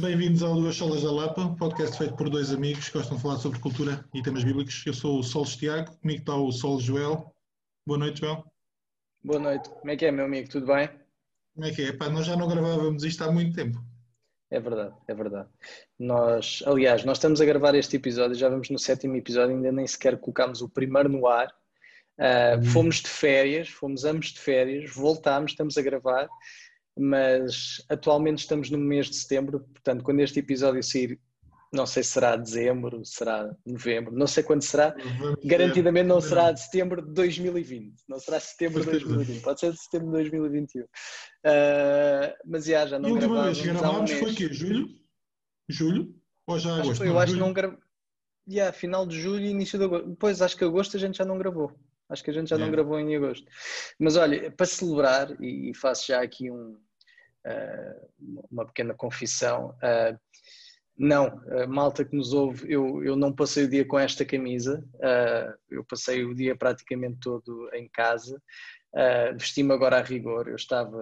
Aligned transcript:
Bem-vindos 0.00 0.42
ao 0.42 0.54
Duas 0.54 0.76
Solas 0.76 1.02
da 1.02 1.12
Lapa, 1.12 1.54
podcast 1.58 1.98
feito 1.98 2.16
por 2.16 2.30
dois 2.30 2.50
amigos 2.50 2.88
que 2.88 2.96
gostam 2.96 3.18
de 3.18 3.22
falar 3.22 3.36
sobre 3.36 3.58
cultura 3.58 4.02
e 4.14 4.22
temas 4.22 4.42
bíblicos. 4.42 4.82
Eu 4.86 4.94
sou 4.94 5.18
o 5.18 5.22
Sol 5.22 5.44
Tiago, 5.44 5.94
comigo 5.98 6.20
está 6.20 6.34
o 6.34 6.50
Sol 6.50 6.80
Joel. 6.80 7.30
Boa 7.86 7.98
noite, 7.98 8.20
Joel. 8.20 8.42
Boa 9.22 9.38
noite. 9.38 9.68
Como 9.68 9.90
é 9.90 9.96
que 9.96 10.06
é, 10.06 10.10
meu 10.10 10.24
amigo? 10.24 10.48
Tudo 10.48 10.68
bem? 10.68 10.88
Como 11.54 11.66
é 11.66 11.70
que 11.70 11.82
é? 11.82 11.92
Pá, 11.92 12.08
nós 12.08 12.24
já 12.24 12.34
não 12.34 12.48
gravávamos 12.48 13.04
isto 13.04 13.22
há 13.22 13.30
muito 13.30 13.54
tempo. 13.54 13.78
É 14.50 14.58
verdade, 14.58 14.94
é 15.06 15.14
verdade. 15.14 15.48
Nós, 15.98 16.62
aliás, 16.64 17.04
nós 17.04 17.18
estamos 17.18 17.38
a 17.42 17.44
gravar 17.44 17.74
este 17.74 17.96
episódio, 17.96 18.38
já 18.38 18.48
vamos 18.48 18.70
no 18.70 18.78
sétimo 18.78 19.16
episódio, 19.16 19.54
ainda 19.54 19.70
nem 19.70 19.86
sequer 19.86 20.18
colocámos 20.18 20.62
o 20.62 20.68
primeiro 20.68 21.10
no 21.10 21.26
ar. 21.26 21.54
Uh, 22.18 22.64
Fomos 22.64 23.02
de 23.02 23.08
férias, 23.08 23.68
fomos 23.68 24.06
ambos 24.06 24.28
de 24.28 24.40
férias, 24.40 24.90
voltámos, 24.94 25.50
estamos 25.52 25.76
a 25.76 25.82
gravar 25.82 26.26
mas 26.98 27.84
atualmente 27.88 28.38
estamos 28.38 28.70
no 28.70 28.78
mês 28.78 29.08
de 29.08 29.16
setembro, 29.16 29.60
portanto, 29.60 30.02
quando 30.04 30.20
este 30.20 30.40
episódio 30.40 30.82
sair, 30.82 31.20
não 31.72 31.86
sei 31.86 32.02
se 32.02 32.10
será 32.10 32.36
dezembro, 32.36 33.04
será 33.04 33.48
novembro, 33.64 34.12
não 34.12 34.26
sei 34.26 34.42
quando 34.42 34.62
será, 34.62 34.94
garantidamente 35.44 36.08
não 36.08 36.20
será 36.20 36.50
de 36.50 36.60
setembro 36.60 37.00
de 37.00 37.12
2020, 37.12 37.94
não 38.08 38.18
será 38.18 38.40
setembro 38.40 38.84
de 38.84 38.90
2020, 38.90 39.40
pode 39.40 39.60
ser 39.60 39.72
de 39.72 39.80
setembro 39.80 40.06
de 40.08 40.12
2021. 40.14 40.82
Uh, 40.82 40.86
ah, 41.44 42.34
mas 42.44 42.64
já, 42.64 42.86
já 42.86 42.98
não 42.98 43.08
E 43.08 43.12
última 43.12 43.44
vez 43.44 43.60
que 43.60 43.68
gravámos 43.68 44.10
um 44.10 44.16
foi 44.16 44.34
que 44.34 44.52
Julho? 44.52 44.88
Julho? 45.68 46.14
Ou 46.46 46.58
já 46.58 46.74
agosto? 46.74 46.90
Acho, 46.90 47.04
eu 47.04 47.18
acho 47.18 47.34
que 47.34 47.40
não 47.40 47.52
gravamos. 47.52 47.84
Yeah, 48.48 48.72
final 48.72 49.06
de 49.06 49.20
julho 49.20 49.44
e 49.44 49.50
início 49.50 49.78
de 49.78 49.84
agosto. 49.84 50.16
Pois, 50.18 50.42
acho 50.42 50.56
que 50.56 50.64
agosto 50.64 50.96
a 50.96 51.00
gente 51.00 51.18
já 51.18 51.24
não 51.24 51.38
gravou. 51.38 51.72
Acho 52.08 52.24
que 52.24 52.30
a 52.30 52.32
gente 52.32 52.50
já 52.50 52.56
é. 52.56 52.58
não 52.58 52.70
gravou 52.70 52.98
em 52.98 53.14
agosto. 53.14 53.46
Mas 53.96 54.16
olha, 54.16 54.50
para 54.50 54.66
celebrar, 54.66 55.40
e 55.40 55.72
faço 55.72 56.08
já 56.08 56.20
aqui 56.20 56.50
um, 56.50 56.76
uma 58.50 58.66
pequena 58.66 58.94
confissão, 58.94 59.70
uh, 59.70 60.18
não, 60.96 61.40
malta 61.66 62.04
que 62.04 62.14
nos 62.14 62.34
ouve, 62.34 62.70
eu, 62.70 63.02
eu 63.02 63.16
não 63.16 63.32
passei 63.32 63.64
o 63.64 63.70
dia 63.70 63.86
com 63.86 63.98
esta 63.98 64.24
camisa, 64.24 64.84
uh, 64.96 65.58
eu 65.70 65.82
passei 65.84 66.24
o 66.24 66.34
dia 66.34 66.54
praticamente 66.54 67.20
todo 67.20 67.70
em 67.72 67.88
casa, 67.88 68.36
uh, 68.92 69.32
vesti-me 69.38 69.72
agora 69.72 69.98
a 69.98 70.02
rigor, 70.02 70.48
eu 70.48 70.56
estava 70.56 71.00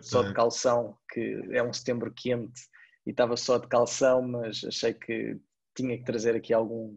só 0.00 0.22
de 0.22 0.32
calção, 0.34 0.96
que 1.12 1.42
é 1.50 1.62
um 1.62 1.72
setembro 1.72 2.12
quente, 2.14 2.60
e 3.04 3.10
estava 3.10 3.36
só 3.36 3.58
de 3.58 3.66
calção, 3.66 4.22
mas 4.22 4.62
achei 4.64 4.94
que 4.94 5.36
tinha 5.74 5.98
que 5.98 6.04
trazer 6.04 6.36
aqui 6.36 6.52
algum, 6.52 6.96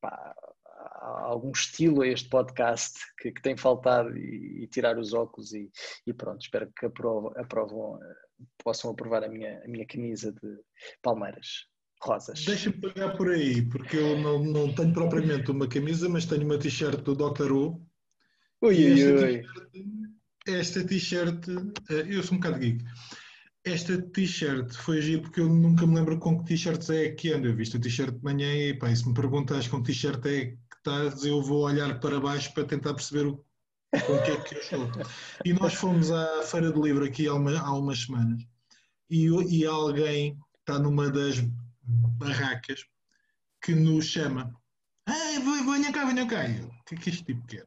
pá, 0.00 0.34
algum 1.00 1.50
estilo 1.50 2.02
a 2.02 2.08
este 2.08 2.28
podcast 2.28 2.98
que, 3.18 3.32
que 3.32 3.42
tem 3.42 3.56
faltado 3.56 4.16
e, 4.16 4.64
e, 4.64 4.66
tirar 4.66 4.98
os 4.98 5.12
óculos 5.14 5.52
e, 5.52 5.70
e 6.06 6.12
pronto, 6.12 6.42
espero 6.42 6.70
que 6.78 6.86
aprovam, 6.86 7.32
aprovam, 7.36 7.98
possam 8.62 8.90
aprovar 8.90 9.24
a 9.24 9.28
minha, 9.28 9.62
a 9.64 9.68
minha 9.68 9.86
camisa 9.86 10.32
de 10.32 10.58
Palmeiras. 11.02 11.68
Rosas. 12.02 12.44
Deixa-me 12.46 12.80
pegar 12.80 13.10
por 13.10 13.30
aí, 13.30 13.60
porque 13.60 13.96
eu 13.98 14.18
não, 14.18 14.42
não 14.42 14.74
tenho 14.74 14.90
propriamente 14.90 15.50
uma 15.50 15.68
camisa, 15.68 16.08
mas 16.08 16.24
tenho 16.24 16.46
uma 16.46 16.58
t-shirt 16.58 17.02
do 17.02 17.14
Dr. 17.14 17.52
Who. 17.52 17.86
Ui, 18.62 19.04
ui, 19.04 19.42
Esta 20.46 20.82
t-shirt, 20.82 21.46
eh, 21.90 22.06
eu 22.08 22.22
sou 22.22 22.36
um 22.36 22.40
bocado 22.40 22.58
geek. 22.58 22.82
Esta 23.64 24.00
t-shirt 24.00 24.72
foi 24.72 24.98
agir 24.98 25.20
porque 25.20 25.40
eu 25.40 25.48
nunca 25.50 25.86
me 25.86 25.94
lembro 25.94 26.18
com 26.18 26.38
que 26.38 26.46
t-shirts 26.46 26.88
é 26.88 27.10
que 27.10 27.32
ando. 27.32 27.48
Eu 27.48 27.54
vi 27.54 27.62
esta 27.62 27.78
t-shirt 27.78 28.14
de 28.14 28.24
manhã 28.24 28.50
e 28.50 28.72
pá, 28.72 28.94
se 28.94 29.06
me 29.06 29.12
perguntas 29.12 29.68
com 29.68 29.82
que 29.82 29.92
t-shirt 29.92 30.24
é 30.24 30.56
estás, 30.80 31.24
eu 31.24 31.42
vou 31.42 31.64
olhar 31.64 32.00
para 32.00 32.18
baixo 32.18 32.52
para 32.54 32.64
tentar 32.64 32.94
perceber 32.94 33.26
o, 33.26 33.32
o 33.32 34.22
que 34.22 34.30
é 34.30 34.40
que 34.40 34.54
eu 34.54 34.60
estou. 34.60 34.90
E 35.44 35.52
nós 35.52 35.74
fomos 35.74 36.10
à 36.10 36.42
Feira 36.42 36.72
do 36.72 36.82
Livro 36.82 37.04
aqui 37.04 37.28
há, 37.28 37.34
uma, 37.34 37.58
há 37.58 37.72
umas 37.72 38.00
semanas 38.00 38.42
e, 39.08 39.26
e 39.26 39.66
alguém 39.66 40.38
está 40.60 40.78
numa 40.78 41.10
das 41.10 41.40
barracas 42.18 42.84
que 43.62 43.74
nos 43.74 44.06
chama. 44.06 44.54
venha 45.64 45.92
cá, 45.92 46.04
venha 46.04 46.26
cá. 46.26 46.44
O 46.44 46.84
que 46.84 46.94
é 46.94 46.98
que 46.98 47.10
este 47.10 47.24
tipo 47.24 47.46
quer? 47.46 47.66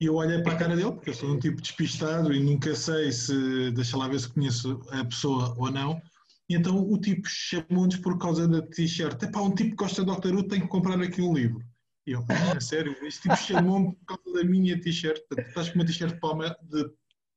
E 0.00 0.06
eu 0.06 0.14
olhei 0.14 0.40
para 0.42 0.52
a 0.52 0.56
cara 0.56 0.76
dele, 0.76 0.92
porque 0.92 1.10
eu 1.10 1.14
sou 1.14 1.34
um 1.34 1.40
tipo 1.40 1.60
despistado 1.60 2.32
e 2.32 2.40
nunca 2.40 2.74
sei 2.74 3.10
se, 3.10 3.72
deixa 3.72 3.96
lá 3.96 4.06
ver 4.06 4.20
se 4.20 4.28
conheço 4.28 4.80
a 4.90 5.04
pessoa 5.04 5.54
ou 5.58 5.70
não. 5.72 6.00
E 6.48 6.54
então 6.54 6.78
o 6.78 6.98
tipo 6.98 7.28
chamou-nos 7.28 7.96
por 7.96 8.16
causa 8.16 8.46
da 8.46 8.62
t-shirt. 8.62 9.20
É 9.22 9.26
pá, 9.26 9.40
um 9.40 9.54
tipo 9.54 9.70
que 9.70 9.76
gosta 9.76 10.02
de 10.02 10.06
Doctor 10.06 10.34
Who 10.34 10.44
tem 10.44 10.60
que 10.60 10.68
comprar 10.68 11.00
aqui 11.02 11.20
um 11.20 11.34
livro. 11.34 11.67
E 12.08 12.12
eu, 12.12 12.24
ah, 12.30 12.58
sério, 12.58 12.96
este 13.02 13.20
tipo 13.20 13.36
chamou-me 13.36 13.94
por 13.96 14.16
causa 14.16 14.38
da 14.38 14.42
minha 14.42 14.80
t-shirt. 14.80 15.20
Estás 15.36 15.68
com 15.68 15.74
uma 15.74 15.84
t-shirt 15.84 16.14
de 16.62 16.90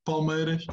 Palmeiras 0.06 0.66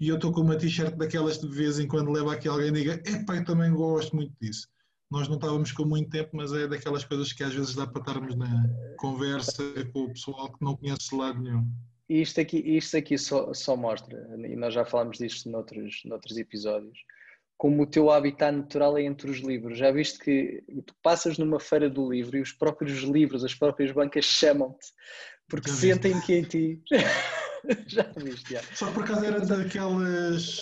e 0.00 0.08
eu 0.08 0.16
estou 0.16 0.32
com 0.32 0.40
uma 0.40 0.56
t-shirt 0.56 0.96
daquelas 0.96 1.38
de 1.38 1.46
vez 1.46 1.78
em 1.78 1.86
quando 1.86 2.10
leva 2.10 2.32
aqui 2.32 2.48
alguém 2.48 2.70
e 2.70 2.72
diga, 2.72 2.94
epá, 3.06 3.36
eu 3.36 3.44
também 3.44 3.72
gosto 3.72 4.16
muito 4.16 4.34
disso. 4.40 4.66
Nós 5.08 5.28
não 5.28 5.36
estávamos 5.36 5.70
com 5.70 5.84
muito 5.84 6.10
tempo, 6.10 6.30
mas 6.32 6.52
é 6.52 6.66
daquelas 6.66 7.04
coisas 7.04 7.32
que 7.32 7.44
às 7.44 7.54
vezes 7.54 7.76
dá 7.76 7.86
para 7.86 8.00
estarmos 8.00 8.34
na 8.34 8.68
conversa 8.98 9.62
com 9.92 10.06
o 10.06 10.12
pessoal 10.12 10.52
que 10.52 10.64
não 10.64 10.76
conhece 10.76 11.14
lado 11.14 11.40
nenhum. 11.40 11.70
Isto 12.08 12.40
aqui, 12.40 12.56
isto 12.56 12.96
aqui 12.96 13.16
só, 13.16 13.54
só 13.54 13.76
mostra, 13.76 14.18
e 14.44 14.56
nós 14.56 14.74
já 14.74 14.84
falámos 14.84 15.18
disto 15.18 15.48
noutros, 15.48 16.02
noutros 16.04 16.36
episódios, 16.36 16.98
como 17.60 17.82
o 17.82 17.86
teu 17.86 18.10
habitat 18.10 18.56
natural 18.56 18.96
é 18.96 19.02
entre 19.02 19.30
os 19.30 19.40
livros. 19.40 19.76
Já 19.76 19.92
viste 19.92 20.18
que 20.18 20.64
tu 20.86 20.94
passas 21.02 21.36
numa 21.36 21.60
feira 21.60 21.90
do 21.90 22.10
livro 22.10 22.38
e 22.38 22.40
os 22.40 22.52
próprios 22.52 23.02
livros, 23.02 23.44
as 23.44 23.54
próprias 23.54 23.92
bancas 23.92 24.24
chamam-te 24.24 24.86
porque 25.46 25.68
já 25.68 25.76
sentem 25.76 26.18
que 26.22 26.36
em 26.36 26.42
ti. 26.42 26.82
já 27.86 28.04
viste, 28.16 28.54
já. 28.54 28.62
Só 28.74 28.90
por 28.92 29.02
acaso 29.04 29.26
era 29.26 29.40
daquelas 29.40 30.58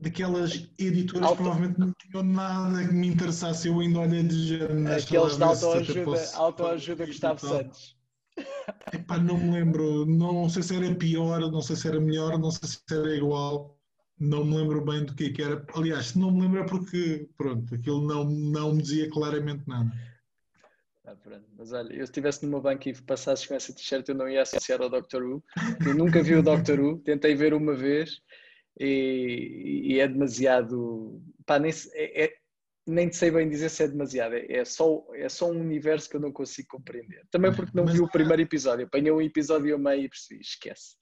daquelas 0.00 0.68
editoras 0.76 1.28
Auto... 1.28 1.36
que 1.36 1.42
provavelmente 1.44 1.78
não 1.78 1.92
tinham 1.92 2.24
nada 2.24 2.84
que 2.84 2.92
me 2.92 3.06
interessasse, 3.06 3.68
eu 3.68 3.78
ainda 3.78 4.00
olhei 4.00 4.24
de 4.24 4.48
género. 4.48 4.96
Aqueles 4.96 5.36
de 5.36 5.44
autoajuda, 5.44 6.30
autoajuda 6.34 7.06
Gustavo 7.06 7.38
Santos. 7.38 7.96
Epá, 8.92 9.16
não 9.16 9.38
me 9.38 9.52
lembro, 9.52 10.06
não 10.06 10.48
sei 10.48 10.64
se 10.64 10.74
era 10.74 10.92
pior, 10.92 11.38
não 11.52 11.62
sei 11.62 11.76
se 11.76 11.86
era 11.86 12.00
melhor, 12.00 12.36
não 12.36 12.50
sei 12.50 12.68
se 12.68 12.80
era 12.90 13.14
igual 13.14 13.80
não 14.22 14.44
me 14.44 14.56
lembro 14.56 14.84
bem 14.84 15.04
do 15.04 15.14
que, 15.14 15.24
é 15.24 15.32
que 15.32 15.42
era. 15.42 15.66
Aliás, 15.74 16.06
se 16.06 16.18
não 16.18 16.30
me 16.30 16.42
lembro 16.42 16.60
é 16.60 16.64
porque, 16.64 17.28
pronto, 17.36 17.74
aquilo 17.74 18.06
não, 18.06 18.24
não 18.24 18.74
me 18.74 18.82
dizia 18.82 19.10
claramente 19.10 19.66
nada. 19.66 19.90
Ah, 21.04 21.16
Mas 21.58 21.72
olha, 21.72 21.92
eu 21.92 21.98
se 21.98 22.04
estivesse 22.04 22.46
numa 22.46 22.60
banca 22.60 22.88
e 22.88 23.02
passasses 23.02 23.44
com 23.44 23.54
essa 23.54 23.74
t-shirt, 23.74 24.08
eu 24.08 24.14
não 24.14 24.28
ia 24.28 24.42
associar 24.42 24.80
ao 24.80 24.88
Doctor 24.88 25.24
Who. 25.24 25.42
Eu 25.84 25.94
nunca 25.96 26.22
vi 26.22 26.36
o 26.36 26.42
Doctor 26.42 26.78
Who, 26.78 26.98
tentei 27.00 27.34
ver 27.34 27.52
uma 27.52 27.74
vez 27.74 28.20
e, 28.78 29.82
e 29.84 30.00
é 30.00 30.06
demasiado. 30.06 31.20
Pá, 31.44 31.58
nem, 31.58 31.72
é, 31.94 32.24
é, 32.24 32.32
nem 32.86 33.10
sei 33.10 33.32
bem 33.32 33.48
dizer 33.48 33.70
se 33.70 33.82
é 33.82 33.88
demasiado, 33.88 34.34
é, 34.36 34.46
é, 34.48 34.64
só, 34.64 35.04
é 35.14 35.28
só 35.28 35.50
um 35.50 35.60
universo 35.60 36.08
que 36.08 36.14
eu 36.14 36.20
não 36.20 36.30
consigo 36.30 36.68
compreender. 36.68 37.26
Também 37.28 37.52
porque 37.52 37.72
não 37.74 37.84
Mas, 37.84 37.94
vi 37.94 38.00
o 38.00 38.08
primeiro 38.08 38.42
episódio, 38.42 38.86
apanhei 38.86 39.10
um 39.10 39.20
episódio 39.20 39.74
a 39.74 39.78
meio 39.78 40.04
e 40.04 40.08
percebi, 40.08 40.40
esquece. 40.40 40.96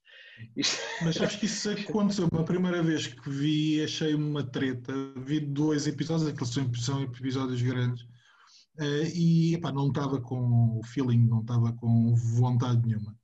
Mas 1.03 1.21
acho 1.21 1.39
que 1.39 1.47
isso 1.47 1.71
aconteceu. 1.71 2.29
Uma 2.33 2.45
primeira 2.45 2.83
vez 2.83 3.07
que 3.07 3.31
vi, 3.31 3.83
achei 3.83 4.15
uma 4.15 4.43
treta. 4.43 4.93
Vi 5.17 5.41
dois 5.41 5.87
episódios, 5.87 6.29
aqueles 6.29 6.53
são, 6.53 6.75
são 6.75 7.03
episódios 7.03 7.63
grandes, 7.63 8.03
uh, 8.03 9.07
e 9.15 9.55
epá, 9.55 9.73
não 9.73 9.89
estava 9.89 10.21
com 10.21 10.79
o 10.79 10.83
feeling, 10.85 11.27
não 11.27 11.41
estava 11.41 11.73
com 11.73 12.15
vontade 12.15 12.87
nenhuma. 12.87 13.17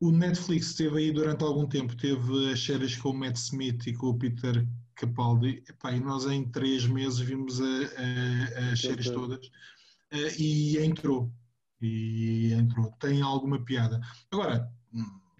O 0.00 0.10
Netflix 0.10 0.68
esteve 0.68 0.98
aí 0.98 1.12
durante 1.12 1.44
algum 1.44 1.66
tempo, 1.66 1.96
teve 1.96 2.52
as 2.52 2.62
séries 2.62 2.96
com 2.96 3.10
o 3.10 3.14
Matt 3.14 3.36
Smith 3.36 3.86
e 3.86 3.94
com 3.94 4.08
o 4.08 4.18
Peter 4.18 4.66
Capaldi, 4.96 5.62
epá, 5.68 5.92
e 5.92 6.00
nós 6.00 6.26
em 6.26 6.44
três 6.50 6.86
meses 6.86 7.18
vimos 7.20 7.60
a, 7.60 7.64
a, 7.64 8.72
as 8.72 8.80
séries 8.80 9.10
todas 9.10 9.46
uh, 9.46 10.40
e 10.40 10.78
entrou. 10.78 11.32
E 11.80 12.52
entrou. 12.52 12.92
Tem 12.98 13.20
alguma 13.20 13.62
piada. 13.62 14.00
Agora, 14.30 14.70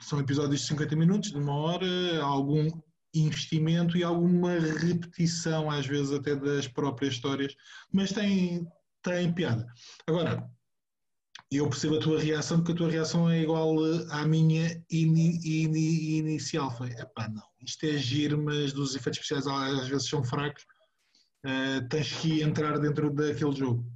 são 0.05 0.21
episódios 0.21 0.61
de 0.61 0.67
50 0.69 0.97
minutos, 0.97 1.31
de 1.31 1.39
uma 1.39 1.55
hora, 1.55 2.23
algum 2.23 2.69
investimento 3.15 3.97
e 3.97 4.03
alguma 4.03 4.59
repetição, 4.59 5.71
às 5.71 5.87
vezes 5.87 6.13
até 6.13 6.35
das 6.35 6.67
próprias 6.67 7.15
histórias, 7.15 7.55
mas 7.93 8.13
tem, 8.13 8.67
tem 9.03 9.33
piada. 9.33 9.67
Agora, 10.07 10.51
eu 11.51 11.69
percebo 11.69 11.97
a 11.97 12.01
tua 12.01 12.21
reação, 12.21 12.59
porque 12.59 12.73
a 12.73 12.77
tua 12.77 12.91
reação 12.91 13.31
é 13.31 13.41
igual 13.41 13.77
à 14.11 14.27
minha 14.27 14.83
ini, 14.91 15.39
ini, 15.45 16.19
inicial. 16.19 16.71
Foi, 16.77 16.89
epá, 16.91 17.29
não, 17.29 17.45
isto 17.61 17.87
é 17.87 17.97
giro, 17.97 18.43
mas 18.43 18.73
dos 18.73 18.97
efeitos 18.97 19.21
especiais 19.21 19.47
às 19.47 19.89
vezes 19.89 20.09
são 20.09 20.25
fracos, 20.25 20.65
uh, 21.47 21.89
tens 21.89 22.13
que 22.21 22.43
entrar 22.43 22.79
dentro 22.79 23.11
daquele 23.11 23.53
jogo. 23.53 23.87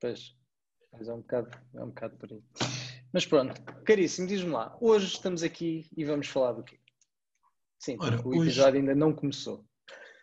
Pois, 0.00 0.34
mas 0.92 1.08
é 1.08 1.14
um 1.14 1.20
bocado, 1.20 1.50
é 1.74 1.82
um 1.82 1.88
bocado 1.88 2.16
por. 2.16 2.28
Mas 3.12 3.26
pronto, 3.26 3.60
caríssimo, 3.84 4.26
diz-me 4.26 4.50
lá, 4.50 4.76
hoje 4.80 5.06
estamos 5.06 5.42
aqui 5.42 5.86
e 5.94 6.04
vamos 6.04 6.28
falar 6.28 6.52
do 6.52 6.62
quê? 6.62 6.78
Sim, 7.78 7.96
Ora, 8.00 8.16
o 8.26 8.42
episódio 8.42 8.70
hoje... 8.70 8.78
ainda 8.78 8.94
não 8.94 9.12
começou. 9.12 9.64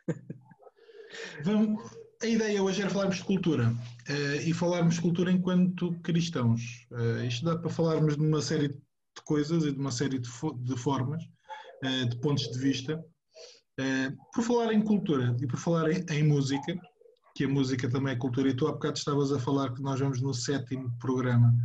Vamos... 1.43 1.99
A 2.21 2.27
ideia 2.27 2.61
hoje 2.61 2.81
era 2.81 2.89
falarmos 2.89 3.17
de 3.17 3.23
cultura 3.23 3.69
uh, 3.69 4.41
e 4.45 4.53
falarmos 4.53 4.95
de 4.95 5.01
cultura 5.01 5.31
enquanto 5.31 5.93
cristãos. 6.01 6.85
Uh, 6.91 7.23
isto 7.25 7.45
dá 7.45 7.57
para 7.57 7.69
falarmos 7.69 8.17
de 8.17 8.21
uma 8.21 8.41
série 8.41 8.67
de 8.67 9.23
coisas 9.23 9.63
e 9.63 9.71
de 9.71 9.79
uma 9.79 9.91
série 9.91 10.19
de, 10.19 10.27
fo 10.27 10.51
de 10.53 10.75
formas, 10.75 11.23
uh, 11.23 12.09
de 12.09 12.17
pontos 12.19 12.49
de 12.51 12.59
vista. 12.59 13.03
Por 14.35 14.43
falar 14.43 14.73
em 14.73 14.81
cultura 14.81 15.33
e 15.39 15.47
por 15.47 15.57
falar 15.57 15.89
em, 15.89 16.05
em, 16.09 16.23
música, 16.27 16.77
que 17.33 17.45
a 17.45 17.47
música 17.47 17.89
também 17.89 18.13
é 18.13 18.17
cultura, 18.17 18.49
e 18.49 18.53
tu 18.53 18.67
há 18.67 18.73
bocado 18.73 18.97
estavas 18.97 19.31
a 19.31 19.39
falar 19.39 19.73
que 19.73 19.81
nós 19.81 19.97
vamos 19.97 20.21
no 20.21 20.33
sétimo 20.33 20.93
programa. 20.99 21.55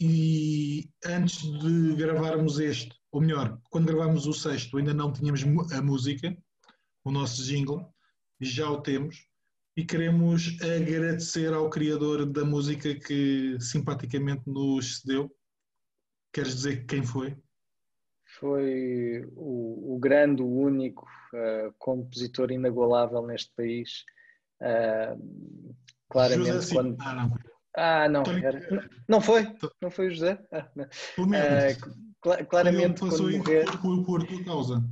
E 0.00 0.88
antes 1.04 1.42
de 1.42 1.96
gravarmos 1.96 2.60
este, 2.60 2.96
ou 3.10 3.20
melhor, 3.20 3.60
quando 3.70 3.86
gravámos 3.86 4.26
o 4.26 4.32
sexto, 4.32 4.76
ainda 4.76 4.94
não 4.94 5.12
tínhamos 5.12 5.42
a 5.72 5.82
música, 5.82 6.36
o 7.04 7.10
nosso 7.10 7.42
jingle, 7.42 7.92
já 8.40 8.70
o 8.70 8.80
temos. 8.80 9.26
E 9.76 9.84
queremos 9.84 10.56
agradecer 10.60 11.52
ao 11.52 11.70
criador 11.70 12.26
da 12.26 12.44
música 12.44 12.94
que 12.94 13.56
simpaticamente 13.60 14.42
nos 14.46 15.00
cedeu. 15.00 15.32
Queres 16.32 16.54
dizer 16.56 16.84
quem 16.86 17.04
foi? 17.04 17.36
Foi 18.38 19.24
o, 19.34 19.94
o 19.94 19.98
grande, 19.98 20.42
o 20.42 20.48
único 20.48 21.06
uh, 21.32 21.72
compositor 21.78 22.50
inagualável 22.50 23.24
neste 23.26 23.52
país. 23.56 24.04
Uh, 24.60 25.74
claramente, 26.08 26.72
quando. 26.72 26.96
Ah, 27.00 27.14
não. 27.14 27.57
Ah, 27.78 28.08
não, 28.08 28.22
era... 28.22 28.90
não 29.08 29.20
foi? 29.20 29.46
Não 29.80 29.90
foi 29.90 30.08
o 30.08 30.10
José? 30.10 30.38
Ah, 30.50 30.68
não. 30.74 30.84
Uh, 30.84 32.46
claramente, 32.46 33.00
quando 33.00 33.30
morrer. 33.30 33.66
Por, 33.80 34.04
por 34.04 34.26
tua 34.26 34.44
causa. 34.44 34.82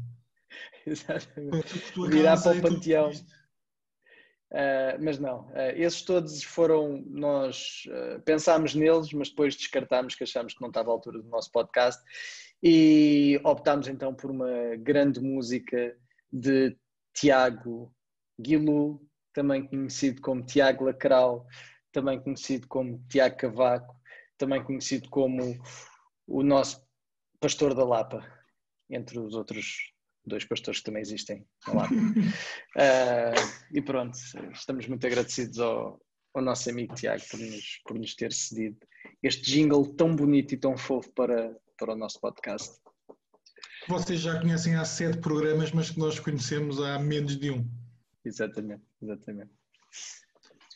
Exatamente. 0.86 1.82
Virar 2.08 2.40
para 2.40 2.56
o 2.56 2.62
panteão. 2.62 3.10
Uh, 4.52 5.02
mas 5.02 5.18
não, 5.18 5.40
uh, 5.48 5.74
esses 5.74 6.02
todos 6.02 6.44
foram, 6.44 7.02
nós 7.08 7.82
uh, 7.88 8.22
pensámos 8.22 8.76
neles, 8.76 9.12
mas 9.12 9.28
depois 9.28 9.56
descartámos 9.56 10.14
que 10.14 10.22
achámos 10.22 10.54
que 10.54 10.60
não 10.60 10.68
estava 10.68 10.90
à 10.90 10.92
altura 10.92 11.20
do 11.20 11.28
nosso 11.28 11.50
podcast 11.50 12.00
e 12.62 13.40
optámos 13.42 13.88
então 13.88 14.14
por 14.14 14.30
uma 14.30 14.76
grande 14.78 15.20
música 15.20 15.96
de 16.32 16.76
Tiago 17.12 17.92
Guilu, 18.40 19.04
também 19.34 19.66
conhecido 19.66 20.20
como 20.20 20.46
Tiago 20.46 20.84
Lacral, 20.84 21.44
também 21.96 22.20
conhecido 22.20 22.68
como 22.68 23.02
Tiago 23.08 23.38
Cavaco, 23.38 23.98
também 24.36 24.62
conhecido 24.62 25.08
como 25.08 25.58
o 26.26 26.42
nosso 26.42 26.86
pastor 27.40 27.72
da 27.72 27.86
Lapa, 27.86 28.22
entre 28.90 29.18
os 29.18 29.34
outros 29.34 29.94
dois 30.26 30.44
pastores 30.44 30.80
que 30.80 30.84
também 30.84 31.00
existem 31.00 31.46
na 31.66 31.72
Lapa. 31.72 31.94
uh, 31.94 33.32
e 33.72 33.80
pronto, 33.80 34.14
estamos 34.52 34.86
muito 34.86 35.06
agradecidos 35.06 35.58
ao, 35.58 35.98
ao 36.34 36.42
nosso 36.42 36.68
amigo 36.68 36.94
Tiago 36.94 37.22
por 37.30 37.40
nos, 37.40 37.80
por 37.86 37.98
nos 37.98 38.14
ter 38.14 38.30
cedido 38.30 38.76
este 39.22 39.50
jingle 39.50 39.86
tão 39.94 40.14
bonito 40.14 40.52
e 40.52 40.58
tão 40.58 40.76
fofo 40.76 41.10
para, 41.14 41.56
para 41.78 41.94
o 41.94 41.96
nosso 41.96 42.20
podcast. 42.20 42.76
Vocês 43.88 44.20
já 44.20 44.38
conhecem 44.38 44.74
há 44.74 44.84
sete 44.84 45.16
programas, 45.16 45.72
mas 45.72 45.88
que 45.88 45.98
nós 45.98 46.20
conhecemos 46.20 46.78
há 46.78 46.98
menos 46.98 47.38
de 47.38 47.50
um. 47.50 47.66
Exatamente, 48.22 48.84
exatamente. 49.00 49.56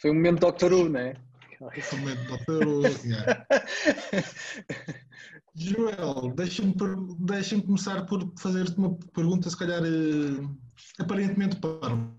Foi 0.00 0.10
um 0.10 0.14
momento 0.14 0.40
Doctor 0.40 0.72
Who, 0.72 0.88
não 0.88 1.00
é? 1.00 1.14
Foi 1.58 1.98
um 1.98 2.00
momento 2.00 2.24
Doctor 2.26 2.66
Who, 2.66 2.82
yeah. 3.04 3.46
Joel, 5.54 6.32
deixa-me 6.34 6.74
deixa 7.18 7.60
começar 7.60 8.06
por 8.06 8.32
fazer-te 8.38 8.78
uma 8.78 8.96
pergunta, 9.12 9.50
se 9.50 9.58
calhar 9.58 9.82
uh, 9.82 10.58
aparentemente 10.98 11.56
parva. 11.56 12.16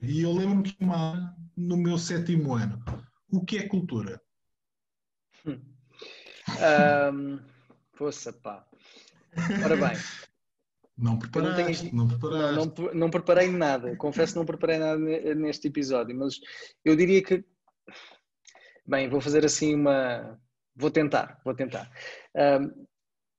E 0.00 0.22
eu 0.22 0.32
lembro-me 0.32 0.62
que 0.62 0.82
uma, 0.82 1.36
no 1.54 1.76
meu 1.76 1.98
sétimo 1.98 2.54
ano. 2.54 2.82
O 3.30 3.44
que 3.44 3.58
é 3.58 3.68
cultura? 3.68 4.18
Um, 5.44 7.38
poça, 7.98 8.32
pá. 8.32 8.66
Ora 9.62 9.76
bem, 9.76 9.96
não 10.98 11.18
preparaste, 11.18 11.84
não, 11.84 11.90
tenho... 11.90 11.94
não 11.94 12.08
preparaste. 12.08 12.56
Não, 12.56 12.86
não, 12.86 12.94
não, 12.94 13.10
preparei 13.10 13.48
nada, 13.48 13.96
confesso 13.96 14.32
que 14.32 14.38
não 14.38 14.46
preparei 14.46 14.78
nada 14.78 14.98
neste 15.34 15.68
episódio, 15.68 16.16
mas 16.16 16.40
eu 16.84 16.96
diria 16.96 17.22
que. 17.22 17.44
Bem, 18.84 19.08
vou 19.08 19.20
fazer 19.20 19.44
assim 19.44 19.74
uma. 19.74 20.40
Vou 20.74 20.90
tentar, 20.90 21.40
vou 21.44 21.54
tentar. 21.54 21.90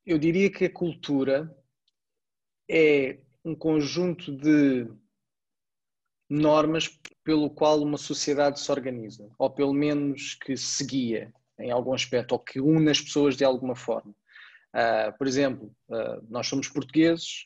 Eu 0.05 0.17
diria 0.17 0.49
que 0.49 0.65
a 0.65 0.73
cultura 0.73 1.53
é 2.69 3.19
um 3.43 3.55
conjunto 3.55 4.35
de 4.35 4.87
normas 6.29 6.87
pelo 7.23 7.49
qual 7.49 7.81
uma 7.81 7.97
sociedade 7.97 8.59
se 8.59 8.71
organiza, 8.71 9.29
ou 9.37 9.49
pelo 9.49 9.73
menos 9.73 10.35
que 10.35 10.55
seguia 10.55 11.33
em 11.59 11.71
algum 11.71 11.93
aspecto, 11.93 12.33
ou 12.33 12.39
que 12.39 12.59
une 12.59 12.89
as 12.89 13.01
pessoas 13.01 13.35
de 13.35 13.43
alguma 13.43 13.75
forma. 13.75 14.15
Uh, 14.75 15.17
por 15.17 15.27
exemplo, 15.27 15.73
uh, 15.89 16.25
nós 16.29 16.47
somos 16.47 16.67
portugueses 16.67 17.45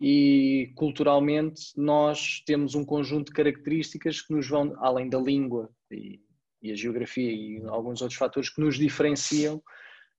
e 0.00 0.72
culturalmente 0.74 1.66
nós 1.76 2.42
temos 2.46 2.74
um 2.74 2.84
conjunto 2.84 3.26
de 3.26 3.32
características 3.32 4.22
que 4.22 4.32
nos 4.32 4.48
vão, 4.48 4.74
além 4.78 5.08
da 5.08 5.18
língua 5.18 5.70
e, 5.90 6.20
e 6.62 6.72
a 6.72 6.74
geografia 6.74 7.30
e 7.30 7.62
alguns 7.66 8.00
outros 8.00 8.18
fatores 8.18 8.48
que 8.48 8.60
nos 8.60 8.76
diferenciam 8.76 9.62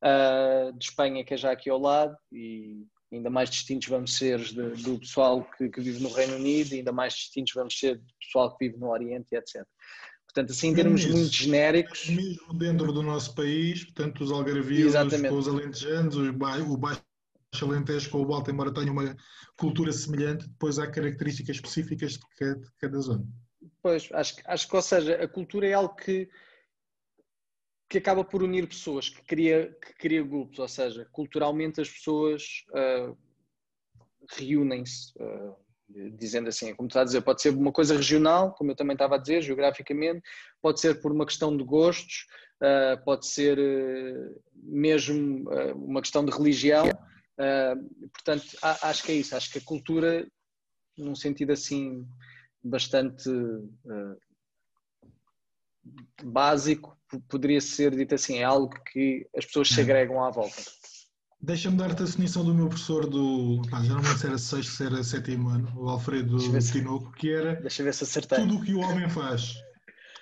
uh, 0.03 0.71
de 0.77 0.85
Espanha, 0.85 1.25
que 1.25 1.33
é 1.33 1.37
já 1.37 1.51
aqui 1.51 1.69
ao 1.69 1.79
lado, 1.79 2.15
e 2.31 2.85
ainda 3.11 3.29
mais 3.29 3.49
distintos 3.49 3.87
vamos 3.87 4.15
ser 4.15 4.39
de, 4.39 4.83
do 4.83 4.99
pessoal 4.99 5.43
que, 5.57 5.69
que, 5.69 5.81
vive 5.81 6.01
no 6.01 6.09
Reino 6.13 6.35
Unido, 6.35 6.73
ainda 6.73 6.91
mais 6.91 7.13
distintos 7.13 7.53
vamos 7.53 7.77
ser 7.77 7.97
do 7.97 8.13
pessoal 8.19 8.55
que 8.55 8.67
vive 8.67 8.79
no 8.79 8.89
Oriente, 8.89 9.27
etc. 9.35 9.65
Portanto, 10.33 10.51
assim, 10.51 10.69
em 10.69 10.73
termos 10.73 11.05
muito 11.05 11.31
genéricos. 11.31 12.09
Mesmo 12.09 12.53
dentro 12.55 12.91
do 12.91 13.03
nosso 13.03 13.35
país, 13.35 13.83
portanto, 13.83 14.23
os 14.23 14.31
algarvios, 14.31 14.95
os 15.31 15.47
alentejanos, 15.47 16.15
o 16.15 16.77
baixo 16.77 17.03
Alentejo 17.61 18.09
com 18.09 18.21
o 18.21 18.25
Balta, 18.25 18.49
embora 18.49 18.73
tenha 18.73 18.91
uma 18.91 19.15
cultura 19.55 19.91
semelhante, 19.91 20.47
depois 20.47 20.79
há 20.79 20.89
características 20.89 21.57
específicas 21.57 22.13
de 22.13 22.19
cada, 22.35 22.55
de 22.55 22.71
cada 22.79 22.99
zona. 22.99 23.27
Pois, 23.79 24.09
acho, 24.11 24.35
acho 24.45 24.67
que, 24.67 24.75
ou 24.75 24.81
seja, 24.81 25.23
a 25.23 25.27
cultura 25.27 25.67
é 25.67 25.73
algo 25.73 25.95
que, 25.95 26.27
que 27.87 27.99
acaba 27.99 28.23
por 28.23 28.41
unir 28.41 28.67
pessoas, 28.67 29.09
que 29.09 29.21
cria, 29.21 29.77
que 29.79 29.93
cria 29.93 30.23
grupos, 30.23 30.57
ou 30.57 30.67
seja, 30.67 31.07
culturalmente 31.11 31.79
as 31.79 31.89
pessoas 31.89 32.65
uh, 32.71 33.15
reúnem-se. 34.35 35.13
Uh, 35.19 35.55
dizendo 35.89 36.49
assim, 36.49 36.73
como 36.75 36.87
tu 36.87 36.91
estás 36.91 37.03
a 37.03 37.05
dizer, 37.05 37.21
pode 37.21 37.41
ser 37.41 37.49
uma 37.49 37.71
coisa 37.71 37.95
regional, 37.95 38.53
como 38.53 38.71
eu 38.71 38.75
também 38.75 38.93
estava 38.93 39.15
a 39.15 39.17
dizer, 39.17 39.41
geograficamente, 39.41 40.21
pode 40.61 40.79
ser 40.79 41.01
por 41.01 41.11
uma 41.11 41.25
questão 41.25 41.55
de 41.55 41.63
gostos, 41.63 42.25
uh, 42.61 43.03
pode 43.03 43.27
ser 43.27 43.59
uh, 43.59 44.41
mesmo 44.55 45.49
uh, 45.49 45.75
uma 45.75 46.01
questão 46.01 46.23
de 46.25 46.31
religião. 46.31 46.85
portanto, 48.13 48.45
acho 48.61 49.03
que 49.03 49.11
é 49.11 49.15
isso. 49.15 49.35
Acho 49.35 49.51
que 49.51 49.59
a 49.59 49.63
cultura, 49.63 50.27
num 50.97 51.15
sentido 51.15 51.51
assim 51.51 52.07
bastante 52.63 53.29
básico, 56.23 56.97
poderia 57.27 57.59
ser 57.59 57.95
dito 57.95 58.15
assim, 58.15 58.37
é 58.37 58.43
algo 58.43 58.69
que 58.91 59.27
as 59.35 59.45
pessoas 59.45 59.67
se 59.67 59.81
agregam 59.81 60.23
à 60.23 60.29
volta. 60.29 60.61
Deixa-me 61.43 61.75
dar-te 61.75 62.01
a 62.01 62.05
definição 62.05 62.45
do 62.45 62.55
meu 62.55 62.69
professor 62.69 63.05
do. 63.05 63.61
Pá, 63.69 63.83
já 63.83 63.95
não 63.95 64.01
lembro 64.01 64.17
se 64.17 64.25
era 64.25 64.37
sexto, 64.37 64.71
se 64.71 64.85
era 64.85 65.03
sétimo 65.03 65.49
ano, 65.49 65.69
o 65.75 65.89
Alfredo 65.89 66.37
Tinoco, 66.37 67.11
que 67.11 67.33
era. 67.33 67.55
Deixa 67.55 67.83
ver 67.83 67.93
se 67.93 68.05
acertei. 68.05 68.37
Tudo 68.39 68.55
o 68.55 68.61
que 68.63 68.73
o 68.73 68.79
homem 68.79 69.09
faz. 69.09 69.55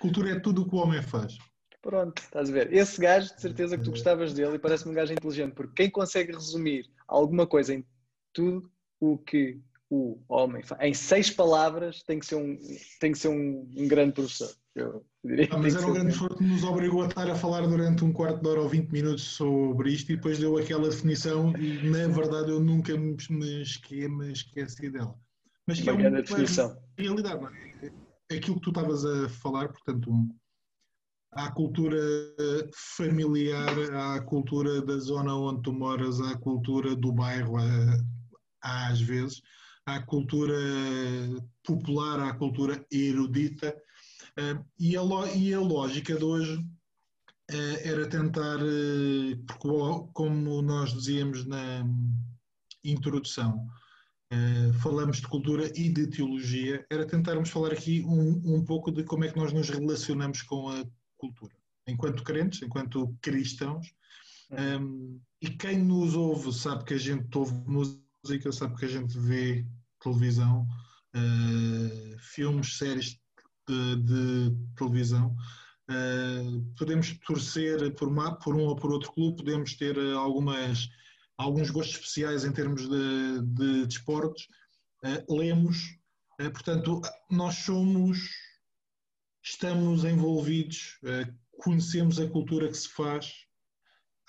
Cultura 0.00 0.32
é 0.32 0.40
tudo 0.40 0.62
o 0.62 0.68
que 0.68 0.74
o 0.74 0.78
homem 0.78 1.00
faz. 1.00 1.38
Pronto, 1.80 2.20
estás 2.20 2.50
a 2.50 2.52
ver. 2.52 2.72
Esse 2.72 3.00
gajo, 3.00 3.32
de 3.36 3.40
certeza 3.40 3.78
que 3.78 3.84
tu 3.84 3.90
gostavas 3.90 4.34
dele 4.34 4.56
e 4.56 4.58
parece-me 4.58 4.90
um 4.90 4.94
gajo 4.94 5.12
inteligente, 5.12 5.52
porque 5.52 5.74
quem 5.74 5.90
consegue 5.90 6.32
resumir 6.32 6.90
alguma 7.06 7.46
coisa 7.46 7.72
em 7.72 7.86
tudo 8.32 8.68
o 8.98 9.16
que 9.16 9.60
o 9.94 10.18
homem 10.26 10.62
em 10.80 10.94
seis 10.94 11.28
palavras, 11.28 12.02
tem 12.02 12.18
que 12.18 12.24
ser 12.24 12.36
um, 12.36 12.58
tem 12.98 13.12
que 13.12 13.18
ser 13.18 13.28
um, 13.28 13.70
um 13.76 13.86
grande 13.86 14.14
professor. 14.14 14.50
Eu 14.74 15.04
diria 15.22 15.48
ah, 15.50 15.58
mas 15.58 15.76
era 15.76 15.86
um 15.86 15.92
grande 15.92 16.12
esforço 16.12 16.38
que 16.38 16.44
nos 16.44 16.64
obrigou 16.64 17.02
a 17.02 17.08
estar 17.08 17.30
a 17.30 17.34
falar 17.34 17.60
durante 17.66 18.02
um 18.02 18.10
quarto 18.10 18.40
de 18.40 18.48
hora 18.48 18.62
ou 18.62 18.68
20 18.70 18.88
minutos 18.88 19.22
sobre 19.22 19.92
isto 19.92 20.10
e 20.10 20.16
depois 20.16 20.38
deu 20.38 20.56
aquela 20.56 20.88
definição 20.88 21.54
e 21.58 21.90
na 21.90 22.08
verdade 22.08 22.50
eu 22.50 22.58
nunca 22.58 22.96
me, 22.96 23.14
esque, 23.60 24.08
me 24.08 24.32
esqueci 24.32 24.88
dela. 24.88 25.14
Mas 25.66 25.78
que 25.78 25.90
é 25.90 25.92
uma 25.92 26.06
é 26.06 26.22
definição. 26.22 26.74
realidade, 26.96 27.42
não 27.42 27.50
é? 27.50 28.34
Aquilo 28.34 28.56
que 28.56 28.62
tu 28.62 28.70
estavas 28.70 29.04
a 29.04 29.28
falar, 29.28 29.68
portanto, 29.68 30.10
um, 30.10 30.34
cultura 31.54 32.00
familiar, 32.96 33.74
há 33.92 34.14
a 34.14 34.22
cultura 34.22 34.80
da 34.80 34.96
zona 34.96 35.36
onde 35.36 35.60
tu 35.60 35.72
moras, 35.74 36.18
há 36.22 36.30
a 36.30 36.38
cultura 36.38 36.96
do 36.96 37.12
bairro, 37.12 37.58
há, 37.58 38.88
às 38.88 39.02
vezes, 39.02 39.42
a 39.86 40.00
cultura 40.00 40.54
popular, 41.64 42.20
a 42.20 42.34
cultura 42.34 42.84
erudita, 42.90 43.76
e, 44.78 44.96
a, 44.96 45.02
e 45.34 45.52
a 45.52 45.60
lógica 45.60 46.14
de 46.14 46.24
hoje 46.24 46.64
eh, 47.50 47.88
era 47.88 48.08
tentar, 48.08 48.58
eh, 48.60 49.36
como 49.58 50.62
nós 50.62 50.92
dizíamos 50.92 51.44
na 51.44 51.84
introdução, 52.82 53.68
eh, 54.30 54.72
falamos 54.80 55.18
de 55.18 55.28
cultura 55.28 55.70
e 55.78 55.90
de 55.90 56.06
teologia, 56.06 56.86
era 56.90 57.06
tentarmos 57.06 57.50
falar 57.50 57.72
aqui 57.72 58.02
um, 58.02 58.56
um 58.56 58.64
pouco 58.64 58.90
de 58.90 59.04
como 59.04 59.24
é 59.24 59.28
que 59.28 59.36
nós 59.36 59.52
nos 59.52 59.68
relacionamos 59.68 60.40
com 60.42 60.70
a 60.70 60.82
cultura, 61.18 61.54
enquanto 61.86 62.22
crentes, 62.22 62.62
enquanto 62.62 63.14
cristãos. 63.20 63.92
Um, 64.50 64.56
uhum. 64.56 65.20
e 65.40 65.48
quem 65.48 65.78
nos 65.78 66.14
ouve 66.14 66.52
sabe 66.52 66.84
que 66.84 66.92
a 66.92 66.98
gente 66.98 67.26
ouve 67.36 67.54
música, 67.66 68.01
sabe 68.52 68.76
que 68.76 68.84
a 68.84 68.88
gente 68.88 69.18
vê 69.18 69.66
televisão, 70.00 70.66
uh, 71.14 72.18
filmes, 72.18 72.78
séries 72.78 73.18
de, 73.68 73.96
de 73.96 74.56
televisão. 74.76 75.34
Uh, 75.90 76.62
podemos 76.78 77.18
torcer 77.26 77.92
por, 77.96 78.08
uma, 78.08 78.38
por, 78.38 78.54
um 78.54 78.60
ou 78.60 78.76
por 78.76 78.92
outro 78.92 79.12
clube, 79.12 79.38
podemos 79.38 79.74
ter 79.74 79.98
algumas, 80.14 80.88
alguns 81.36 81.70
gostos 81.70 81.96
especiais 81.96 82.44
em 82.44 82.52
termos 82.52 82.88
de, 82.88 83.42
de 83.42 83.86
desportos, 83.86 84.46
uh, 85.04 85.34
lemos, 85.36 85.98
portanto, 86.36 87.00
nós 87.30 87.56
somos, 87.56 88.18
estamos 89.44 90.04
envolvidos, 90.04 90.98
conhecemos 91.58 92.18
a 92.18 92.28
cultura 92.28 92.68
que 92.68 92.76
se 92.76 92.88
faz 92.88 93.32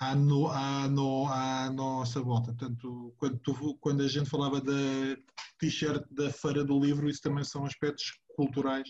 à, 0.04 0.14
no, 0.14 0.48
à, 0.48 0.88
no, 0.88 1.26
à 1.28 1.70
nossa 1.70 2.20
volta. 2.20 2.52
Portanto, 2.52 3.14
quando, 3.16 3.38
tu, 3.38 3.76
quando 3.80 4.02
a 4.02 4.08
gente 4.08 4.28
falava 4.28 4.60
da 4.60 4.72
t-shirt 5.58 6.04
da 6.10 6.30
Feira 6.30 6.64
do 6.64 6.78
Livro, 6.78 7.08
isso 7.08 7.22
também 7.22 7.44
são 7.44 7.64
aspectos 7.64 8.18
culturais 8.36 8.88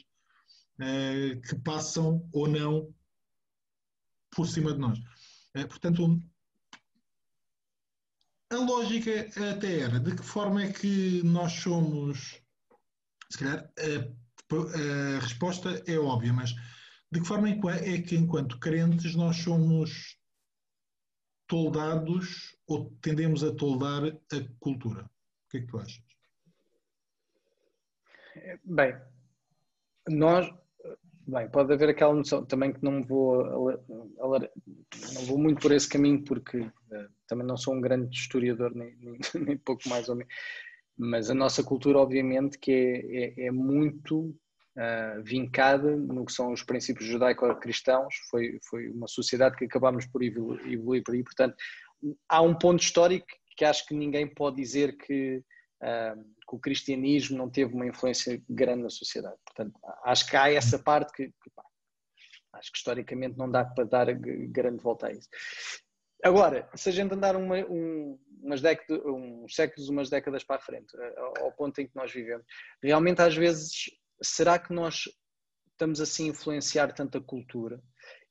eh, 0.81 1.41
que 1.47 1.55
passam 1.61 2.29
ou 2.33 2.49
não 2.49 2.93
por 4.35 4.47
cima 4.47 4.73
de 4.73 4.79
nós. 4.79 4.99
Eh, 5.55 5.67
portanto, 5.67 6.21
a 8.51 8.57
lógica 8.57 9.29
até 9.51 9.81
era 9.81 10.01
de 10.01 10.15
que 10.15 10.23
forma 10.23 10.63
é 10.65 10.73
que 10.73 11.23
nós 11.23 11.53
somos, 11.53 12.41
se 13.31 13.39
calhar 13.39 13.71
a, 13.79 15.17
a 15.17 15.21
resposta 15.21 15.83
é 15.87 15.99
óbvia, 15.99 16.33
mas 16.33 16.55
de 17.11 17.21
que 17.21 17.27
forma 17.27 17.49
é 17.49 18.03
que 18.03 18.17
enquanto 18.17 18.59
crentes 18.59 19.15
nós 19.15 19.37
somos 19.37 20.17
toldados 21.55 22.57
ou 22.67 22.91
tendemos 23.01 23.45
a 23.45 23.55
toldar 23.55 24.03
a 24.05 24.59
cultura? 24.59 25.05
O 25.05 25.51
que 25.51 25.59
é 25.59 25.61
que 25.61 25.67
tu 25.69 25.79
achas? 25.79 26.03
Bem, 28.65 28.97
nós. 30.09 30.53
Bem, 31.27 31.49
pode 31.49 31.73
haver 31.73 31.91
aquela 31.91 32.13
noção 32.13 32.45
também 32.45 32.73
que 32.73 32.83
não 32.83 33.03
vou, 33.03 33.43
não 33.47 35.25
vou 35.27 35.39
muito 35.39 35.63
por 35.63 35.73
esse 35.73 35.89
caminho 35.89 36.23
porque 36.23 36.59
uh, 36.59 36.73
também 37.27 37.47
não 37.47 37.57
sou 37.57 37.73
um 37.73 37.81
grande 37.81 38.15
historiador, 38.15 38.75
nem, 38.75 38.95
nem, 38.97 39.19
nem, 39.47 39.57
pouco 39.57 39.89
mais 39.89 40.09
ou 40.11 40.17
menos, 40.17 40.35
mas 40.99 41.31
a 41.31 41.35
nossa 41.35 41.65
cultura, 41.65 41.99
obviamente, 41.99 42.59
que 42.59 42.71
é, 42.71 43.45
é, 43.45 43.47
é 43.47 43.51
muito 43.51 44.37
uh, 44.77 45.23
vincada 45.23 45.97
no 45.97 46.25
que 46.25 46.33
são 46.33 46.53
os 46.53 46.63
princípios 46.63 47.09
judaico-cristãos, 47.09 48.15
foi, 48.31 48.59
foi 48.63 48.89
uma 48.89 49.09
sociedade 49.09 49.57
que 49.57 49.65
acabámos 49.65 50.07
por 50.07 50.23
evoluir 50.23 51.03
por 51.03 51.15
aí, 51.15 51.23
portanto, 51.23 51.57
há 52.29 52.41
um 52.43 52.55
ponto 52.55 52.83
histórico 52.83 53.27
que 53.57 53.65
acho 53.65 53.87
que 53.87 53.95
ninguém 53.95 54.27
pode 54.27 54.57
dizer 54.57 54.97
que, 54.97 55.43
uh, 55.83 56.25
que, 56.49 56.57
o 56.57 56.59
cristianismo 56.59 57.39
não 57.39 57.49
teve 57.49 57.73
uma 57.75 57.87
influência 57.87 58.43
grande 58.49 58.83
na 58.83 58.91
sociedade. 58.91 59.37
Portanto, 59.45 59.79
acho 60.05 60.27
que 60.29 60.37
há 60.37 60.51
essa 60.51 60.79
parte 60.79 61.13
que, 61.13 61.27
que 61.29 61.51
pá, 61.55 61.65
acho 62.55 62.73
que 62.73 62.79
historicamente 62.79 63.39
não 63.39 63.51
dá 63.51 63.65
para 63.65 63.85
dar 63.85 64.13
grande 64.13 64.83
volta 64.83 65.07
a 65.07 65.13
isso. 65.13 65.29
Agora, 66.23 66.69
se 66.75 66.89
a 66.89 66.93
gente 66.93 67.13
andar 67.13 67.37
uma, 67.37 67.59
um, 67.67 68.19
umas 68.43 68.61
décadas, 68.63 69.05
uns 69.05 69.55
séculos, 69.55 69.89
umas 69.89 70.09
décadas 70.09 70.43
para 70.43 70.57
a 70.57 70.61
frente, 70.61 70.97
ao 71.39 71.53
ponto 71.53 71.79
em 71.81 71.87
que 71.87 71.95
nós 71.95 72.11
vivemos, 72.11 72.47
realmente 72.83 73.21
às 73.21 73.37
vezes 73.37 73.91
será 74.23 74.59
que 74.59 74.73
nós 74.73 75.05
estamos 75.73 76.01
assim 76.01 76.27
a 76.27 76.31
influenciar 76.31 76.93
tanta 76.93 77.21
cultura? 77.21 77.83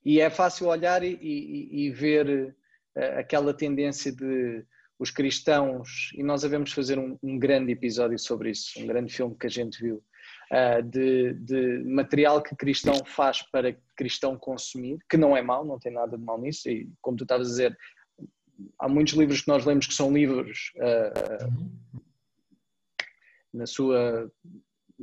E 0.04 0.20
é 0.20 0.28
fácil 0.30 0.66
olhar 0.66 1.02
e, 1.02 1.18
e, 1.20 1.86
e 1.86 1.90
ver 1.90 2.56
uh, 2.96 3.18
aquela 3.18 3.54
tendência 3.54 4.12
de 4.12 4.64
os 4.98 5.10
cristãos, 5.10 6.12
e 6.14 6.22
nós 6.22 6.42
devemos 6.42 6.72
fazer 6.72 6.98
um, 6.98 7.18
um, 7.22 7.38
grande 7.38 7.72
episódio 7.72 8.18
sobre 8.18 8.50
isso, 8.50 8.80
um 8.80 8.86
grande 8.86 9.12
filme 9.12 9.36
que 9.36 9.46
a 9.46 9.50
gente 9.50 9.82
viu, 9.82 10.02
uh, 10.52 10.82
de, 10.82 11.34
de, 11.34 11.82
material 11.84 12.40
que 12.40 12.54
cristão 12.54 13.04
faz 13.04 13.42
para 13.42 13.76
cristão 13.96 14.38
consumir, 14.38 14.98
que 15.10 15.16
não 15.16 15.36
é 15.36 15.42
mau, 15.42 15.64
não 15.64 15.78
tem 15.78 15.92
nada 15.92 16.16
de 16.16 16.24
mal 16.24 16.40
nisso, 16.40 16.68
e 16.68 16.88
como 17.02 17.16
tu 17.16 17.24
estavas 17.24 17.48
a 17.48 17.50
dizer, 17.50 17.78
há 18.78 18.88
muitos 18.88 19.14
livros 19.14 19.42
que 19.42 19.48
nós 19.48 19.64
lemos 19.64 19.86
que 19.86 19.94
são 19.94 20.12
livros 20.12 20.72
uh, 20.76 21.94
na 23.52 23.66
sua 23.66 24.30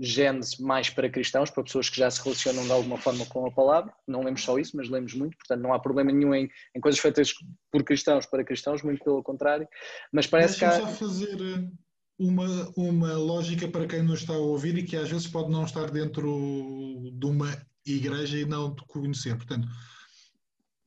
gênese 0.03 0.62
mais 0.62 0.89
para 0.89 1.10
cristãos, 1.10 1.51
para 1.51 1.63
pessoas 1.63 1.88
que 1.88 1.98
já 1.98 2.10
se 2.10 2.24
relacionam 2.24 2.65
de 2.65 2.72
alguma 2.72 2.98
forma 2.98 3.24
com 3.27 3.46
a 3.46 3.51
palavra. 3.51 3.93
Não 4.08 4.24
lemos 4.24 4.43
só 4.43 4.58
isso, 4.58 4.75
mas 4.75 4.89
lemos 4.89 5.13
muito, 5.13 5.38
portanto 5.38 5.62
não 5.62 5.74
há 5.74 5.79
problema 5.79 6.12
nenhum 6.12 6.34
em, 6.34 6.50
em 6.75 6.81
coisas 6.81 7.00
feitas 7.00 7.31
por 7.72 7.84
cristãos 7.84 8.25
para 8.25 8.43
cristãos, 8.43 8.81
muito 8.81 9.03
pelo 9.03 9.22
contrário. 9.22 9.67
Mas 10.12 10.25
parece 10.25 10.58
que 10.58 10.65
há... 10.65 10.72
só 10.72 10.88
fazer 10.88 11.39
eh, 11.39 11.70
uma, 12.17 12.72
uma 12.75 13.13
lógica 13.13 13.67
para 13.67 13.86
quem 13.86 14.01
nos 14.01 14.22
está 14.22 14.34
a 14.34 14.38
ouvir 14.38 14.75
e 14.79 14.84
que 14.84 14.98
às 14.98 15.10
vezes 15.10 15.27
pode 15.27 15.51
não 15.51 15.65
estar 15.65 15.91
dentro 15.91 17.12
de 17.13 17.25
uma 17.27 17.55
igreja 17.86 18.39
e 18.39 18.46
não 18.46 18.74
de 18.74 18.84
conhecer. 18.88 19.36
Portanto, 19.36 19.67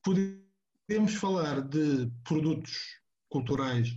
podemos 0.03 1.15
falar 1.15 1.61
de 1.61 2.11
produtos 2.25 2.99
culturais, 3.29 3.97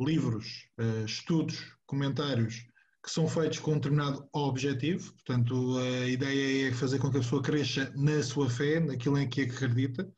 livros, 0.00 0.68
eh, 0.76 1.04
estudos, 1.04 1.76
comentários 1.86 2.66
que 3.04 3.10
são 3.10 3.28
feitos 3.28 3.58
com 3.58 3.72
um 3.72 3.74
determinado 3.74 4.26
objetivo, 4.32 5.12
portanto, 5.12 5.76
a 5.76 6.08
ideia 6.08 6.68
é 6.68 6.72
fazer 6.72 6.98
com 6.98 7.10
que 7.10 7.18
a 7.18 7.20
pessoa 7.20 7.42
cresça 7.42 7.92
na 7.94 8.22
sua 8.22 8.48
fé, 8.48 8.80
naquilo 8.80 9.18
em 9.18 9.28
que 9.28 9.42
acredita. 9.42 10.10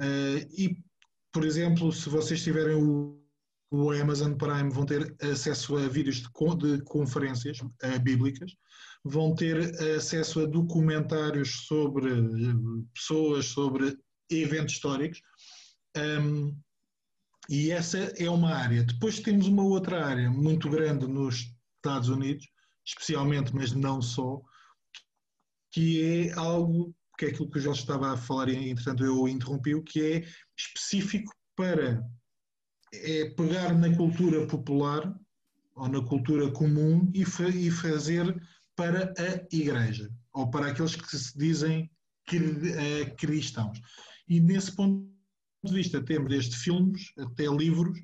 Eh, 0.00 0.48
e, 0.56 0.76
por 1.32 1.44
exemplo, 1.44 1.92
se 1.92 2.08
vocês 2.08 2.40
tiverem 2.40 2.76
o, 2.76 3.20
o 3.72 3.90
Amazon 3.90 4.34
Prime, 4.34 4.70
vão 4.70 4.86
ter 4.86 5.12
acesso 5.20 5.76
a 5.76 5.88
vídeos 5.88 6.22
de, 6.22 6.76
de 6.76 6.84
conferências 6.84 7.58
bíblicas, 8.00 8.52
vão 9.04 9.34
ter 9.34 9.74
acesso 9.96 10.40
a 10.40 10.46
documentários 10.46 11.66
sobre 11.66 12.12
eh, 12.12 12.84
pessoas, 12.94 13.46
sobre 13.46 13.98
eventos 14.30 14.74
históricos. 14.74 15.20
Um, 15.96 16.56
e 17.48 17.72
essa 17.72 17.98
é 17.98 18.30
uma 18.30 18.54
área. 18.54 18.84
Depois 18.84 19.18
temos 19.18 19.48
uma 19.48 19.64
outra 19.64 20.06
área 20.06 20.30
muito 20.30 20.70
grande 20.70 21.08
nos 21.08 21.52
Estados 21.80 22.08
Unidos, 22.08 22.46
especialmente, 22.84 23.54
mas 23.54 23.72
não 23.72 24.02
só, 24.02 24.40
que 25.72 26.02
é 26.02 26.32
algo 26.32 26.94
que 27.18 27.26
é 27.26 27.28
aquilo 27.28 27.50
que 27.50 27.58
o 27.58 27.60
Jorge 27.60 27.80
estava 27.80 28.12
a 28.12 28.16
falar 28.16 28.48
e, 28.48 28.70
entretanto, 28.70 29.04
eu 29.04 29.28
interrompi, 29.28 29.80
que 29.82 30.00
é 30.00 30.28
específico 30.56 31.32
para 31.56 32.02
é 32.92 33.30
pegar 33.30 33.72
na 33.74 33.94
cultura 33.94 34.46
popular 34.46 35.14
ou 35.76 35.88
na 35.88 36.02
cultura 36.02 36.50
comum 36.50 37.10
e, 37.14 37.24
fa 37.24 37.48
e 37.48 37.70
fazer 37.70 38.42
para 38.74 39.14
a 39.18 39.54
igreja 39.54 40.10
ou 40.32 40.50
para 40.50 40.68
aqueles 40.68 40.96
que 40.96 41.16
se 41.16 41.36
dizem 41.36 41.90
eh, 42.32 43.04
cristãos. 43.16 43.80
E 44.28 44.40
nesse 44.40 44.74
ponto 44.74 45.06
de 45.62 45.72
vista 45.74 46.02
temos 46.02 46.30
desde 46.30 46.56
filmes 46.56 47.12
até 47.18 47.46
livros, 47.46 48.00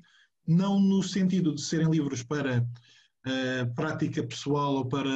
não 0.47 0.79
no 0.79 1.01
sentido 1.03 1.55
de 1.55 1.61
serem 1.61 1.89
livros 1.89 2.23
para 2.23 2.65
prática 3.75 4.23
pessoal 4.23 4.75
ou 4.75 4.85
para 4.87 5.09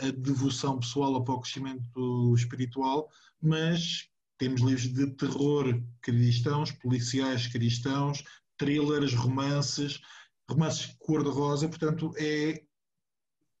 a 0.00 0.10
devoção 0.10 0.78
pessoal 0.78 1.12
ou 1.12 1.24
para 1.24 1.34
o 1.34 1.40
crescimento 1.40 2.34
espiritual, 2.34 3.08
mas 3.40 4.08
temos 4.38 4.60
livros 4.60 4.92
de 4.92 5.06
terror 5.14 5.82
cristãos, 6.00 6.72
policiais 6.72 7.46
cristãos, 7.46 8.22
thrillers, 8.58 9.14
romances, 9.14 10.00
romances 10.48 10.94
cor-de-rosa, 10.98 11.68
portanto 11.68 12.12
é 12.18 12.62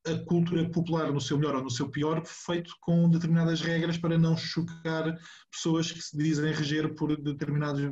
a 0.06 0.18
cultura 0.26 0.68
popular 0.68 1.10
no 1.10 1.20
seu 1.20 1.38
melhor 1.38 1.56
ou 1.56 1.64
no 1.64 1.70
seu 1.70 1.88
pior, 1.88 2.22
feito 2.26 2.74
com 2.80 3.08
determinadas 3.08 3.62
regras 3.62 3.96
para 3.96 4.18
não 4.18 4.36
chocar 4.36 5.18
pessoas 5.50 5.90
que 5.90 6.00
se 6.00 6.16
dizem 6.16 6.52
reger 6.52 6.94
por 6.94 7.16
determinados 7.16 7.82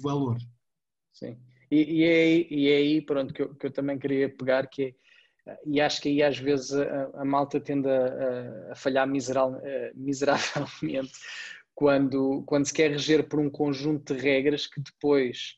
valores. 0.00 0.44
Sim. 1.12 1.36
E, 1.72 2.00
e, 2.00 2.04
é, 2.04 2.52
e 2.52 2.68
é 2.68 2.76
aí, 2.76 3.00
pronto, 3.00 3.32
que 3.32 3.40
eu, 3.40 3.54
que 3.54 3.64
eu 3.64 3.70
também 3.70 3.98
queria 3.98 4.28
pegar, 4.28 4.66
que 4.66 4.94
é, 5.46 5.58
e 5.64 5.80
acho 5.80 6.02
que 6.02 6.10
aí 6.10 6.22
às 6.22 6.36
vezes 6.36 6.74
a, 6.74 7.10
a 7.14 7.24
malta 7.24 7.58
tende 7.58 7.88
a, 7.88 8.72
a 8.72 8.74
falhar 8.74 9.08
miseral, 9.08 9.58
eh, 9.64 9.90
miseravelmente 9.94 11.12
quando, 11.74 12.42
quando 12.46 12.66
se 12.66 12.74
quer 12.74 12.90
reger 12.90 13.26
por 13.26 13.40
um 13.40 13.48
conjunto 13.48 14.14
de 14.14 14.20
regras 14.20 14.66
que 14.66 14.82
depois, 14.82 15.56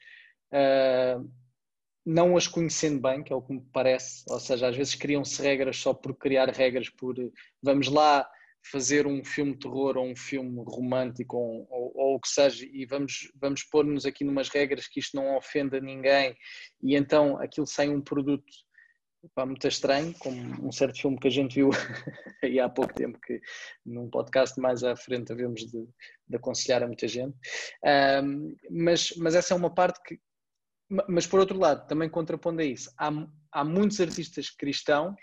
uh, 0.52 1.28
não 2.06 2.36
as 2.36 2.46
conhecendo 2.46 3.00
bem, 3.00 3.20
que 3.24 3.32
é 3.32 3.36
o 3.36 3.42
que 3.42 3.52
me 3.52 3.60
parece, 3.72 4.24
ou 4.28 4.38
seja, 4.38 4.68
às 4.68 4.76
vezes 4.76 4.94
criam-se 4.94 5.42
regras 5.42 5.78
só 5.78 5.92
por 5.92 6.14
criar 6.14 6.48
regras, 6.48 6.88
por 6.88 7.16
vamos 7.60 7.88
lá 7.88 8.24
fazer 8.70 9.06
um 9.06 9.24
filme 9.24 9.52
de 9.52 9.60
terror 9.60 9.96
ou 9.96 10.06
um 10.06 10.16
filme 10.16 10.62
romântico 10.66 11.36
ou, 11.36 11.66
ou, 11.70 11.92
ou 11.94 12.14
o 12.16 12.20
que 12.20 12.28
seja 12.28 12.66
e 12.70 12.86
vamos, 12.86 13.30
vamos 13.34 13.62
pôr-nos 13.64 14.06
aqui 14.06 14.24
numas 14.24 14.48
regras 14.48 14.88
que 14.88 15.00
isto 15.00 15.16
não 15.16 15.36
ofenda 15.36 15.80
ninguém 15.80 16.34
e 16.82 16.96
então 16.96 17.36
aquilo 17.38 17.66
sai 17.66 17.88
um 17.88 18.00
produto 18.00 18.52
pá, 19.34 19.46
muito 19.46 19.66
estranho, 19.66 20.14
como 20.18 20.36
um 20.66 20.72
certo 20.72 21.00
filme 21.00 21.18
que 21.18 21.28
a 21.28 21.30
gente 21.30 21.54
viu 21.54 21.70
aí 22.42 22.58
há 22.60 22.68
pouco 22.68 22.94
tempo 22.94 23.18
que 23.20 23.40
num 23.84 24.08
podcast 24.10 24.58
mais 24.60 24.82
à 24.82 24.96
frente 24.96 25.32
havemos 25.32 25.60
de, 25.62 25.86
de 26.28 26.36
aconselhar 26.36 26.82
a 26.82 26.86
muita 26.86 27.08
gente. 27.08 27.36
Um, 28.22 28.54
mas, 28.70 29.14
mas 29.16 29.34
essa 29.34 29.54
é 29.54 29.56
uma 29.56 29.72
parte 29.72 30.00
que 30.02 30.18
mas 31.08 31.26
por 31.26 31.40
outro 31.40 31.58
lado, 31.58 31.86
também 31.88 32.10
contrapondo 32.10 32.60
a 32.60 32.64
isso, 32.64 32.92
há, 32.98 33.10
há 33.52 33.64
muitos 33.64 34.00
artistas 34.00 34.50
cristãos, 34.50 35.16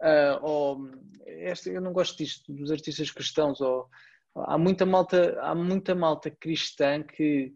uh, 0.00 0.42
ou, 0.44 0.90
este, 1.26 1.70
eu 1.70 1.80
não 1.80 1.92
gosto 1.92 2.18
disto, 2.18 2.52
dos 2.52 2.70
artistas 2.70 3.10
cristãos, 3.10 3.60
ou, 3.60 3.88
há 4.34 4.58
muita 4.58 4.84
malta, 4.84 5.40
há 5.40 5.54
muita 5.54 5.94
malta 5.94 6.30
cristã 6.30 7.02
que 7.02 7.52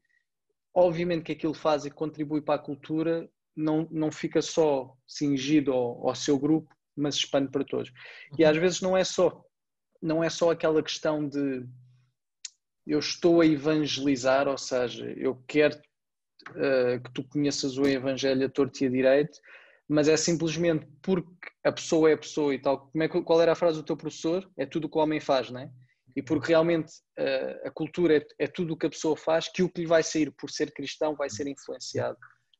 obviamente 0.74 1.24
que 1.24 1.32
aquilo 1.32 1.54
faz 1.54 1.84
e 1.84 1.90
contribui 1.90 2.42
para 2.42 2.56
a 2.56 2.64
cultura, 2.64 3.28
não, 3.56 3.86
não 3.90 4.10
fica 4.10 4.42
só 4.42 4.92
cingido 5.06 5.72
ao, 5.72 6.08
ao 6.08 6.14
seu 6.14 6.38
grupo, 6.38 6.74
mas 6.96 7.14
expande 7.14 7.50
para 7.50 7.64
todos. 7.64 7.92
E 8.36 8.44
às 8.44 8.56
vezes 8.56 8.80
não 8.80 8.96
é 8.96 9.04
só, 9.04 9.44
não 10.02 10.22
é 10.22 10.28
só 10.28 10.50
aquela 10.50 10.82
questão 10.82 11.28
de 11.28 11.64
eu 12.86 12.98
estou 12.98 13.40
a 13.40 13.46
evangelizar, 13.46 14.48
ou 14.48 14.58
seja, 14.58 15.06
eu 15.16 15.42
quero 15.46 15.76
uh, 16.50 17.02
que 17.02 17.12
tu 17.14 17.24
conheças 17.24 17.78
o 17.78 17.86
Evangelho 17.86 18.44
a 18.44 18.48
torto 18.48 18.82
e 18.82 18.86
a 18.86 18.90
direito, 18.90 19.38
mas 19.88 20.08
é 20.08 20.16
simplesmente 20.16 20.86
porque 21.02 21.48
a 21.62 21.70
pessoa 21.70 22.10
é 22.10 22.14
a 22.14 22.18
pessoa 22.18 22.54
e 22.54 22.58
tal. 22.58 22.88
Como 22.88 23.02
é, 23.02 23.08
qual 23.08 23.40
era 23.40 23.52
a 23.52 23.56
frase 23.56 23.78
do 23.78 23.84
teu 23.84 23.96
professor? 23.96 24.50
É 24.56 24.64
tudo 24.64 24.86
o 24.86 24.90
que 24.90 24.96
o 24.96 25.00
homem 25.00 25.20
faz, 25.20 25.50
não 25.50 25.60
é? 25.60 25.70
E 26.16 26.22
porque 26.22 26.48
realmente 26.48 26.92
uh, 27.18 27.68
a 27.68 27.70
cultura 27.70 28.16
é, 28.16 28.26
é, 28.38 28.46
tudo 28.46 28.74
o 28.74 28.76
que 28.76 28.86
a 28.86 28.90
pessoa 28.90 29.16
faz, 29.16 29.48
que 29.48 29.62
o 29.62 29.68
que 29.68 29.82
lhe 29.82 29.86
vai 29.86 30.02
sair 30.02 30.30
por 30.30 30.50
ser 30.50 30.72
cristão 30.72 31.16
vai 31.16 31.28
ser 31.28 31.46
influenciado, 31.48 32.16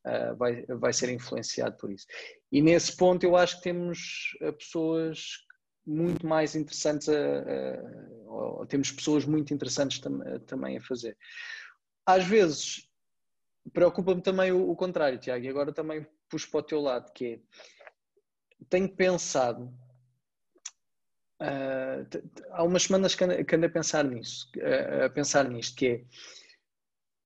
uh, 0.07 0.37
vai, 0.37 0.66
vai 0.66 0.93
ser 0.93 1.09
influenciado 1.11 1.76
por 1.76 1.90
isso. 1.90 2.07
E 2.50 2.61
nesse 2.61 2.97
ponto 2.97 3.25
eu 3.25 3.37
acho 3.37 3.57
que 3.57 3.62
temos 3.62 4.37
pessoas 4.59 5.45
muito 5.87 6.26
mais 6.26 6.54
interessantes, 6.57 7.09
a, 7.09 7.12
a, 7.14 8.66
temos 8.66 8.90
pessoas 8.90 9.25
muito 9.25 9.54
interessantes 9.54 9.99
tam, 10.00 10.19
também 10.47 10.76
a 10.76 10.81
fazer. 10.81 11.16
Às 12.07 12.25
vezes 12.25 12.88
preocupa-me 13.73 14.21
também 14.21 14.52
o, 14.52 14.71
o, 14.71 14.76
contrário, 14.76 15.19
Tiago, 15.19 15.45
e 15.45 15.49
agora 15.49 15.73
também 15.73 16.07
puxo 16.35 16.50
para 16.50 16.59
o 16.59 16.62
teu 16.64 16.81
lado, 16.81 17.12
que 17.12 17.26
é, 17.26 17.41
tenho 18.69 18.88
pensado, 18.88 19.73
uh, 21.41 22.33
há 22.50 22.64
umas 22.64 22.83
semanas 22.83 23.14
que 23.14 23.23
ando, 23.23 23.35
ando 23.35 23.67
a 23.67 23.71
pensar 23.71 24.05
nisso, 24.05 24.50
uh, 24.57 25.05
a 25.05 25.11
pensar 25.11 25.49
nisto, 25.49 25.76
que 25.76 25.87
é, 25.87 26.05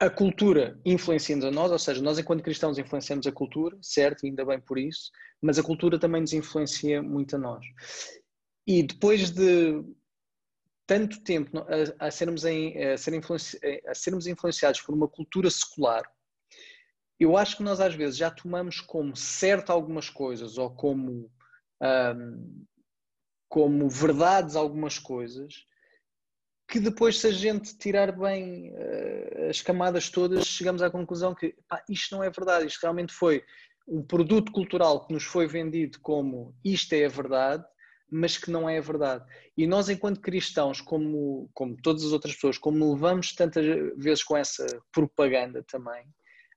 a 0.01 0.11
cultura 0.11 0.79
influencia-nos 0.85 1.47
a 1.47 1.51
nós, 1.51 1.73
ou 1.73 1.79
seja, 1.79 2.03
nós 2.03 2.19
enquanto 2.19 2.43
cristãos 2.43 2.79
influenciamos 2.79 3.27
a 3.27 3.33
cultura, 3.33 3.79
certo, 3.81 4.25
e 4.25 4.29
ainda 4.29 4.45
bem 4.45 4.61
por 4.61 4.79
isso, 4.79 5.11
mas 5.41 5.59
a 5.59 5.63
cultura 5.63 5.99
também 5.99 6.21
nos 6.21 6.35
influencia 6.35 7.03
muito 7.03 7.35
a 7.37 7.39
nós. 7.39 7.65
E 8.67 8.83
depois 8.83 9.31
de 9.31 9.83
tanto 10.87 11.23
tempo 11.23 11.59
a, 11.59 12.07
a 12.07 12.11
sermos, 12.11 12.45
em, 12.45 12.77
a, 12.85 12.99
ser 12.99 13.15
influenci, 13.15 13.59
a 13.87 13.95
sermos 13.95 14.27
influenciados 14.27 14.83
por 14.83 14.95
uma 14.95 15.09
cultura 15.09 15.51
secular, 15.51 16.05
eu 17.19 17.37
acho 17.37 17.57
que 17.57 17.63
nós 17.63 17.81
às 17.81 17.95
vezes 17.95 18.17
já 18.17 18.31
tomamos 18.31 18.81
como 18.81 19.17
certo 19.17 19.71
algumas 19.71 20.09
coisas 20.09 20.57
ou 20.57 20.71
como, 20.71 21.31
um, 21.83 22.65
como 23.49 23.89
verdades 23.89 24.57
algumas 24.57 24.99
coisas 24.99 25.67
que 26.71 26.79
depois 26.79 27.19
se 27.19 27.27
a 27.27 27.31
gente 27.31 27.77
tirar 27.79 28.13
bem 28.13 28.71
uh, 28.73 29.49
as 29.49 29.61
camadas 29.61 30.11
todas 30.11 30.47
chegamos 30.47 30.83
à 30.83 30.91
conclusão 30.91 31.35
que 31.35 31.55
pá, 31.67 31.83
isto 31.89 32.15
não 32.15 32.23
é 32.23 32.31
verdade, 32.31 32.67
isto 32.67 32.83
realmente 32.83 33.13
foi 33.13 33.43
um 33.87 34.03
produto 34.03 34.53
cultural 34.53 35.07
que 35.07 35.13
nos 35.13 35.25
foi 35.25 35.47
vendido 35.47 35.99
como 36.01 36.55
isto 36.65 36.93
é 36.93 37.07
a 37.07 37.09
verdade 37.09 37.65
mas 38.11 38.39
que 38.39 38.51
não 38.51 38.69
é 38.69 38.79
a 38.79 38.83
verdade. 38.83 39.25
E 39.57 39.67
nós, 39.67 39.89
enquanto 39.89 40.21
cristãos, 40.21 40.81
como, 40.81 41.51
como 41.53 41.77
todas 41.83 42.05
as 42.05 42.13
outras 42.13 42.35
pessoas, 42.35 42.57
como 42.57 42.95
levamos 42.95 43.35
tantas 43.35 43.65
vezes 43.97 44.25
com 44.25 44.37
essa 44.37 44.67
propaganda 44.91 45.63
também, 45.65 46.07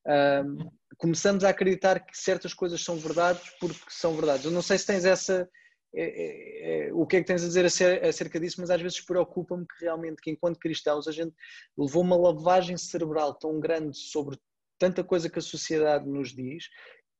um, 0.07 0.69
começamos 0.97 1.43
a 1.43 1.49
acreditar 1.49 1.99
que 1.99 2.17
certas 2.17 2.53
coisas 2.53 2.83
são 2.83 2.97
verdades 2.97 3.43
porque 3.59 3.79
são 3.89 4.15
verdades. 4.15 4.45
Eu 4.45 4.51
não 4.51 4.61
sei 4.61 4.77
se 4.77 4.85
tens 4.85 5.05
essa. 5.05 5.49
É, 5.93 6.03
é, 6.03 6.87
é, 6.87 6.93
o 6.93 7.05
que 7.05 7.17
é 7.17 7.19
que 7.19 7.27
tens 7.27 7.43
a 7.43 7.47
dizer 7.47 7.65
acerca 7.65 8.39
disso, 8.39 8.61
mas 8.61 8.69
às 8.69 8.81
vezes 8.81 9.01
preocupa-me 9.01 9.65
que 9.67 9.83
realmente, 9.83 10.21
que 10.21 10.31
enquanto 10.31 10.57
cristãos, 10.57 11.05
a 11.05 11.11
gente 11.11 11.35
levou 11.77 12.01
uma 12.01 12.15
lavagem 12.15 12.77
cerebral 12.77 13.33
tão 13.33 13.59
grande 13.59 13.97
sobre 13.97 14.37
tanta 14.79 15.03
coisa 15.03 15.29
que 15.29 15.37
a 15.37 15.41
sociedade 15.41 16.07
nos 16.07 16.33
diz, 16.33 16.69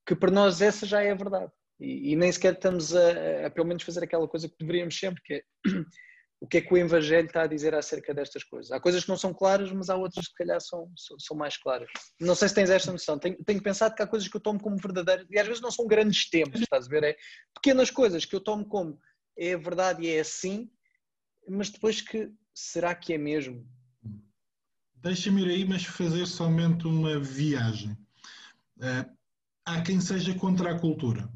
que 0.08 0.16
para 0.16 0.32
nós 0.32 0.62
essa 0.62 0.86
já 0.86 1.04
é 1.04 1.12
a 1.12 1.16
verdade. 1.16 1.52
E, 1.82 2.14
e 2.14 2.16
nem 2.16 2.32
sequer 2.32 2.54
estamos 2.54 2.96
a, 2.96 3.48
a, 3.48 3.50
pelo 3.50 3.68
menos, 3.68 3.84
fazer 3.84 4.06
aquela 4.06 4.28
coisa 4.28 4.48
que 4.48 4.56
deveríamos 4.58 4.98
sempre, 4.98 5.22
que 5.22 5.34
é 5.34 5.42
o 6.42 6.48
que 6.48 6.58
é 6.58 6.62
que 6.62 6.74
o 6.74 6.78
Evangelho 6.78 7.28
está 7.28 7.44
a 7.44 7.48
dizer 7.48 7.76
acerca 7.76 8.16
destas 8.16 8.44
coisas. 8.44 8.72
Há 8.72 8.80
coisas 8.80 9.04
que 9.04 9.10
não 9.10 9.18
são 9.18 9.32
claras, 9.32 9.72
mas 9.72 9.92
há 9.92 9.96
outras 9.96 10.26
que, 10.26 10.32
se 10.32 10.38
calhar, 10.38 10.60
são, 10.60 10.92
são, 11.20 11.38
mais 11.38 11.56
claras. 11.56 11.88
Não 12.20 12.34
sei 12.34 12.50
se 12.50 12.56
tens 12.56 12.72
esta 12.72 12.92
noção. 12.92 13.20
Tenho, 13.20 13.38
tenho 13.46 13.62
pensado 13.62 13.94
que 13.94 14.02
há 14.02 14.08
coisas 14.08 14.28
que 14.28 14.36
eu 14.36 14.42
tomo 14.42 14.60
como 14.60 14.76
verdadeiras, 14.76 15.28
e 15.30 15.38
às 15.38 15.46
vezes 15.46 15.62
não 15.62 15.70
são 15.70 15.86
grandes 15.86 16.28
temas, 16.32 16.60
estás 16.60 16.88
a 16.88 16.90
ver? 16.90 17.04
É 17.04 17.16
pequenas 17.54 17.92
coisas 17.92 18.26
que 18.26 18.36
eu 18.36 18.42
tomo 18.42 18.66
como 18.66 19.00
é 19.38 19.56
verdade 19.56 20.04
e 20.04 20.10
é 20.10 20.20
assim, 20.20 20.68
mas 21.48 21.70
depois 21.70 22.02
que 22.02 22.32
será 22.56 22.96
que 22.96 23.14
é 23.14 23.20
mesmo? 23.20 23.64
Deixa-me 24.96 25.44
ir 25.44 25.50
aí, 25.50 25.66
mas 25.66 25.84
fazer 25.84 26.26
somente 26.26 26.88
uma 26.88 27.20
viagem. 27.20 27.92
Uh, 28.78 29.18
há 29.64 29.82
quem 29.82 30.02
seja 30.02 30.34
contra 30.34 30.72
a 30.72 30.80
cultura. 30.80 31.30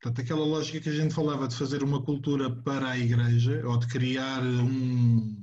Portanto, 0.00 0.20
aquela 0.24 0.44
lógica 0.44 0.80
que 0.80 0.88
a 0.88 0.94
gente 0.94 1.14
falava 1.14 1.48
de 1.48 1.56
fazer 1.56 1.82
uma 1.82 2.02
cultura 2.02 2.50
para 2.50 2.90
a 2.90 2.98
igreja, 2.98 3.62
ou 3.66 3.78
de 3.78 3.86
criar 3.86 4.42
um, 4.42 5.40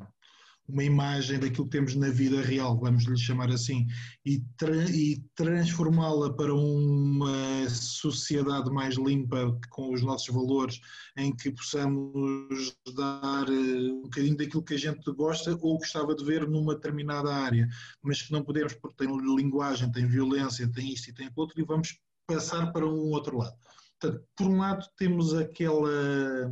uma 0.68 0.84
imagem 0.84 1.40
daquilo 1.40 1.66
que 1.66 1.78
temos 1.78 1.96
na 1.96 2.10
vida 2.10 2.42
real, 2.42 2.80
vamos 2.80 3.04
lhe 3.04 3.18
chamar 3.18 3.50
assim, 3.52 3.86
e, 4.26 4.40
tra 4.56 4.74
e 4.90 5.22
transformá-la 5.36 6.34
para 6.34 6.54
uma 6.54 7.68
sociedade 7.70 8.70
mais 8.72 8.96
limpa, 8.96 9.58
com 9.70 9.94
os 9.94 10.02
nossos 10.02 10.34
valores, 10.34 10.80
em 11.18 11.36
que 11.36 11.52
possamos 11.52 12.76
dar 12.96 13.48
eh, 13.50 13.92
um 13.92 14.04
bocadinho 14.04 14.38
daquilo 14.38 14.64
que 14.64 14.76
a 14.76 14.80
gente 14.80 15.12
gosta 15.12 15.58
ou 15.62 15.78
gostava 15.78 16.16
de 16.16 16.24
ver 16.24 16.48
numa 16.48 16.76
determinada 16.76 17.34
área, 17.34 17.68
mas 18.02 18.22
que 18.22 18.32
não 18.32 18.44
podemos 18.44 18.74
porque 18.74 19.06
tem 19.06 19.36
linguagem, 19.36 19.92
tem 19.92 20.08
violência, 20.08 20.72
tem 20.72 20.94
isto 20.94 21.10
e 21.10 21.14
tem 21.14 21.28
aquilo 21.28 21.42
outro, 21.42 21.60
e 21.60 21.66
vamos 21.66 22.00
passar 22.26 22.72
para 22.72 22.86
um 22.86 23.12
outro 23.12 23.38
lado. 23.38 23.58
Portanto, 24.04 24.28
por 24.36 24.48
um 24.48 24.58
lado 24.58 24.86
temos 24.98 25.34
aquela 25.34 26.52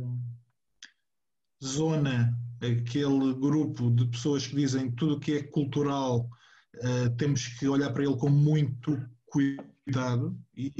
zona, 1.62 2.34
aquele 2.56 3.34
grupo 3.34 3.90
de 3.90 4.06
pessoas 4.06 4.46
que 4.46 4.56
dizem 4.56 4.90
tudo 4.92 5.16
o 5.16 5.20
que 5.20 5.32
é 5.32 5.42
cultural 5.42 6.30
uh, 6.76 7.14
temos 7.18 7.46
que 7.46 7.68
olhar 7.68 7.92
para 7.92 8.04
ele 8.04 8.16
com 8.16 8.30
muito 8.30 8.98
cuidado 9.26 10.34
e, 10.56 10.72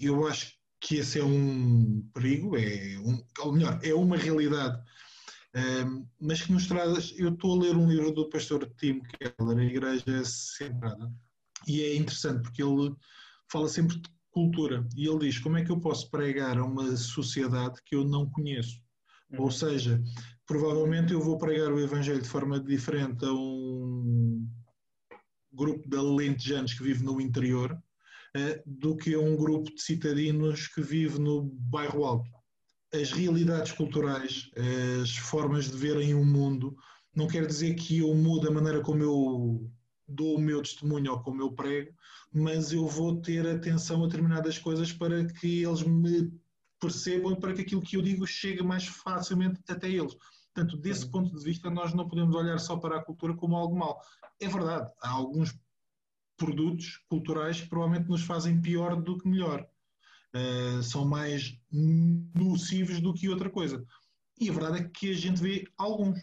e, 0.00 0.04
eu 0.04 0.26
acho 0.26 0.54
que 0.80 0.96
esse 0.96 1.20
é 1.20 1.24
um 1.24 2.04
perigo, 2.12 2.56
é 2.56 2.98
um, 2.98 3.24
ou 3.38 3.52
melhor, 3.52 3.78
é 3.80 3.94
uma 3.94 4.16
realidade, 4.16 4.76
uh, 5.54 6.08
mas 6.20 6.42
que 6.42 6.52
nos 6.52 6.66
traz, 6.66 7.14
eu 7.16 7.32
estou 7.32 7.56
a 7.56 7.62
ler 7.62 7.76
um 7.76 7.88
livro 7.88 8.10
do 8.10 8.28
pastor 8.28 8.68
Tim 8.76 9.02
Keller, 9.02 9.58
A 9.58 9.64
Igreja 9.64 10.24
Centrada, 10.24 11.12
e 11.68 11.80
é 11.80 11.94
interessante 11.94 12.42
porque 12.42 12.62
ele 12.62 12.92
fala 13.48 13.68
sempre 13.68 14.00
de 14.00 14.17
cultura. 14.38 14.86
E 14.96 15.08
ele 15.08 15.18
diz: 15.18 15.38
como 15.38 15.56
é 15.56 15.64
que 15.64 15.70
eu 15.70 15.80
posso 15.80 16.08
pregar 16.10 16.56
a 16.56 16.64
uma 16.64 16.96
sociedade 16.96 17.80
que 17.84 17.96
eu 17.96 18.04
não 18.04 18.30
conheço? 18.30 18.80
Uhum. 19.32 19.42
Ou 19.42 19.50
seja, 19.50 20.00
provavelmente 20.46 21.12
eu 21.12 21.20
vou 21.20 21.36
pregar 21.36 21.72
o 21.72 21.80
Evangelho 21.80 22.22
de 22.22 22.28
forma 22.28 22.60
diferente 22.60 23.24
a 23.24 23.32
um 23.32 24.46
grupo 25.52 25.88
de 25.88 25.96
alentejanos 25.96 26.72
que 26.72 26.84
vive 26.84 27.02
no 27.02 27.20
interior 27.20 27.72
uh, 27.72 28.62
do 28.64 28.96
que 28.96 29.14
a 29.14 29.18
um 29.18 29.36
grupo 29.36 29.74
de 29.74 29.82
citadinos 29.82 30.68
que 30.68 30.80
vive 30.80 31.18
no 31.18 31.42
bairro 31.42 32.04
alto. 32.04 32.30
As 32.94 33.12
realidades 33.12 33.72
culturais, 33.72 34.50
as 35.02 35.14
formas 35.14 35.70
de 35.70 35.76
verem 35.76 36.14
o 36.14 36.24
mundo, 36.24 36.74
não 37.14 37.26
quer 37.26 37.46
dizer 37.46 37.74
que 37.74 37.98
eu 37.98 38.14
mude 38.14 38.48
a 38.48 38.50
maneira 38.50 38.80
como 38.80 39.02
eu 39.02 39.70
dou 40.08 40.36
o 40.36 40.40
meu 40.40 40.62
testemunho 40.62 41.12
ou 41.12 41.20
como 41.20 41.42
eu 41.42 41.52
prego, 41.52 41.92
mas 42.32 42.72
eu 42.72 42.86
vou 42.86 43.20
ter 43.20 43.46
atenção 43.46 44.02
a 44.02 44.06
determinadas 44.06 44.58
coisas 44.58 44.92
para 44.92 45.24
que 45.26 45.62
eles 45.62 45.82
me 45.82 46.32
percebam 46.80 47.32
e 47.32 47.40
para 47.40 47.52
que 47.52 47.62
aquilo 47.62 47.82
que 47.82 47.96
eu 47.96 48.02
digo 48.02 48.26
chegue 48.26 48.62
mais 48.62 48.86
facilmente 48.86 49.60
até 49.68 49.88
eles. 49.88 50.16
Portanto, 50.54 50.76
desse 50.76 51.04
uhum. 51.04 51.10
ponto 51.10 51.36
de 51.36 51.44
vista, 51.44 51.70
nós 51.70 51.94
não 51.94 52.08
podemos 52.08 52.34
olhar 52.34 52.58
só 52.58 52.76
para 52.76 52.96
a 52.96 53.04
cultura 53.04 53.34
como 53.34 53.56
algo 53.56 53.76
mau. 53.76 54.00
É 54.40 54.48
verdade, 54.48 54.90
há 55.02 55.10
alguns 55.10 55.56
produtos 56.36 56.96
culturais 57.08 57.60
que 57.60 57.68
provavelmente 57.68 58.08
nos 58.08 58.22
fazem 58.22 58.60
pior 58.60 59.00
do 59.00 59.18
que 59.18 59.28
melhor. 59.28 59.66
Uh, 60.34 60.82
são 60.82 61.04
mais 61.04 61.56
nocivos 62.34 63.00
do 63.00 63.14
que 63.14 63.28
outra 63.28 63.50
coisa. 63.50 63.84
E 64.40 64.48
a 64.48 64.52
verdade 64.52 64.80
é 64.80 64.88
que 64.88 65.10
a 65.10 65.14
gente 65.14 65.40
vê 65.40 65.64
alguns. 65.76 66.18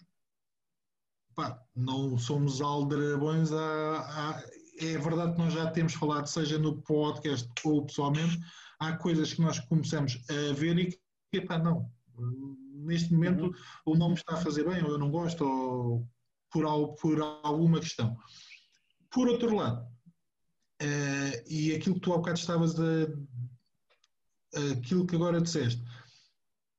Pá, 1.36 1.62
não 1.76 2.17
somos 2.17 2.62
aldrabões 2.62 3.52
a, 3.52 4.41
é 4.80 4.98
verdade 4.98 5.34
que 5.34 5.39
nós 5.39 5.54
já 5.54 5.69
temos 5.69 5.93
falado, 5.93 6.28
seja 6.28 6.58
no 6.58 6.82
podcast 6.82 7.50
ou 7.63 7.86
pessoalmente, 7.86 8.39
há 8.80 8.95
coisas 8.95 9.34
que 9.34 9.41
nós 9.41 9.60
começamos 9.60 10.17
a 10.30 10.54
ver 10.54 10.78
e 10.78 10.86
que, 10.88 11.00
epá, 11.34 11.58
não, 11.58 11.91
neste 12.74 13.13
momento 13.13 13.45
uhum. 13.45 13.54
ou 13.86 13.98
não 13.98 14.10
me 14.10 14.15
está 14.15 14.36
a 14.36 14.41
fazer 14.41 14.67
bem, 14.67 14.84
ou 14.84 14.91
eu 14.91 14.98
não 14.98 15.12
gosto, 15.12 15.43
ou 15.43 16.08
por, 16.50 16.95
por 16.95 17.21
alguma 17.43 17.80
questão. 17.80 18.17
Por 19.10 19.28
outro 19.28 19.56
lado, 19.56 19.86
Uh, 20.82 21.39
e 21.48 21.74
aquilo 21.74 21.95
que 21.95 22.02
tu 22.02 22.13
há 22.13 22.17
bocado 22.17 22.38
estavas 22.38 22.76
a. 22.80 23.08
aquilo 24.74 25.08
que 25.08 25.15
agora 25.15 25.41
disseste. 25.41 25.82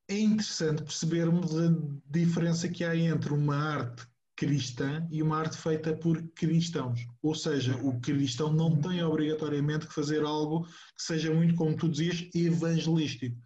É 0.08 0.18
interessante 0.18 0.82
percebermos 0.82 1.56
a 1.56 1.72
diferença 2.06 2.68
que 2.68 2.84
há 2.84 2.94
entre 2.94 3.32
uma 3.32 3.56
arte 3.56 4.06
cristã 4.36 5.06
e 5.10 5.22
uma 5.22 5.38
arte 5.38 5.56
feita 5.56 5.96
por 5.96 6.22
cristãos. 6.34 7.00
Ou 7.22 7.34
seja, 7.34 7.74
o 7.76 7.98
cristão 8.00 8.52
não 8.52 8.76
tem 8.80 9.02
obrigatoriamente 9.02 9.86
que 9.86 9.94
fazer 9.94 10.22
algo 10.24 10.64
que 10.64 11.02
seja 11.02 11.32
muito, 11.32 11.54
como 11.54 11.76
tu 11.76 11.88
dizias, 11.88 12.28
evangelístico. 12.34 13.36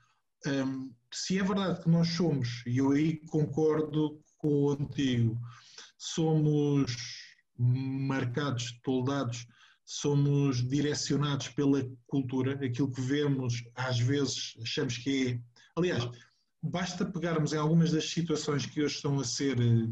Um, 0.46 0.92
se 1.12 1.38
é 1.38 1.42
verdade 1.42 1.82
que 1.82 1.88
nós 1.88 2.08
somos, 2.08 2.62
e 2.66 2.78
eu 2.78 2.90
aí 2.90 3.18
concordo 3.26 4.20
contigo, 4.38 5.38
somos 5.98 6.96
marcados, 7.56 8.80
toldados, 8.82 9.46
somos 9.84 10.66
direcionados 10.68 11.48
pela 11.48 11.84
cultura, 12.06 12.54
aquilo 12.64 12.90
que 12.90 13.00
vemos, 13.00 13.62
às 13.74 13.98
vezes 13.98 14.54
achamos 14.62 14.96
que 14.98 15.28
é. 15.28 15.40
Aliás, 15.76 16.08
basta 16.62 17.04
pegarmos 17.04 17.52
em 17.52 17.56
algumas 17.56 17.92
das 17.92 18.10
situações 18.10 18.66
que 18.66 18.82
hoje 18.82 18.96
estão 18.96 19.18
a 19.18 19.24
ser 19.24 19.58
eh, 19.58 19.86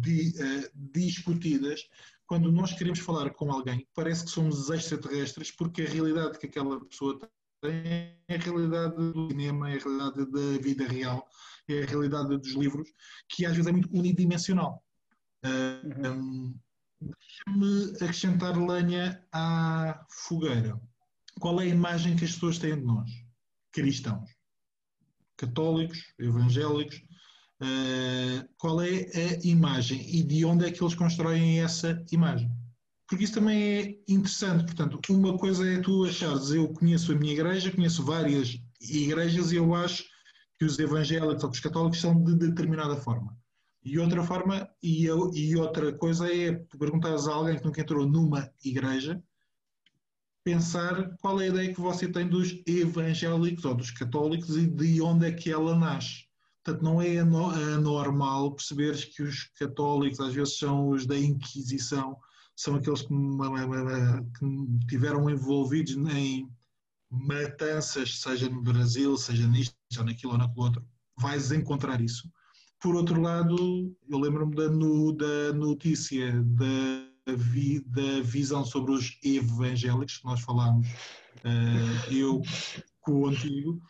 di, 0.00 0.34
uh, 0.36 0.70
discutidas, 0.92 1.88
quando 2.26 2.52
nós 2.52 2.72
queremos 2.72 2.98
falar 2.98 3.30
com 3.30 3.50
alguém, 3.50 3.86
parece 3.94 4.24
que 4.24 4.30
somos 4.30 4.70
extraterrestres, 4.70 5.50
porque 5.50 5.82
a 5.82 5.88
realidade 5.88 6.38
que 6.38 6.46
aquela 6.46 6.82
pessoa 6.84 7.18
tem 7.60 8.18
é 8.28 8.34
a 8.34 8.36
realidade 8.36 8.96
do 8.96 9.28
cinema, 9.30 9.70
é 9.70 9.76
a 9.76 9.78
realidade 9.78 10.30
da 10.30 10.62
vida 10.62 10.86
real, 10.86 11.26
é 11.68 11.82
a 11.82 11.86
realidade 11.86 12.36
dos 12.36 12.52
livros, 12.52 12.88
que 13.28 13.46
às 13.46 13.52
vezes 13.52 13.66
é 13.66 13.72
muito 13.72 13.90
unidimensional. 13.92 14.82
Uh, 15.44 16.08
um, 16.08 16.58
Deixa-me 17.00 17.96
acrescentar 17.96 18.56
lenha 18.56 19.22
à 19.30 20.06
fogueira. 20.08 20.80
Qual 21.38 21.60
é 21.60 21.64
a 21.64 21.68
imagem 21.68 22.16
que 22.16 22.24
as 22.24 22.32
pessoas 22.32 22.58
têm 22.58 22.76
de 22.76 22.84
nós? 22.84 23.10
Cristãos 23.72 24.33
católicos, 25.36 25.98
evangélicos, 26.18 26.96
uh, 27.62 28.48
qual 28.58 28.80
é 28.80 29.06
a 29.14 29.46
imagem 29.46 30.00
e 30.08 30.22
de 30.22 30.44
onde 30.44 30.66
é 30.66 30.70
que 30.70 30.82
eles 30.82 30.94
constroem 30.94 31.60
essa 31.60 32.04
imagem. 32.12 32.50
Porque 33.08 33.24
isso 33.24 33.34
também 33.34 33.62
é 33.62 33.98
interessante. 34.08 34.64
Portanto, 34.64 35.00
uma 35.10 35.36
coisa 35.36 35.68
é 35.68 35.80
tu 35.80 36.04
achares, 36.04 36.50
eu 36.50 36.72
conheço 36.72 37.12
a 37.12 37.14
minha 37.14 37.32
igreja, 37.32 37.70
conheço 37.70 38.04
várias 38.04 38.58
igrejas 38.80 39.52
e 39.52 39.56
eu 39.56 39.74
acho 39.74 40.04
que 40.58 40.64
os 40.64 40.78
evangélicos 40.78 41.44
ou 41.44 41.50
os 41.50 41.60
católicos 41.60 42.00
são 42.00 42.22
de 42.22 42.34
determinada 42.34 42.96
forma. 42.96 43.36
E 43.84 43.98
outra 43.98 44.22
forma, 44.22 44.66
e, 44.82 45.04
eu, 45.04 45.30
e 45.34 45.54
outra 45.56 45.92
coisa 45.92 46.32
é 46.32 46.54
tu 46.54 46.78
perguntares 46.78 47.28
a 47.28 47.34
alguém 47.34 47.58
que 47.58 47.64
nunca 47.64 47.82
entrou 47.82 48.08
numa 48.08 48.50
igreja 48.64 49.22
pensar 50.44 51.16
qual 51.16 51.40
é 51.40 51.44
a 51.44 51.48
ideia 51.48 51.74
que 51.74 51.80
você 51.80 52.06
tem 52.06 52.28
dos 52.28 52.62
evangélicos 52.66 53.64
ou 53.64 53.74
dos 53.74 53.90
católicos 53.90 54.56
e 54.56 54.66
de 54.66 55.00
onde 55.00 55.26
é 55.26 55.32
que 55.32 55.50
ela 55.50 55.74
nasce. 55.74 56.24
Portanto, 56.62 56.82
não 56.82 57.00
é 57.00 57.18
anormal 57.18 58.54
perceberes 58.54 59.04
que 59.04 59.22
os 59.22 59.44
católicos 59.58 60.20
às 60.20 60.34
vezes 60.34 60.58
são 60.58 60.90
os 60.90 61.06
da 61.06 61.18
Inquisição, 61.18 62.16
são 62.54 62.76
aqueles 62.76 63.02
que, 63.02 63.08
que 64.38 64.86
tiveram 64.86 65.28
envolvidos 65.28 65.92
em 66.14 66.48
matanças, 67.10 68.20
seja 68.20 68.48
no 68.48 68.62
Brasil, 68.62 69.16
seja 69.16 69.46
nisto, 69.46 69.74
seja 69.90 70.04
naquilo 70.04 70.32
ou 70.32 70.38
naquilo 70.38 70.64
outro. 70.64 70.86
Vais 71.18 71.52
encontrar 71.52 72.00
isso. 72.00 72.30
Por 72.80 72.94
outro 72.94 73.20
lado, 73.20 73.96
eu 74.08 74.18
lembro-me 74.18 74.54
da, 74.54 74.68
da 74.68 75.52
notícia 75.54 76.32
da 76.42 77.13
vi, 77.26 77.80
da 77.80 78.20
visão 78.22 78.64
sobre 78.64 78.92
os 78.92 79.18
evangélicos, 79.22 80.18
que 80.18 80.24
nós 80.24 80.40
falámos, 80.40 80.86
uh, 80.88 82.12
eu 82.12 82.42
contigo, 83.00 83.80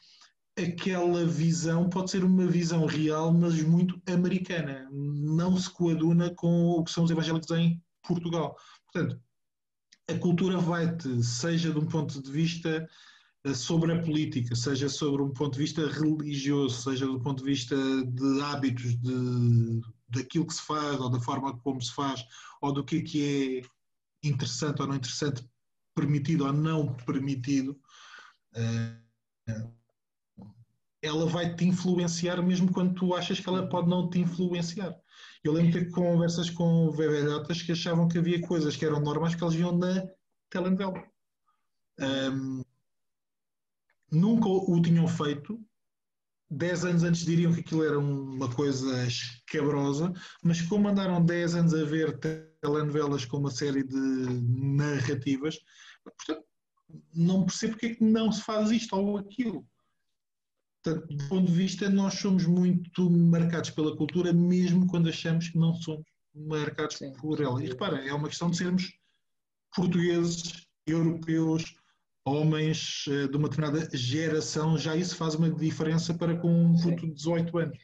aquela 0.57 1.25
visão 1.25 1.89
pode 1.89 2.11
ser 2.11 2.25
uma 2.25 2.47
visão 2.47 2.87
real, 2.87 3.33
mas 3.33 3.61
muito 3.63 4.01
americana. 4.07 4.89
Não 4.93 5.57
se 5.57 5.69
coaduna 5.71 6.33
com 6.35 6.71
o 6.71 6.85
que 6.85 6.91
são 6.91 7.05
os 7.05 7.11
evangélicos 7.11 7.51
em 7.51 7.83
Portugal. 8.07 8.57
Portanto, 8.93 9.21
a 10.09 10.15
cultura 10.15 10.59
vai-te, 10.59 11.23
seja 11.23 11.73
de 11.73 11.79
um 11.79 11.87
ponto 11.87 12.23
de 12.23 12.31
vista 12.31 12.87
eh, 13.45 13.55
sobre 13.55 13.93
a 13.93 14.03
política, 14.03 14.55
seja 14.55 14.89
sobre 14.89 15.23
um 15.23 15.31
ponto 15.31 15.55
de 15.55 15.61
vista 15.61 15.87
religioso, 15.89 16.83
seja 16.83 17.07
do 17.07 17.21
ponto 17.21 17.43
de 17.43 17.51
vista 17.51 17.77
de 17.77 18.41
hábitos, 18.43 18.97
de, 19.01 19.81
daquilo 20.15 20.47
que 20.47 20.55
se 20.55 20.63
faz, 20.63 21.01
ou 21.01 21.09
da 21.11 21.21
forma 21.21 21.59
como 21.61 21.81
se 21.81 21.93
faz, 21.93 22.25
ou 22.61 22.73
do 22.73 22.85
que, 22.85 22.99
é 22.99 23.03
que 23.03 23.63
é 24.23 24.29
interessante 24.29 24.81
ou 24.81 24.89
não 24.89 24.97
interessante, 24.97 25.47
permitido 25.95 26.47
ou 26.47 26.53
não 26.53 26.95
permitido, 26.95 27.79
eh, 28.55 28.97
ela 31.03 31.27
vai 31.27 31.55
te 31.55 31.65
influenciar 31.67 32.41
mesmo 32.43 32.73
quando 32.73 32.95
tu 32.95 33.15
achas 33.15 33.39
que 33.39 33.49
ela 33.49 33.69
pode 33.69 33.89
não 33.89 34.09
te 34.09 34.19
influenciar. 34.19 34.95
Eu 35.43 35.53
lembro 35.53 35.73
de 35.73 35.85
ter 35.85 35.91
conversas 35.91 36.49
com 36.49 36.91
velhotas 36.91 37.61
que 37.61 37.73
achavam 37.73 38.09
que 38.09 38.17
havia 38.17 38.41
coisas 38.41 38.75
que 38.75 38.85
eram 38.85 39.01
normais 39.01 39.35
que 39.35 39.45
eles 39.45 39.55
viam 39.55 39.77
na 39.77 40.09
telenovela. 40.49 41.05
Um, 42.01 42.63
nunca 44.11 44.49
o 44.49 44.81
tinham 44.81 45.07
feito. 45.07 45.63
Dez 46.57 46.85
anos 46.85 47.03
antes 47.03 47.25
diriam 47.25 47.53
que 47.53 47.61
aquilo 47.61 47.85
era 47.85 47.99
uma 47.99 48.49
coisa 48.53 49.07
escabrosa, 49.07 50.13
mas 50.43 50.63
como 50.63 50.89
andaram 50.89 51.25
dez 51.25 51.55
anos 51.55 51.75
a 51.75 51.85
ver 51.85 52.19
telenovelas 52.63 53.25
com 53.25 53.39
uma 53.39 53.51
série 53.51 53.83
de 53.83 53.97
narrativas, 53.97 55.59
portanto, 56.05 56.47
não 57.15 57.45
percebo 57.45 57.73
porque 57.73 57.87
é 57.87 57.95
que 57.95 58.05
não 58.05 58.31
se 58.31 58.43
faz 58.43 58.71
isto 58.71 58.95
ou 58.95 59.19
aquilo. 59.19 59.67
Portanto, 60.83 61.07
do 61.09 61.29
ponto 61.29 61.47
de 61.47 61.57
vista, 61.57 61.89
nós 61.89 62.15
somos 62.15 62.47
muito 62.47 63.11
marcados 63.11 63.71
pela 63.71 63.97
cultura, 63.97 64.33
mesmo 64.33 64.87
quando 64.87 65.09
achamos 65.09 65.49
que 65.49 65.59
não 65.59 65.75
somos 65.75 66.05
marcados 66.35 66.99
Sim. 66.99 67.13
por 67.15 67.41
ela. 67.41 67.63
E 67.63 67.69
repara, 67.69 68.07
é 68.07 68.13
uma 68.13 68.29
questão 68.29 68.51
de 68.51 68.59
sermos 68.59 68.93
portugueses, 69.75 70.67
europeus, 70.87 71.75
homens 72.25 73.05
eh, 73.09 73.29
de 73.29 73.37
uma 73.37 73.49
determinada 73.49 73.89
geração, 73.97 74.79
já 74.79 74.97
isso 74.97 75.17
faz 75.17 75.35
uma 75.35 75.51
diferença 75.51 76.15
para 76.15 76.37
com 76.37 76.49
um 76.49 76.73
puto 76.81 77.07
de 77.07 77.13
18 77.13 77.59
anos. 77.59 77.79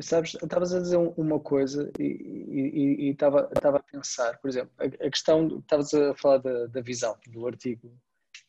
Sabes, 0.00 0.34
estavas 0.34 0.72
a 0.72 0.80
dizer 0.80 0.96
uma 0.96 1.38
coisa 1.38 1.90
e 1.98 3.10
estava 3.10 3.50
a 3.50 3.82
pensar, 3.82 4.38
por 4.38 4.48
exemplo, 4.48 4.72
a, 4.78 4.84
a 4.84 5.10
questão, 5.10 5.58
estavas 5.58 5.92
a 5.92 6.14
falar 6.14 6.38
da, 6.38 6.66
da, 6.66 6.80
visão, 6.80 7.14
do 7.26 7.46
artigo, 7.46 7.92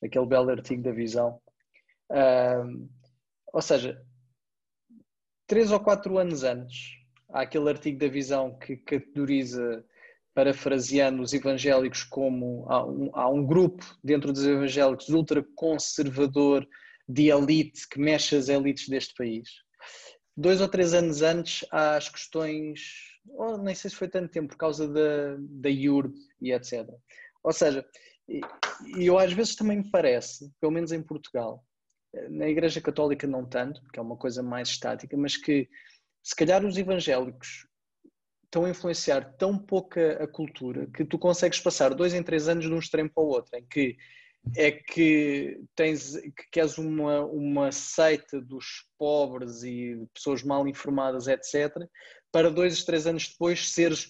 aquele 0.02 0.26
belo 0.26 0.52
artigo 0.52 0.82
da 0.82 0.92
visão. 0.92 1.42
Ou 3.52 3.62
seja, 3.62 4.02
três 5.46 5.70
ou 5.70 5.82
quatro 5.82 6.18
anos 6.18 6.44
antes, 6.44 6.98
há 7.30 7.42
aquele 7.42 7.70
artigo 7.70 8.00
da 8.00 8.08
visão 8.08 8.58
que 8.58 8.78
categoriza 8.78 9.84
parafraseando 10.34 11.22
os 11.22 11.34
evangélicos 11.34 12.04
como 12.04 12.66
há 12.70 12.86
um, 12.86 13.10
há 13.14 13.30
um 13.30 13.46
grupo 13.46 13.86
dentro 14.04 14.32
dos 14.34 14.46
evangélicos 14.46 15.10
ultraconservador 15.10 16.68
de 17.08 17.30
elite 17.30 17.88
que 17.88 18.00
mexe 18.00 18.36
as 18.36 18.50
elites 18.50 18.88
deste 18.88 19.14
país. 19.16 19.50
Dois 20.36 20.62
ou 20.62 20.68
três 20.68 20.94
anos 20.94 21.22
antes 21.22 21.66
há 21.72 21.96
as 21.96 22.10
questões, 22.10 22.82
oh, 23.30 23.58
nem 23.58 23.76
sei 23.76 23.90
se 23.90 23.96
foi 23.96 24.08
tanto 24.08 24.32
tempo, 24.32 24.50
por 24.50 24.58
causa 24.58 24.88
da, 24.88 25.36
da 25.38 25.70
IURB 25.70 26.16
e 26.42 26.52
etc. 26.52 26.88
Ou 27.44 27.54
seja, 27.54 27.86
e 28.28 28.42
eu 29.06 29.20
às 29.20 29.32
vezes 29.34 29.56
também 29.56 29.78
me 29.78 29.92
parece, 29.92 30.52
pelo 30.60 30.72
menos 30.72 30.92
em 30.92 31.04
Portugal, 31.04 31.64
na 32.30 32.48
Igreja 32.48 32.82
Católica 32.82 33.28
não 33.28 33.46
tanto, 33.46 33.82
que 33.92 34.00
é 34.00 34.02
uma 34.02 34.18
coisa 34.18 34.42
mais 34.42 34.70
estática, 34.70 35.18
mas 35.18 35.38
que 35.38 35.68
se 36.24 36.36
calhar 36.36 36.66
os 36.66 36.78
evangélicos 36.78 37.68
estão 38.54 38.66
a 38.66 38.70
influenciar 38.70 39.34
tão 39.36 39.58
pouca 39.58 40.24
a 40.24 40.28
cultura 40.28 40.86
que 40.86 41.04
tu 41.04 41.18
consegues 41.18 41.60
passar 41.60 41.96
dois 41.96 42.14
em 42.14 42.22
três 42.22 42.48
anos 42.48 42.66
de 42.66 42.72
um 42.72 42.78
extremo 42.78 43.10
para 43.10 43.24
o 43.24 43.28
outro, 43.28 43.58
em 43.58 43.66
que 43.66 43.98
é 44.56 44.72
que 44.72 45.60
tens 45.76 46.16
que 46.18 46.52
queres 46.52 46.78
uma, 46.78 47.26
uma 47.26 47.72
seita 47.72 48.40
dos 48.40 48.86
pobres 48.98 49.64
e 49.64 50.06
pessoas 50.14 50.44
mal 50.44 50.68
informadas, 50.68 51.28
etc., 51.28 51.72
para 52.32 52.52
dois, 52.52 52.84
três 52.84 53.08
anos 53.08 53.30
depois 53.30 53.72
seres 53.72 54.10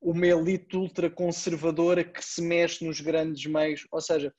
uma 0.00 0.26
elite 0.26 0.76
ultraconservadora 0.76 2.02
que 2.02 2.24
se 2.24 2.40
mexe 2.42 2.84
nos 2.84 3.00
grandes 3.00 3.44
meios. 3.46 3.86
Ou 3.90 4.00
seja, 4.00 4.34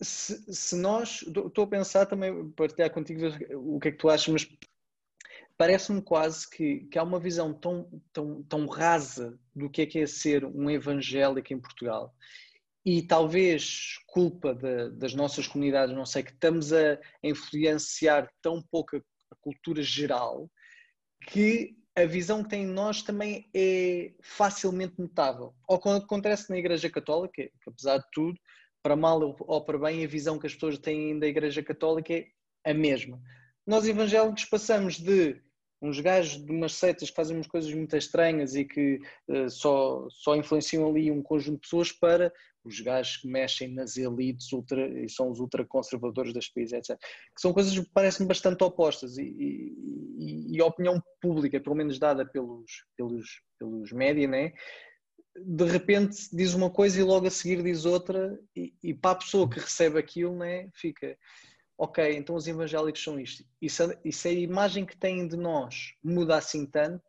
se, 0.00 0.54
se 0.54 0.76
nós. 0.76 1.22
Estou 1.22 1.64
a 1.64 1.66
pensar 1.66 2.06
também, 2.06 2.50
partilhar 2.50 2.90
contigo 2.90 3.26
o 3.54 3.78
que 3.78 3.88
é 3.88 3.92
que 3.92 3.98
tu 3.98 4.08
achas, 4.08 4.28
mas 4.28 4.48
parece-me 5.58 6.00
quase 6.00 6.48
que, 6.48 6.86
que 6.86 6.98
há 6.98 7.02
uma 7.02 7.18
visão 7.18 7.52
tão, 7.52 7.90
tão, 8.12 8.42
tão 8.44 8.66
rasa 8.66 9.38
do 9.54 9.68
que 9.68 9.82
é 9.82 9.86
que 9.86 9.98
é 9.98 10.06
ser 10.06 10.44
um 10.44 10.70
evangélico 10.70 11.52
em 11.52 11.60
Portugal 11.60 12.14
e 12.86 13.02
talvez 13.02 13.98
culpa 14.06 14.54
de, 14.54 14.90
das 14.92 15.12
nossas 15.12 15.46
comunidades, 15.46 15.94
não 15.94 16.06
sei, 16.06 16.22
que 16.22 16.30
estamos 16.30 16.72
a 16.72 16.98
influenciar 17.22 18.30
tão 18.40 18.62
pouco 18.62 18.96
a, 18.96 19.00
cultura 19.42 19.82
geral 19.82 20.50
que 21.26 21.76
a 21.94 22.06
visão 22.06 22.42
que 22.42 22.48
tem 22.48 22.62
em 22.62 22.66
nós 22.66 23.02
também 23.02 23.48
é 23.54 24.14
facilmente 24.22 24.94
notável. 24.98 25.54
Ou 25.68 25.78
quando 25.78 26.02
acontece 26.02 26.48
na 26.48 26.56
Igreja 26.56 26.88
Católica, 26.88 27.42
que 27.42 27.68
apesar 27.68 27.98
de 27.98 28.06
tudo, 28.10 28.40
para 28.82 28.96
mal 28.96 29.36
ou 29.38 29.64
para 29.64 29.78
bem, 29.78 30.02
a 30.02 30.08
visão 30.08 30.38
que 30.38 30.46
as 30.46 30.54
pessoas 30.54 30.78
têm 30.78 31.18
da 31.18 31.26
Igreja 31.26 31.62
Católica 31.62 32.14
é 32.14 32.26
a 32.64 32.72
mesma. 32.72 33.20
Nós 33.66 33.86
evangélicos 33.86 34.46
passamos 34.46 34.98
de 34.98 35.42
uns 35.80 36.00
gajos 36.00 36.44
de 36.44 36.50
umas 36.50 36.74
seitas 36.74 37.10
que 37.10 37.16
fazem 37.16 37.36
umas 37.36 37.46
coisas 37.46 37.72
muito 37.72 37.96
estranhas 37.96 38.54
e 38.54 38.64
que 38.64 39.00
uh, 39.28 39.48
só, 39.48 40.06
só 40.10 40.34
influenciam 40.34 40.88
ali 40.88 41.10
um 41.10 41.22
conjunto 41.22 41.56
de 41.56 41.60
pessoas 41.60 41.92
para 41.92 42.32
os 42.64 42.80
gajos 42.80 43.18
que 43.18 43.28
mexem 43.28 43.68
nas 43.68 43.96
elites 43.96 44.52
ultra, 44.52 44.86
e 44.86 45.08
são 45.08 45.30
os 45.30 45.40
ultraconservadores 45.40 46.34
das 46.34 46.48
países, 46.48 46.72
etc. 46.72 46.98
Que 46.98 47.40
são 47.40 47.52
coisas 47.52 47.76
que 47.76 47.90
parecem 47.92 48.26
bastante 48.26 48.62
opostas 48.62 49.16
e, 49.16 49.22
e, 49.22 50.56
e, 50.56 50.60
a 50.60 50.66
opinião 50.66 51.02
pública, 51.20 51.60
pelo 51.60 51.76
menos 51.76 51.98
dada 51.98 52.26
pelos, 52.26 52.84
pelos, 52.96 53.40
pelos 53.58 53.92
média, 53.92 54.26
né? 54.26 54.52
de 55.44 55.64
repente 55.64 56.28
diz 56.32 56.54
uma 56.54 56.70
coisa 56.70 57.00
e 57.00 57.04
logo 57.04 57.26
a 57.26 57.30
seguir 57.30 57.62
diz 57.62 57.84
outra 57.84 58.38
e, 58.56 58.74
e 58.82 58.94
para 58.94 59.12
a 59.12 59.16
pessoa 59.16 59.48
que 59.48 59.60
recebe 59.60 59.98
aquilo 59.98 60.36
né, 60.36 60.68
fica 60.74 61.16
ok, 61.78 62.16
então 62.16 62.34
os 62.34 62.48
evangélicos 62.48 63.02
são 63.02 63.20
isto. 63.20 63.44
E 63.62 63.70
se, 63.70 63.98
e 64.04 64.12
se 64.12 64.28
a 64.28 64.32
imagem 64.32 64.84
que 64.84 64.96
têm 64.96 65.28
de 65.28 65.36
nós 65.36 65.94
muda 66.02 66.36
assim 66.36 66.66
tanto, 66.66 67.04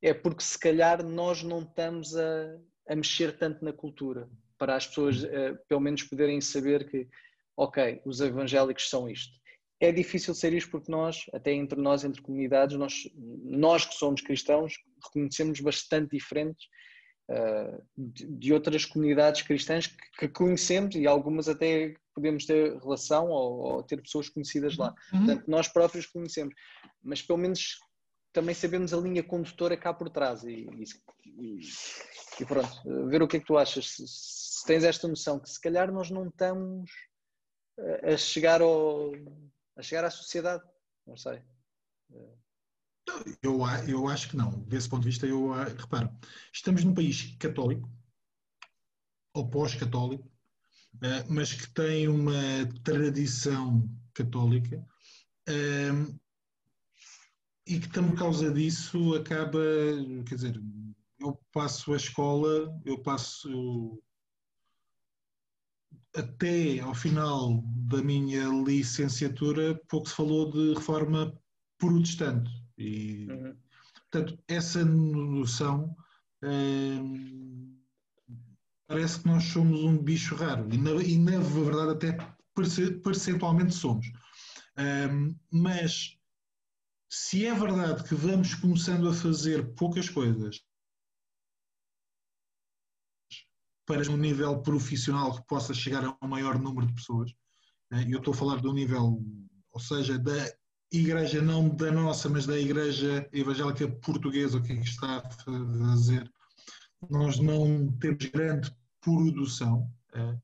é 0.00 0.14
porque 0.14 0.44
se 0.44 0.56
calhar 0.56 1.02
nós 1.04 1.42
não 1.42 1.62
estamos 1.62 2.16
a, 2.16 2.56
a 2.88 2.94
mexer 2.94 3.36
tanto 3.36 3.64
na 3.64 3.72
cultura 3.72 4.30
para 4.56 4.76
as 4.76 4.86
pessoas 4.86 5.24
uh, 5.24 5.58
pelo 5.68 5.80
menos 5.80 6.04
poderem 6.04 6.40
saber 6.40 6.88
que, 6.88 7.08
ok, 7.56 8.00
os 8.04 8.20
evangélicos 8.20 8.88
são 8.88 9.10
isto. 9.10 9.34
É 9.80 9.90
difícil 9.90 10.34
ser 10.34 10.54
isto 10.54 10.70
porque 10.70 10.90
nós, 10.90 11.26
até 11.34 11.52
entre 11.52 11.78
nós, 11.80 12.04
entre 12.04 12.22
comunidades, 12.22 12.78
nós, 12.78 13.10
nós 13.42 13.84
que 13.84 13.94
somos 13.94 14.20
cristãos, 14.20 14.74
reconhecemos 15.04 15.60
bastante 15.60 16.16
diferentes 16.16 16.66
de, 17.96 18.26
de, 18.26 18.52
outras 18.52 18.84
comunidades 18.84 19.42
cristãs 19.42 19.88
que, 19.88 19.96
que, 20.18 20.28
conhecemos 20.28 20.94
e 20.94 21.06
algumas 21.06 21.48
até 21.48 21.94
podemos 22.14 22.46
ter 22.46 22.76
relação 22.78 23.28
ou, 23.28 23.58
ou 23.58 23.82
ter 23.82 24.00
pessoas 24.00 24.28
conhecidas 24.28 24.76
lá. 24.76 24.94
Uhum. 25.12 25.26
Portanto, 25.26 25.44
nós 25.48 25.68
próprios 25.68 26.06
conhecemos, 26.06 26.54
mas 27.02 27.20
pelo 27.20 27.38
menos 27.38 27.80
também 28.32 28.54
sabemos 28.54 28.92
a 28.92 28.98
linha 28.98 29.22
condutora 29.22 29.76
cá 29.76 29.92
por 29.92 30.08
trás 30.08 30.44
e, 30.44 30.68
e, 31.26 31.60
e 32.40 32.44
pronto, 32.44 33.08
ver 33.08 33.22
o 33.22 33.28
que 33.28 33.38
é 33.38 33.40
que 33.40 33.46
tu 33.46 33.58
achas, 33.58 33.90
se, 33.90 34.06
se, 34.06 34.64
tens 34.66 34.84
esta 34.84 35.08
noção 35.08 35.40
que 35.40 35.50
se 35.50 35.60
calhar 35.60 35.90
nós 35.90 36.10
não 36.10 36.28
estamos 36.28 36.90
a 38.04 38.16
chegar 38.16 38.62
ao, 38.62 39.12
a 39.76 39.82
chegar 39.82 40.04
à 40.04 40.10
sociedade, 40.10 40.62
não 41.06 41.16
sei. 41.16 41.42
Eu, 43.42 43.60
eu 43.86 44.08
acho 44.08 44.30
que 44.30 44.36
não. 44.36 44.50
Desse 44.64 44.88
ponto 44.88 45.02
de 45.02 45.08
vista, 45.08 45.26
eu 45.26 45.52
reparo, 45.52 46.10
estamos 46.52 46.84
num 46.84 46.94
país 46.94 47.36
católico, 47.38 47.88
ou 49.34 49.48
pós-católico, 49.48 50.30
eh, 51.02 51.24
mas 51.28 51.52
que 51.52 51.68
tem 51.70 52.08
uma 52.08 52.34
tradição 52.82 53.88
católica 54.14 54.84
e 57.66 57.80
que 57.80 57.88
por 57.88 58.16
causa 58.16 58.52
disso 58.52 59.14
acaba, 59.14 59.60
quer 60.26 60.34
dizer, 60.34 60.62
eu 61.18 61.38
passo 61.52 61.92
a 61.92 61.96
escola, 61.96 62.80
eu 62.84 63.02
passo 63.02 64.00
até 66.14 66.80
ao 66.80 66.94
final 66.94 67.62
da 67.88 68.02
minha 68.02 68.48
licenciatura, 68.64 69.78
pouco 69.88 70.08
se 70.08 70.14
falou 70.14 70.50
de 70.50 70.74
reforma 70.74 71.38
protestante. 71.78 72.65
E, 72.78 73.26
uhum. 73.30 73.56
portanto, 74.10 74.38
essa 74.48 74.84
noção 74.84 75.96
hum, 76.42 77.78
parece 78.86 79.20
que 79.20 79.26
nós 79.26 79.44
somos 79.44 79.82
um 79.82 79.96
bicho 79.96 80.34
raro. 80.34 80.72
E 80.72 80.78
na, 80.78 80.90
e 81.02 81.18
na 81.18 81.38
verdade, 81.38 81.92
até 81.92 82.36
percentualmente 83.02 83.74
somos. 83.74 84.06
Hum, 84.78 85.34
mas 85.50 86.18
se 87.08 87.46
é 87.46 87.54
verdade 87.54 88.04
que 88.04 88.14
vamos 88.14 88.54
começando 88.54 89.08
a 89.08 89.14
fazer 89.14 89.74
poucas 89.74 90.08
coisas 90.08 90.62
para 93.86 94.10
um 94.10 94.16
nível 94.16 94.60
profissional 94.62 95.36
que 95.36 95.46
possa 95.46 95.72
chegar 95.72 96.04
a 96.04 96.16
um 96.22 96.28
maior 96.28 96.58
número 96.58 96.86
de 96.88 96.94
pessoas, 96.94 97.32
né? 97.90 98.04
eu 98.08 98.18
estou 98.18 98.34
a 98.34 98.36
falar 98.36 98.60
do 98.60 98.72
nível, 98.72 99.22
ou 99.70 99.80
seja, 99.80 100.18
da 100.18 100.32
igreja, 100.96 101.40
não 101.42 101.68
da 101.68 101.90
nossa, 101.92 102.28
mas 102.28 102.46
da 102.46 102.58
igreja 102.58 103.28
evangélica 103.32 103.88
portuguesa, 103.88 104.58
o 104.58 104.62
que 104.62 104.72
é 104.72 104.76
que 104.76 104.88
está 104.88 105.18
a 105.18 105.30
fazer. 105.30 106.30
Nós 107.10 107.38
não 107.38 107.92
temos 108.00 108.24
grande 108.26 108.74
produção, 109.00 109.90
né? 110.14 110.38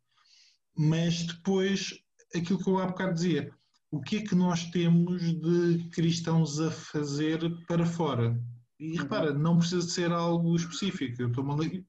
mas 0.76 1.24
depois, 1.24 1.98
aquilo 2.34 2.62
que 2.62 2.68
eu 2.68 2.78
há 2.78 2.86
bocado 2.86 3.14
dizia, 3.14 3.52
o 3.90 4.00
que 4.00 4.16
é 4.16 4.22
que 4.22 4.34
nós 4.34 4.64
temos 4.70 5.20
de 5.22 5.88
cristãos 5.90 6.60
a 6.60 6.70
fazer 6.70 7.40
para 7.66 7.84
fora? 7.84 8.40
E 8.82 8.96
uhum. 8.96 9.02
repara, 9.02 9.32
não 9.32 9.58
precisa 9.58 9.86
de 9.86 9.92
ser 9.92 10.10
algo 10.10 10.56
específico. 10.56 11.22
Eu, 11.22 11.30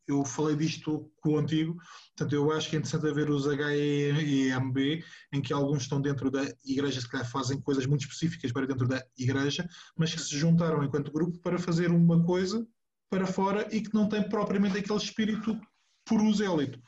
eu 0.07 0.23
falei 0.23 0.55
disto 0.55 1.11
contigo, 1.21 1.75
portanto, 2.15 2.35
eu 2.35 2.51
acho 2.51 2.69
que 2.69 2.75
é 2.75 2.79
interessante 2.79 3.09
haver 3.09 3.31
os 3.31 3.47
HEMB, 3.47 5.03
em 5.33 5.41
que 5.41 5.51
alguns 5.51 5.81
estão 5.81 5.99
dentro 5.99 6.29
da 6.29 6.43
igreja, 6.63 7.01
se 7.01 7.09
calhar 7.09 7.27
fazem 7.27 7.59
coisas 7.59 7.87
muito 7.87 8.01
específicas 8.01 8.51
para 8.51 8.67
dentro 8.67 8.87
da 8.87 9.03
igreja, 9.17 9.67
mas 9.97 10.13
que 10.13 10.21
se 10.21 10.37
juntaram 10.37 10.83
enquanto 10.83 11.11
grupo 11.11 11.39
para 11.39 11.57
fazer 11.57 11.89
uma 11.89 12.23
coisa 12.23 12.63
para 13.09 13.25
fora 13.25 13.67
e 13.71 13.81
que 13.81 13.91
não 13.91 14.07
tem 14.07 14.29
propriamente 14.29 14.77
aquele 14.77 14.99
espírito 14.99 15.59
prosélito. 16.05 16.79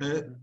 Uh, 0.00 0.38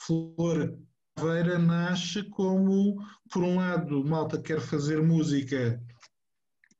Flor 0.00 0.76
Aveira 1.16 1.56
nasce 1.56 2.24
como, 2.30 2.96
por 3.30 3.44
um 3.44 3.58
lado, 3.58 4.04
malta 4.04 4.42
quer 4.42 4.60
fazer 4.60 5.00
música 5.00 5.80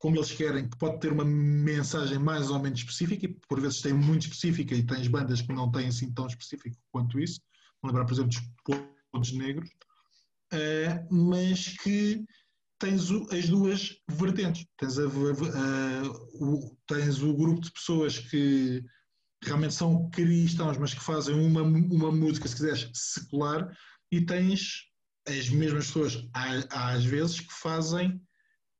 como 0.05 0.19
eles 0.19 0.33
querem, 0.33 0.69
que 0.69 0.77
pode 0.77 1.01
ter 1.01 1.11
uma 1.11 1.25
mensagem 1.25 2.19
mais 2.19 2.51
ou 2.51 2.59
menos 2.59 2.81
específica, 2.81 3.25
e 3.25 3.29
por 3.49 3.59
vezes 3.59 3.81
tem 3.81 3.95
muito 3.95 4.25
específica, 4.25 4.75
e 4.75 4.83
tens 4.83 5.09
bandas 5.09 5.41
que 5.41 5.51
não 5.51 5.73
têm 5.73 5.87
assim 5.87 6.13
tão 6.13 6.27
específico 6.27 6.77
quanto 6.93 7.19
isso, 7.19 7.41
vou 7.81 7.91
lembrar, 7.91 8.05
por 8.05 8.13
exemplo, 8.13 8.29
dos 8.29 8.83
Pontos 9.11 9.33
Negros, 9.33 9.71
uh, 10.53 11.09
mas 11.11 11.69
que 11.79 12.23
tens 12.79 13.11
o, 13.11 13.27
as 13.33 13.49
duas 13.49 13.97
vertentes. 14.11 14.67
Tens, 14.77 14.99
a, 14.99 15.07
o, 16.35 16.77
tens 16.87 17.23
o 17.23 17.33
grupo 17.33 17.63
de 17.63 17.73
pessoas 17.73 18.19
que 18.19 18.85
realmente 19.43 19.73
são 19.73 20.11
cristãos, 20.11 20.77
mas 20.77 20.93
que 20.93 21.03
fazem 21.03 21.35
uma, 21.35 21.63
uma 21.63 22.13
música, 22.13 22.47
se 22.47 22.57
quiseres, 22.57 22.91
secular, 22.93 23.75
e 24.13 24.21
tens 24.21 24.83
as 25.27 25.49
mesmas 25.49 25.87
pessoas, 25.87 26.29
às 26.69 27.07
vezes, 27.07 27.41
que 27.41 27.55
fazem 27.55 28.21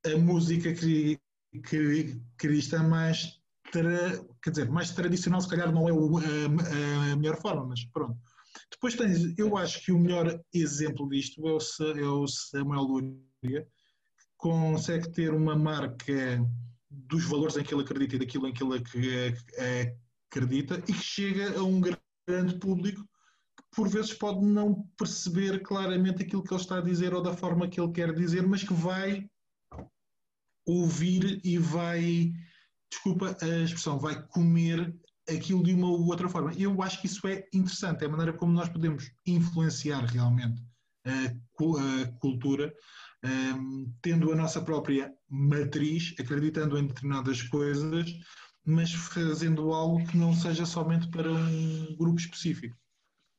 a 0.05 0.17
música 0.17 0.73
que, 0.73 1.19
que, 1.67 2.21
cristã 2.37 2.83
mais, 2.83 3.39
tra, 3.71 4.23
quer 4.41 4.49
dizer, 4.49 4.69
mais 4.69 4.91
tradicional, 4.91 5.41
se 5.41 5.49
calhar 5.49 5.71
não 5.71 5.87
é 5.87 5.91
a, 5.91 7.13
a, 7.13 7.15
melhor 7.15 7.37
forma, 7.41 7.65
mas 7.65 7.83
pronto. 7.85 8.17
Depois 8.71 8.95
tens, 8.95 9.37
eu 9.37 9.57
acho 9.57 9.83
que 9.83 9.91
o 9.91 9.99
melhor 9.99 10.39
exemplo 10.53 11.09
disto 11.09 11.45
é 11.47 11.51
o, 11.51 11.97
é 11.97 12.07
o 12.07 12.27
Samuel 12.27 12.83
Luria, 12.83 13.13
que 13.43 14.25
consegue 14.37 15.11
ter 15.11 15.33
uma 15.33 15.55
marca 15.55 16.39
dos 16.89 17.25
valores 17.25 17.57
em 17.57 17.63
que 17.63 17.73
ele 17.73 17.83
acredita 17.83 18.15
e 18.15 18.19
daquilo 18.19 18.47
em 18.47 18.53
que 18.53 18.63
ele 18.63 18.83
acredita 20.29 20.77
e 20.87 20.93
que 20.93 20.93
chega 20.93 21.57
a 21.59 21.63
um 21.63 21.81
grande 21.81 22.57
público 22.59 23.01
que 23.01 23.63
por 23.75 23.89
vezes 23.89 24.13
pode 24.13 24.45
não 24.45 24.87
perceber 24.97 25.61
claramente 25.61 26.23
aquilo 26.23 26.43
que 26.43 26.53
ele 26.53 26.61
está 26.61 26.77
a 26.77 26.81
dizer 26.81 27.13
ou 27.13 27.21
da 27.21 27.33
forma 27.33 27.67
que 27.67 27.79
ele 27.79 27.91
quer 27.91 28.13
dizer, 28.13 28.47
mas 28.47 28.63
que 28.63 28.73
vai 28.73 29.29
ouvir 30.65 31.39
e 31.43 31.57
vai, 31.57 32.31
desculpa 32.91 33.37
a 33.41 33.47
expressão, 33.63 33.99
vai 33.99 34.21
comer 34.27 34.93
aquilo 35.29 35.63
de 35.63 35.73
uma 35.73 35.87
ou 35.87 36.05
outra 36.05 36.29
forma. 36.29 36.53
Eu 36.53 36.81
acho 36.81 37.01
que 37.01 37.07
isso 37.07 37.27
é 37.27 37.47
interessante, 37.53 38.03
é 38.03 38.07
a 38.07 38.09
maneira 38.09 38.33
como 38.33 38.51
nós 38.51 38.69
podemos 38.69 39.11
influenciar 39.25 40.05
realmente 40.05 40.61
a, 41.05 42.05
cultura, 42.19 42.73
um, 43.23 43.91
tendo 44.01 44.31
a 44.31 44.35
nossa 44.35 44.61
própria 44.61 45.13
matriz, 45.29 46.13
acreditando 46.19 46.77
em 46.77 46.87
determinadas 46.87 47.41
coisas, 47.43 48.11
mas 48.65 48.91
fazendo 48.91 49.71
algo 49.71 50.05
que 50.07 50.17
não 50.17 50.33
seja 50.33 50.65
somente 50.65 51.07
para 51.09 51.31
um 51.31 51.95
grupo 51.95 52.19
específico. 52.19 52.75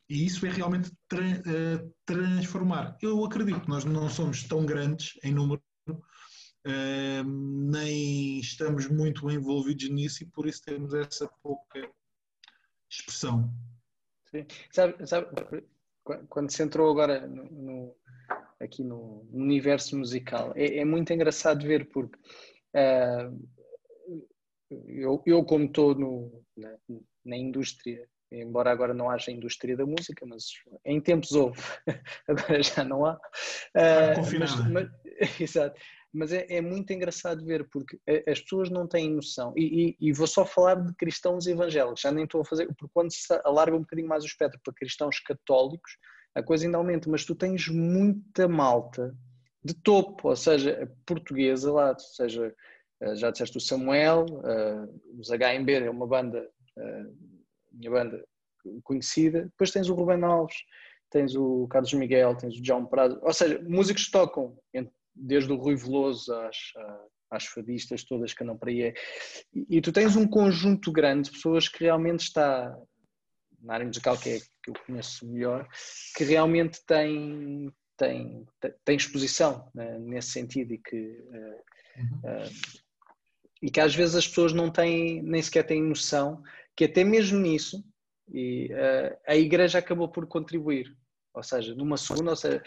E 0.08 0.24
isso 0.24 0.46
é 0.46 0.50
realmente 0.50 0.92
tra 1.08 1.20
uh, 1.20 1.94
transformar. 2.04 2.96
Eu 3.02 3.24
acredito 3.24 3.60
que 3.60 3.68
nós 3.68 3.84
não 3.84 4.08
somos 4.08 4.44
tão 4.44 4.64
grandes 4.64 5.18
em 5.24 5.34
número 5.34 5.60
nem 7.24 8.38
estamos 8.40 8.88
muito 8.88 9.30
envolvidos 9.30 9.88
nisso 9.88 10.22
e 10.22 10.26
por 10.26 10.46
isso 10.46 10.62
temos 10.62 10.92
essa 10.94 11.28
pouca 11.42 11.88
expressão. 12.90 13.52
Sim. 14.30 14.46
Sabe, 14.70 15.06
sabe 15.06 15.28
quando 16.28 16.50
se 16.50 16.62
entrou 16.62 16.90
agora 16.90 17.26
no, 17.26 17.44
no, 17.44 17.96
aqui 18.60 18.84
no 18.84 19.26
universo 19.32 19.96
musical, 19.96 20.52
é, 20.54 20.78
é, 20.78 20.84
muito 20.84 21.12
engraçado 21.12 21.66
ver 21.66 21.88
porque 21.88 22.16
uh, 22.74 23.48
eu, 24.86 25.22
eu 25.26 25.44
como 25.44 25.64
estou 25.64 25.96
na, 26.56 26.76
na 27.24 27.36
indústria, 27.36 28.08
embora 28.30 28.70
agora 28.70 28.94
não 28.94 29.10
haja 29.10 29.30
indústria 29.30 29.76
da 29.76 29.84
música, 29.84 30.24
mas 30.26 30.44
em 30.84 31.00
tempos 31.00 31.32
houve, 31.32 31.60
agora 32.28 32.62
já 32.62 32.84
não 32.84 33.04
há. 33.04 33.14
Uh, 33.14 34.38
mas, 34.38 34.70
mas, 34.70 34.90
exato. 35.40 35.80
Mas 36.16 36.32
é, 36.32 36.46
é, 36.48 36.60
muito 36.62 36.90
engraçado 36.92 37.44
ver, 37.44 37.68
porque 37.68 37.98
as 38.26 38.40
pessoas 38.40 38.70
não 38.70 38.86
têm 38.86 39.14
noção, 39.14 39.52
e, 39.54 39.96
e, 40.00 40.08
e, 40.08 40.12
vou 40.12 40.26
só 40.26 40.46
falar 40.46 40.76
de 40.76 40.94
cristãos 40.94 41.46
evangélicos, 41.46 42.00
já 42.00 42.10
nem 42.10 42.24
estou 42.24 42.40
a 42.40 42.44
fazer, 42.44 42.66
porque 42.68 42.92
quando 42.94 43.12
se 43.12 43.32
alarga 43.44 43.76
um 43.76 43.80
bocadinho 43.80 44.08
mais 44.08 44.24
o 44.24 44.26
espectro 44.26 44.58
para 44.64 44.72
cristãos 44.72 45.20
católicos, 45.20 45.92
a 46.34 46.42
coisa 46.42 46.64
ainda 46.64 46.78
aumenta, 46.78 47.10
mas 47.10 47.24
tu 47.24 47.34
tens 47.34 47.68
muita 47.68 48.48
malta 48.48 49.14
de 49.62 49.74
topo, 49.74 50.28
ou 50.28 50.36
seja, 50.36 50.90
portuguesa 51.04 51.70
lá, 51.72 51.90
ou 51.90 51.98
seja, 51.98 52.54
eh, 53.00 53.16
já 53.16 53.30
disseste 53.30 53.58
o 53.58 53.60
Samuel, 53.60 54.24
uh, 54.24 55.18
os 55.18 55.28
HMB 55.28 55.70
é 55.70 55.90
uma 55.90 56.06
banda, 56.06 56.48
uh, 56.78 57.16
minha 57.72 57.90
banda 57.90 58.24
conhecida, 58.82 59.44
depois 59.44 59.70
tens 59.70 59.88
o 59.88 59.94
Ruben 59.94 60.22
Alves, 60.24 60.56
tens 61.10 61.34
o 61.34 61.66
Carlos 61.68 61.92
Miguel, 61.92 62.36
tens 62.36 62.54
o 62.54 62.64
João 62.64 62.86
Prado, 62.86 63.18
ou 63.22 63.32
seja, 63.32 63.60
músicos 63.68 64.06
que 64.06 64.12
tocam, 64.12 64.56
desde 65.16 65.52
o 65.52 65.56
Rui 65.56 65.76
Veloso 65.76 66.32
às, 66.32 66.56
às 67.30 67.46
fadistas 67.46 68.04
todas 68.04 68.34
que 68.34 68.44
andam 68.44 68.56
para 68.56 68.70
aí, 68.70 68.94
e, 69.54 69.78
e 69.78 69.80
tu 69.80 69.92
tens 69.92 70.16
um 70.16 70.26
conjunto 70.26 70.92
grande 70.92 71.28
de 71.28 71.32
pessoas 71.32 71.68
que 71.68 71.84
realmente 71.84 72.20
está 72.20 72.76
na 73.60 73.74
área 73.74 73.86
musical 73.86 74.16
que 74.18 74.28
é 74.30 74.38
que 74.62 74.70
eu 74.70 74.74
conheço 74.86 75.26
melhor, 75.26 75.66
que 76.14 76.24
realmente 76.24 76.84
tem, 76.86 77.72
tem, 77.96 78.46
tem 78.84 78.96
exposição 78.96 79.70
né, 79.74 79.98
nesse 79.98 80.30
sentido 80.30 80.74
e 80.74 80.78
que 80.78 80.96
uh, 80.96 82.86
e 83.62 83.70
que 83.70 83.80
às 83.80 83.94
vezes 83.94 84.14
as 84.14 84.28
pessoas 84.28 84.52
não 84.52 84.70
têm, 84.70 85.22
nem 85.22 85.40
sequer 85.42 85.64
têm 85.64 85.82
noção 85.82 86.42
que 86.76 86.84
até 86.84 87.02
mesmo 87.02 87.38
nisso 87.38 87.82
e, 88.32 88.70
uh, 88.72 89.16
a 89.26 89.36
igreja 89.36 89.78
acabou 89.78 90.08
por 90.08 90.26
contribuir. 90.26 90.94
Ou 91.36 91.42
seja, 91.42 91.74
numa 91.74 91.98
segunda, 91.98 92.30
ou 92.30 92.36
seja, 92.36 92.62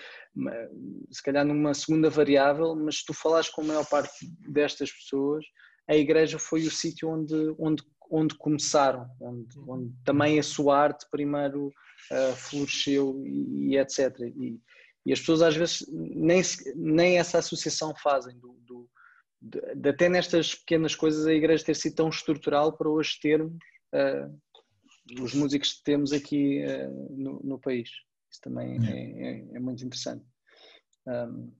se 1.09 1.23
calhar 1.23 1.43
numa 1.43 1.73
segunda 1.73 2.07
variável, 2.07 2.75
mas 2.75 2.97
se 2.97 3.05
tu 3.05 3.13
falares 3.15 3.49
com 3.49 3.61
a 3.61 3.65
maior 3.65 3.85
parte 3.87 4.11
destas 4.47 4.91
pessoas, 4.91 5.43
a 5.89 5.95
igreja 5.95 6.37
foi 6.37 6.61
o 6.67 6.71
sítio 6.71 7.09
onde, 7.09 7.33
onde, 7.57 7.83
onde 8.11 8.35
começaram, 8.35 9.09
onde, 9.19 9.59
onde 9.67 9.91
também 10.05 10.37
a 10.37 10.43
sua 10.43 10.77
arte 10.77 11.07
primeiro 11.09 11.69
uh, 12.11 12.35
floresceu 12.35 13.23
e, 13.25 13.71
e 13.71 13.77
etc. 13.79 14.15
E, 14.19 14.61
e, 15.03 15.11
as 15.11 15.19
pessoas 15.19 15.41
às 15.41 15.55
vezes 15.55 15.87
nem, 15.91 16.43
nem 16.75 17.17
essa 17.17 17.39
associação 17.39 17.91
fazem 17.95 18.37
do, 18.37 18.55
do 18.67 18.87
de, 19.41 19.59
de, 19.75 19.89
até 19.89 20.07
nestas 20.09 20.53
pequenas 20.53 20.93
coisas 20.93 21.25
a 21.25 21.33
igreja 21.33 21.65
ter 21.65 21.75
sido 21.75 21.95
tão 21.95 22.09
estrutural 22.09 22.77
para 22.77 22.89
hoje 22.89 23.17
termos 23.19 23.53
uh, 23.95 25.23
os 25.23 25.33
músicos 25.33 25.73
que 25.73 25.83
temos 25.83 26.11
aqui 26.11 26.63
uh, 26.65 27.17
no, 27.17 27.39
no, 27.43 27.59
país. 27.59 27.89
Isso 28.31 28.41
também 28.41 28.77
é, 28.85 28.91
é, 28.91 29.55
é 29.55 29.59
muito 29.59 29.83
interessante. 29.83 30.25
Um... 31.07 31.51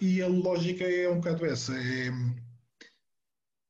E 0.00 0.20
a 0.20 0.28
lógica 0.28 0.84
é 0.84 1.08
um 1.08 1.16
bocado 1.16 1.46
essa. 1.46 1.74
É, 1.74 2.10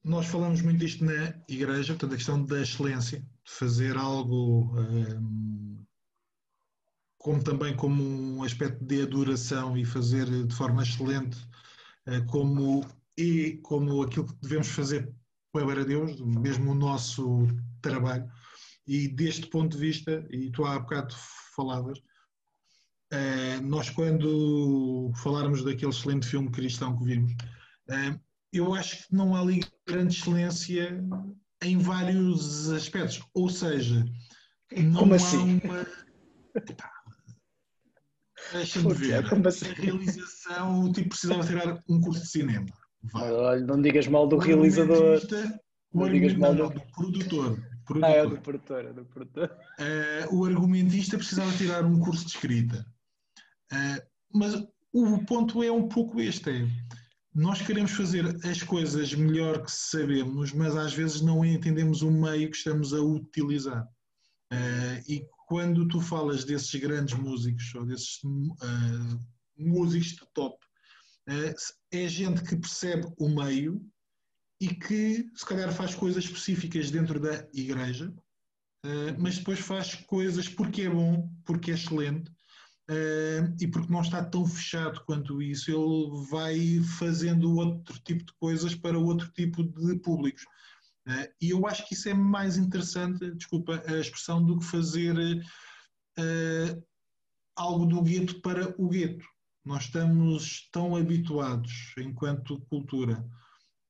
nós 0.03 0.27
falamos 0.27 0.63
muito 0.63 0.81
disto 0.81 1.05
na 1.05 1.35
igreja, 1.49 1.93
portanto, 1.93 2.15
a 2.15 2.17
questão 2.17 2.45
da 2.45 2.63
excelência, 2.63 3.21
de 3.21 3.53
fazer 3.53 3.97
algo 3.97 4.75
um, 4.81 5.85
como 7.19 7.43
também 7.43 7.77
como 7.77 8.03
um 8.03 8.43
aspecto 8.43 8.85
de 8.85 9.03
adoração 9.03 9.77
e 9.77 9.85
fazer 9.85 10.27
de 10.47 10.55
forma 10.55 10.83
excelente 10.83 11.37
uh, 12.07 12.25
como 12.27 12.87
e 13.19 13.59
como 13.63 14.03
aquilo 14.03 14.27
que 14.27 14.41
devemos 14.41 14.69
fazer 14.69 15.13
para 15.53 15.85
Deus, 15.85 16.21
mesmo 16.21 16.71
o 16.71 16.75
nosso 16.75 17.47
trabalho. 17.83 18.31
E 18.89 19.07
deste 19.07 19.47
ponto 19.49 19.77
de 19.77 19.79
vista, 19.79 20.27
e 20.31 20.51
tu 20.51 20.65
há 20.65 20.79
bocado 20.79 21.15
falavas, 21.55 21.99
uh, 23.13 23.63
nós 23.63 23.91
quando 23.91 25.13
falarmos 25.17 25.63
daquele 25.63 25.93
excelente 25.93 26.27
filme 26.27 26.51
cristão 26.51 26.99
que 26.99 27.05
vimos, 27.05 27.33
uh, 27.91 28.19
eu 28.51 28.75
acho 28.75 29.07
que 29.07 29.15
não 29.15 29.37
há 29.37 29.43
ali 29.43 29.63
grande 29.87 30.17
excelência 30.17 31.05
em 31.63 31.77
vários 31.77 32.71
aspectos. 32.71 33.23
Ou 33.35 33.51
seja, 33.51 34.07
não 34.75 35.01
como 35.01 35.15
assim? 35.15 35.61
uma. 35.63 35.87
Deixa-me 38.53 38.95
ver. 38.95 39.29
Como 39.29 39.47
assim? 39.47 39.69
A 39.69 39.75
realização, 39.75 40.85
o 40.85 40.93
tipo 40.93 41.11
precisava 41.11 41.47
tirar 41.47 41.83
um 41.91 42.01
curso 42.01 42.23
de 42.23 42.29
cinema. 42.29 42.67
Olha, 43.13 43.61
não 43.67 43.83
digas 43.83 44.07
mal 44.07 44.27
do 44.27 44.37
o 44.37 44.39
realizador. 44.39 45.21
Não 45.93 46.09
digas 46.09 46.33
mal 46.35 46.55
do... 46.55 46.71
do 46.71 46.81
produtor. 46.93 47.68
Produtor. 47.89 48.11
Ah, 48.11 48.17
é 48.17 48.27
do 48.27 48.41
produtor. 48.41 48.85
É 48.85 48.93
do 48.93 49.05
produtor. 49.07 49.59
Uh, 49.81 50.37
o 50.37 50.45
argumentista 50.45 51.17
precisava 51.17 51.51
tirar 51.57 51.85
um 51.85 51.99
curso 51.99 52.25
de 52.25 52.31
escrita. 52.33 52.87
Uh, 53.73 54.07
mas 54.33 54.55
o 54.93 55.25
ponto 55.25 55.63
é 55.63 55.73
um 55.73 55.89
pouco 55.89 56.21
este: 56.21 56.51
é, 56.51 56.69
nós 57.35 57.63
queremos 57.63 57.93
fazer 57.93 58.25
as 58.47 58.63
coisas 58.63 59.15
melhor 59.15 59.65
que 59.65 59.73
sabemos, 59.73 60.53
mas 60.53 60.77
às 60.77 60.93
vezes 60.93 61.23
não 61.23 61.45
entendemos 61.45 62.03
o 62.03 62.11
meio 62.11 62.51
que 62.51 62.57
estamos 62.57 62.93
a 62.93 63.01
utilizar. 63.01 63.85
Uh, 64.53 65.03
e 65.09 65.27
quando 65.47 65.89
tu 65.89 66.01
falas 66.01 66.45
desses 66.45 66.75
grandes 66.79 67.15
músicos 67.19 67.75
ou 67.75 67.87
desses 67.87 68.21
músicos 69.57 70.09
de 70.09 70.27
top, 70.35 70.57
é 71.91 72.09
gente 72.09 72.43
que 72.43 72.57
percebe 72.57 73.07
o 73.19 73.29
meio 73.29 73.83
e 74.61 74.69
que 74.69 75.31
se 75.35 75.47
calhar 75.47 75.73
faz 75.73 75.95
coisas 75.95 76.25
específicas 76.25 76.91
dentro 76.91 77.21
da 77.21 77.47
igreja, 77.53 78.13
mas 79.19 79.39
depois 79.39 79.59
faz 79.59 79.95
coisas 79.95 80.49
porque 80.49 80.83
é 80.83 80.91
bom, 80.91 81.29
porque 81.45 81.71
é 81.71 81.75
excelente 81.75 82.31
Uh, 82.91 83.55
e 83.61 83.69
porque 83.69 83.93
não 83.93 84.01
está 84.01 84.25
tão 84.25 84.47
fechado 84.47 85.05
quanto 85.05 85.43
isso, 85.43 85.71
ele 85.71 86.27
vai 86.31 86.81
fazendo 86.99 87.55
outro 87.55 87.99
tipo 87.99 88.25
de 88.25 88.33
coisas 88.41 88.75
para 88.75 88.99
outro 88.99 89.31
tipo 89.33 89.63
de 89.63 89.97
públicos. 89.97 90.43
Uh, 91.07 91.29
e 91.39 91.51
eu 91.51 91.67
acho 91.67 91.87
que 91.87 91.93
isso 91.93 92.09
é 92.09 92.15
mais 92.15 92.57
interessante, 92.57 93.31
desculpa 93.33 93.83
a 93.87 93.99
expressão, 93.99 94.43
do 94.43 94.59
que 94.59 94.65
fazer 94.65 95.15
algo 97.55 97.85
do 97.85 98.03
gueto 98.03 98.41
para 98.41 98.75
o 98.81 98.89
gueto. 98.89 99.25
Nós 99.65 99.85
estamos 99.85 100.69
tão 100.73 100.97
habituados, 100.97 101.93
enquanto 101.99 102.59
cultura, 102.71 103.23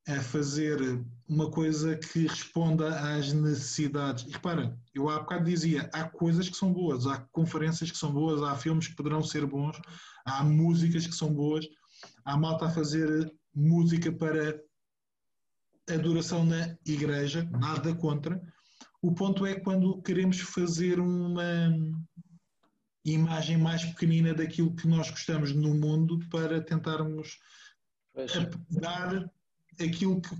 a 0.09 0.23
fazer 0.23 1.05
uma 1.29 1.51
coisa 1.51 1.95
que 1.95 2.27
responda 2.27 2.99
às 3.15 3.31
necessidades. 3.35 4.25
E 4.25 4.31
repara, 4.31 4.75
eu 4.95 5.11
há 5.11 5.19
bocado 5.21 5.45
dizia, 5.45 5.91
há 5.93 6.05
coisas 6.05 6.49
que 6.49 6.57
são 6.57 6.73
boas, 6.73 7.07
há 7.07 7.19
conferências 7.31 7.91
que 7.91 7.99
são 7.99 8.11
boas, 8.11 8.43
há 8.43 8.57
filmes 8.57 8.89
que 8.89 8.97
poderão 8.97 9.23
ser 9.23 9.45
bons, 9.45 9.79
há 10.25 10.43
músicas 10.43 11.07
que 11.07 11.15
são 11.15 11.33
boas, 11.33 11.67
há 12.25 12.39
malta 12.39 12.67
a 12.67 12.71
fazer 12.71 13.31
música 13.55 14.11
para 14.11 14.59
adoração 15.91 16.43
na 16.43 16.75
igreja, 16.87 17.47
nada 17.53 17.95
contra. 17.95 18.41
O 19.03 19.13
ponto 19.13 19.45
é 19.45 19.61
quando 19.61 20.01
queremos 20.01 20.41
fazer 20.41 20.99
uma 21.01 21.71
imagem 23.05 23.59
mais 23.59 23.85
pequenina 23.85 24.33
daquilo 24.33 24.75
que 24.75 24.89
nós 24.89 25.11
gostamos 25.11 25.55
no 25.55 25.75
mundo 25.75 26.19
para 26.31 26.63
tentarmos 26.63 27.39
dar 28.71 29.31
aquilo 29.81 30.21
que, 30.21 30.35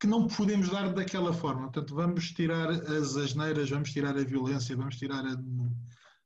que 0.00 0.06
não 0.06 0.26
podemos 0.26 0.68
dar 0.68 0.92
daquela 0.92 1.32
forma. 1.32 1.62
Portanto, 1.62 1.94
vamos 1.94 2.32
tirar 2.32 2.70
as 2.70 3.16
asneiras, 3.16 3.70
vamos 3.70 3.92
tirar 3.92 4.16
a 4.16 4.24
violência, 4.24 4.76
vamos 4.76 4.96
tirar 4.96 5.24
a 5.24 5.36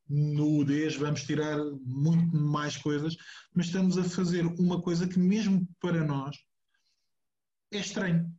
nudez, 0.09 0.97
vamos 0.97 1.23
tirar 1.25 1.59
muito 1.85 2.37
mais 2.37 2.77
coisas, 2.77 3.17
mas 3.55 3.67
estamos 3.67 3.97
a 3.97 4.05
fazer 4.05 4.45
uma 4.45 4.81
coisa 4.83 5.09
que, 5.09 5.19
mesmo 5.19 5.67
para 5.81 6.05
nós, 6.05 6.37
é 7.73 7.79
estranho. 7.79 8.31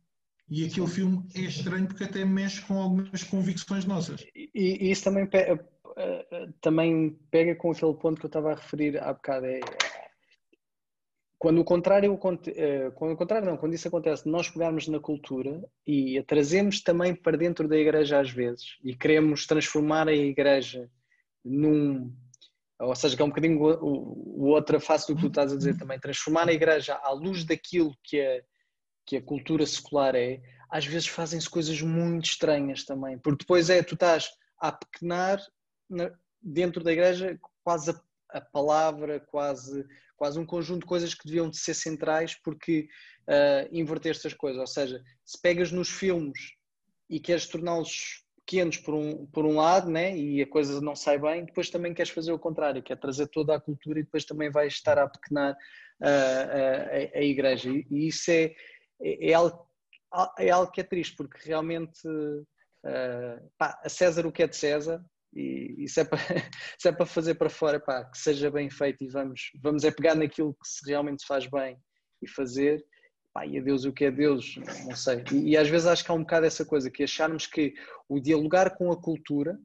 E 0.48 0.64
aquele 0.66 0.86
filme 0.86 1.26
é 1.34 1.40
estranho 1.40 1.86
porque 1.86 2.04
até 2.04 2.24
mexe 2.24 2.60
com 2.62 2.80
algumas 2.80 3.22
convicções 3.24 3.84
nossas. 3.86 4.24
E, 4.34 4.50
e 4.54 4.90
isso 4.90 5.04
também 5.04 5.26
pega, 5.26 5.66
eh, 5.96 6.26
eh, 6.30 6.48
também 6.60 7.18
pega 7.30 7.56
com 7.56 7.72
aquele 7.72 7.94
ponto 7.94 8.20
que 8.20 8.26
eu 8.26 8.28
estava 8.28 8.52
a 8.52 8.54
referir 8.54 9.02
há 9.02 9.12
bocado. 9.12 9.46
É, 9.46 9.60
quando 11.44 11.58
o 11.58 11.64
contrário, 11.64 12.18
eh, 12.56 12.90
quando 12.94 13.12
o 13.12 13.16
contrário 13.18 13.46
não, 13.46 13.58
quando 13.58 13.74
isso 13.74 13.86
acontece, 13.86 14.26
nós 14.26 14.48
pegarmos 14.48 14.88
na 14.88 14.98
cultura 14.98 15.62
e 15.86 16.16
a 16.16 16.24
trazemos 16.24 16.80
também 16.80 17.14
para 17.14 17.36
dentro 17.36 17.68
da 17.68 17.76
igreja 17.76 18.18
às 18.18 18.30
vezes 18.30 18.78
e 18.82 18.96
queremos 18.96 19.46
transformar 19.46 20.08
a 20.08 20.14
igreja 20.14 20.90
num, 21.44 22.10
ou 22.80 22.96
seja, 22.96 23.14
que 23.14 23.20
é 23.20 23.24
um 23.26 23.28
bocadinho 23.28 23.62
o, 23.62 24.44
o 24.44 24.46
outra 24.46 24.80
face 24.80 25.06
do 25.06 25.16
que 25.16 25.20
tu 25.20 25.28
estás 25.28 25.52
a 25.52 25.56
dizer 25.58 25.76
também, 25.76 26.00
transformar 26.00 26.48
a 26.48 26.52
igreja 26.54 26.94
à 26.94 27.10
luz 27.10 27.44
daquilo 27.44 27.94
que 28.02 28.22
a, 28.22 28.42
que 29.04 29.18
a 29.18 29.22
cultura 29.22 29.66
secular 29.66 30.14
é, 30.14 30.40
às 30.70 30.86
vezes 30.86 31.08
fazem-se 31.08 31.50
coisas 31.50 31.78
muito 31.82 32.24
estranhas 32.24 32.86
também, 32.86 33.18
porque 33.18 33.44
depois 33.44 33.68
é, 33.68 33.82
tu 33.82 33.92
estás 33.92 34.30
a 34.58 34.72
pequenar 34.72 35.38
dentro 36.40 36.82
da 36.82 36.90
igreja 36.90 37.38
quase 37.62 37.90
a 37.90 38.00
a 38.34 38.40
palavra, 38.40 39.20
quase, 39.20 39.86
quase 40.16 40.38
um 40.38 40.44
conjunto 40.44 40.80
de 40.80 40.86
coisas 40.86 41.14
que 41.14 41.24
deviam 41.24 41.48
de 41.48 41.56
ser 41.56 41.72
centrais 41.72 42.34
porque 42.42 42.88
uh, 43.28 43.68
inverteste 43.72 44.26
as 44.26 44.34
coisas. 44.34 44.60
Ou 44.60 44.66
seja, 44.66 45.00
se 45.24 45.40
pegas 45.40 45.70
nos 45.70 45.88
filmes 45.88 46.38
e 47.08 47.20
queres 47.20 47.46
torná-los 47.46 48.24
pequenos 48.44 48.76
por 48.76 48.94
um, 48.94 49.26
por 49.26 49.46
um 49.46 49.54
lado, 49.54 49.88
né? 49.88 50.16
e 50.16 50.42
a 50.42 50.46
coisa 50.46 50.80
não 50.80 50.94
sai 50.94 51.18
bem, 51.18 51.44
depois 51.44 51.70
também 51.70 51.94
queres 51.94 52.12
fazer 52.12 52.32
o 52.32 52.38
contrário, 52.38 52.82
que 52.82 52.92
é 52.92 52.96
trazer 52.96 53.28
toda 53.28 53.54
a 53.54 53.60
cultura 53.60 54.00
e 54.00 54.02
depois 54.02 54.24
também 54.24 54.50
vais 54.50 54.74
estar 54.74 54.98
a 54.98 55.08
pequenar 55.08 55.52
uh, 55.52 57.14
a, 57.14 57.18
a, 57.18 57.22
igreja. 57.22 57.70
E, 57.70 57.86
e 57.90 58.08
isso 58.08 58.30
é, 58.30 58.54
é, 59.00 59.30
é, 59.30 59.32
algo, 59.32 59.66
é 60.38 60.50
algo 60.50 60.72
que 60.72 60.80
é 60.80 60.84
triste, 60.84 61.16
porque 61.16 61.38
realmente 61.42 62.06
uh, 62.06 63.50
pá, 63.56 63.80
a 63.82 63.88
César 63.88 64.26
o 64.26 64.32
que 64.32 64.42
é 64.42 64.46
de 64.46 64.56
César, 64.56 65.02
e, 65.34 65.88
se, 65.88 66.00
é 66.00 66.04
para, 66.04 66.18
é 66.86 66.92
para 66.92 67.06
fazer 67.06 67.34
para 67.34 67.50
fora, 67.50 67.80
pá, 67.80 68.04
que 68.04 68.18
seja 68.18 68.50
bem 68.50 68.70
feito 68.70 69.02
e 69.02 69.08
vamos, 69.08 69.50
vamos 69.62 69.84
é 69.84 69.90
pegar 69.90 70.14
naquilo 70.14 70.54
que 70.54 70.68
se 70.68 70.88
realmente 70.88 71.26
faz 71.26 71.46
bem 71.46 71.76
e 72.22 72.28
fazer 72.28 72.84
pá, 73.32 73.44
e 73.44 73.58
a 73.58 73.62
Deus 73.62 73.84
o 73.84 73.92
que 73.92 74.04
é 74.04 74.10
Deus, 74.10 74.56
não 74.86 74.94
sei. 74.94 75.24
E, 75.32 75.50
e, 75.50 75.56
às 75.56 75.68
vezes 75.68 75.86
acho 75.86 76.04
que 76.04 76.10
há 76.10 76.14
um 76.14 76.20
bocado 76.20 76.46
essa 76.46 76.64
coisa, 76.64 76.90
que 76.90 77.02
acharmos 77.02 77.46
que 77.46 77.74
o 78.08 78.20
dialogar 78.20 78.76
com 78.76 78.92
a 78.92 79.00
cultura 79.00 79.58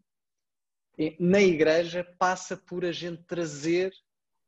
na 1.19 1.41
igreja 1.41 2.05
passa 2.17 2.57
por 2.57 2.83
a 2.83 2.91
gente 2.91 3.23
trazer 3.23 3.93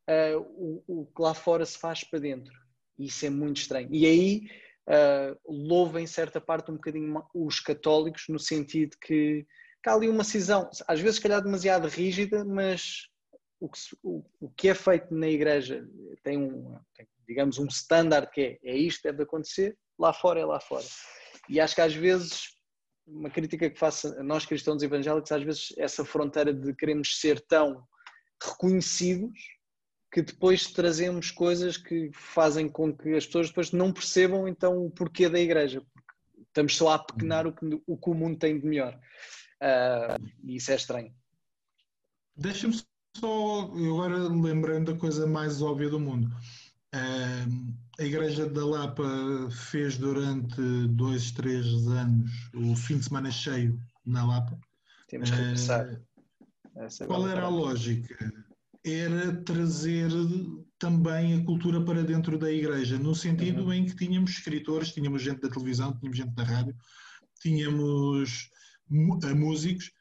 uh, 0.10 0.40
o, 0.40 0.84
o, 0.88 1.06
que 1.06 1.22
lá 1.22 1.34
fora 1.34 1.66
se 1.66 1.78
faz 1.78 2.04
para 2.04 2.20
dentro. 2.20 2.54
E 2.98 3.06
isso 3.06 3.26
é 3.26 3.30
muito 3.30 3.58
estranho. 3.62 3.88
E 3.92 4.06
aí 4.06 4.48
uh, 4.90 5.40
louva 5.48 6.02
em 6.02 6.08
certa 6.08 6.42
parte 6.42 6.70
um 6.70 6.76
bocadinho 6.76 7.24
os 7.34 7.60
católicos, 7.60 8.26
no 8.28 8.40
sentido 8.40 8.98
que, 9.02 9.46
que 9.84 9.90
há 9.90 9.94
ali 9.94 10.08
uma 10.08 10.24
cisão, 10.24 10.70
às 10.88 11.00
vezes 11.00 11.16
se 11.16 11.22
calhar 11.22 11.42
demasiado 11.42 11.88
rígida, 11.88 12.46
mas 12.46 13.08
o 13.60 13.70
que, 13.70 13.80
o, 14.04 14.24
o 14.40 14.50
que 14.50 14.70
é 14.70 14.76
feito 14.76 15.14
na 15.14 15.28
igreja 15.28 15.88
tem 16.24 16.38
um, 16.38 16.78
tem 16.96 17.08
digamos, 17.28 17.58
um 17.58 17.68
standard 17.68 18.30
que 18.32 18.60
é, 18.64 18.72
é 18.72 18.76
isto 18.76 19.04
deve 19.04 19.24
acontecer, 19.24 19.78
lá 19.98 20.12
fora 20.12 20.40
é 20.40 20.46
lá 20.46 20.60
fora. 20.60 20.86
E 21.50 21.60
acho 21.60 21.76
que 21.76 21.82
às 21.82 21.94
vezes, 21.94 22.50
uma 23.08 23.30
crítica 23.30 23.70
que 23.70 23.80
faço 23.80 24.08
a 24.20 24.24
nós 24.24 24.46
cristãos 24.46 24.84
evangélicos, 24.84 25.32
às 25.32 25.44
vezes 25.44 25.74
essa 25.78 26.04
fronteira 26.04 26.54
de 26.54 26.74
queremos 26.76 27.20
ser 27.20 27.40
tão 27.42 27.84
reconhecidos 28.44 29.40
que 30.12 30.22
depois 30.22 30.68
trazemos 30.68 31.32
coisas 31.32 31.78
que 31.78 32.12
fazem 32.14 32.68
com 32.68 32.96
que 32.96 33.16
as 33.16 33.26
pessoas 33.26 33.48
depois 33.48 33.72
não 33.72 33.94
percebam 33.94 34.48
então 34.48 34.86
o 34.86 34.92
porquê 34.92 35.30
da 35.30 35.40
igreja. 35.40 35.82
Estamos 36.48 36.76
só 36.76 36.90
a 36.90 37.00
pequenar 37.00 37.48
o 37.48 37.54
que 37.54 37.82
o, 37.88 37.98
que 37.98 38.10
o 38.10 38.14
mundo 38.14 38.38
tem 38.38 38.60
de 38.60 38.66
melhor. 38.66 39.00
Uh, 39.62 40.32
e 40.44 40.56
isso 40.56 40.72
é 40.72 40.76
estranho. 40.76 41.14
Deixa-me 42.36 42.74
só, 43.18 43.62
agora 43.62 44.18
lembrando 44.18 44.94
da 44.94 45.00
coisa 45.00 45.28
mais 45.28 45.62
óbvia 45.62 45.90
do 45.90 46.00
mundo 46.00 46.32
a 46.94 48.04
Igreja 48.04 48.50
da 48.50 48.66
Lapa 48.66 49.04
fez 49.52 49.98
durante 49.98 50.62
dois, 50.90 51.32
três 51.32 51.66
anos 51.88 52.32
o 52.54 52.76
fim 52.76 52.98
de 52.98 53.06
semana 53.06 53.32
cheio 53.32 53.80
na 54.06 54.26
Lapa. 54.26 54.60
Temos 55.08 55.30
que 55.30 55.38
começar. 55.38 56.02
Qual 57.06 57.28
era 57.28 57.44
a 57.44 57.50
lógica? 57.50 58.34
Era 58.84 59.36
trazer 59.44 60.10
também 60.80 61.36
a 61.36 61.46
cultura 61.46 61.84
para 61.84 62.04
dentro 62.04 62.40
da 62.40 62.52
igreja, 62.52 62.98
no 62.98 63.14
sentido 63.14 63.66
uhum. 63.66 63.74
em 63.74 63.86
que 63.86 63.96
tínhamos 63.96 64.32
escritores, 64.32 64.92
tínhamos 64.92 65.22
gente 65.22 65.42
da 65.42 65.50
televisão, 65.50 65.96
tínhamos 65.96 66.18
gente 66.18 66.34
da 66.34 66.44
rádio, 66.44 66.76
tínhamos 67.40 68.50
músicos 68.92 69.92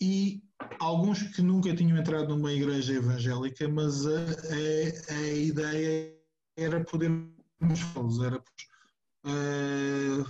e 0.00 0.42
alguns 0.80 1.22
que 1.22 1.42
nunca 1.42 1.74
tinham 1.74 1.98
entrado 1.98 2.34
numa 2.34 2.52
igreja 2.52 2.94
evangélica, 2.94 3.68
mas 3.68 4.06
a, 4.06 4.10
a, 4.10 5.14
a 5.14 5.32
ideia 5.32 6.16
era 6.56 6.84
podermos 6.84 7.80
fazê-los, 7.92 8.22
era 8.22 8.38
uh, 9.26 10.24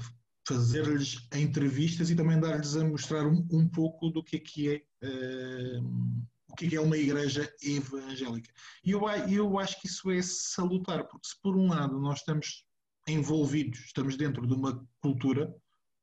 fazer-lhes 0.46 1.26
entrevistas 1.34 2.10
e 2.10 2.16
também 2.16 2.40
dar-lhes 2.40 2.76
a 2.76 2.84
mostrar 2.84 3.26
um, 3.26 3.46
um, 3.50 3.68
pouco 3.68 4.10
do 4.10 4.22
que 4.22 4.36
é 4.36 4.40
que 4.40 4.68
é, 4.68 5.06
uh, 5.06 5.82
o 5.82 6.52
é, 6.52 6.56
que 6.56 6.76
é 6.76 6.80
uma 6.80 6.98
igreja 6.98 7.50
evangélica. 7.62 8.52
E 8.84 8.90
eu, 8.90 9.08
eu 9.28 9.58
acho 9.58 9.80
que 9.80 9.86
isso 9.86 10.10
é 10.10 10.20
salutar, 10.22 11.06
porque 11.06 11.28
se 11.28 11.40
por 11.40 11.56
um 11.56 11.68
lado 11.68 11.98
nós 12.00 12.18
estamos 12.18 12.64
envolvidos, 13.08 13.80
estamos 13.80 14.16
dentro 14.16 14.46
de 14.46 14.54
uma 14.54 14.86
cultura 15.00 15.52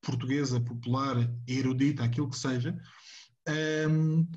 portuguesa, 0.01 0.59
popular, 0.61 1.15
erudita, 1.47 2.03
aquilo 2.03 2.29
que 2.29 2.37
seja, 2.37 2.77
um, 3.89 4.27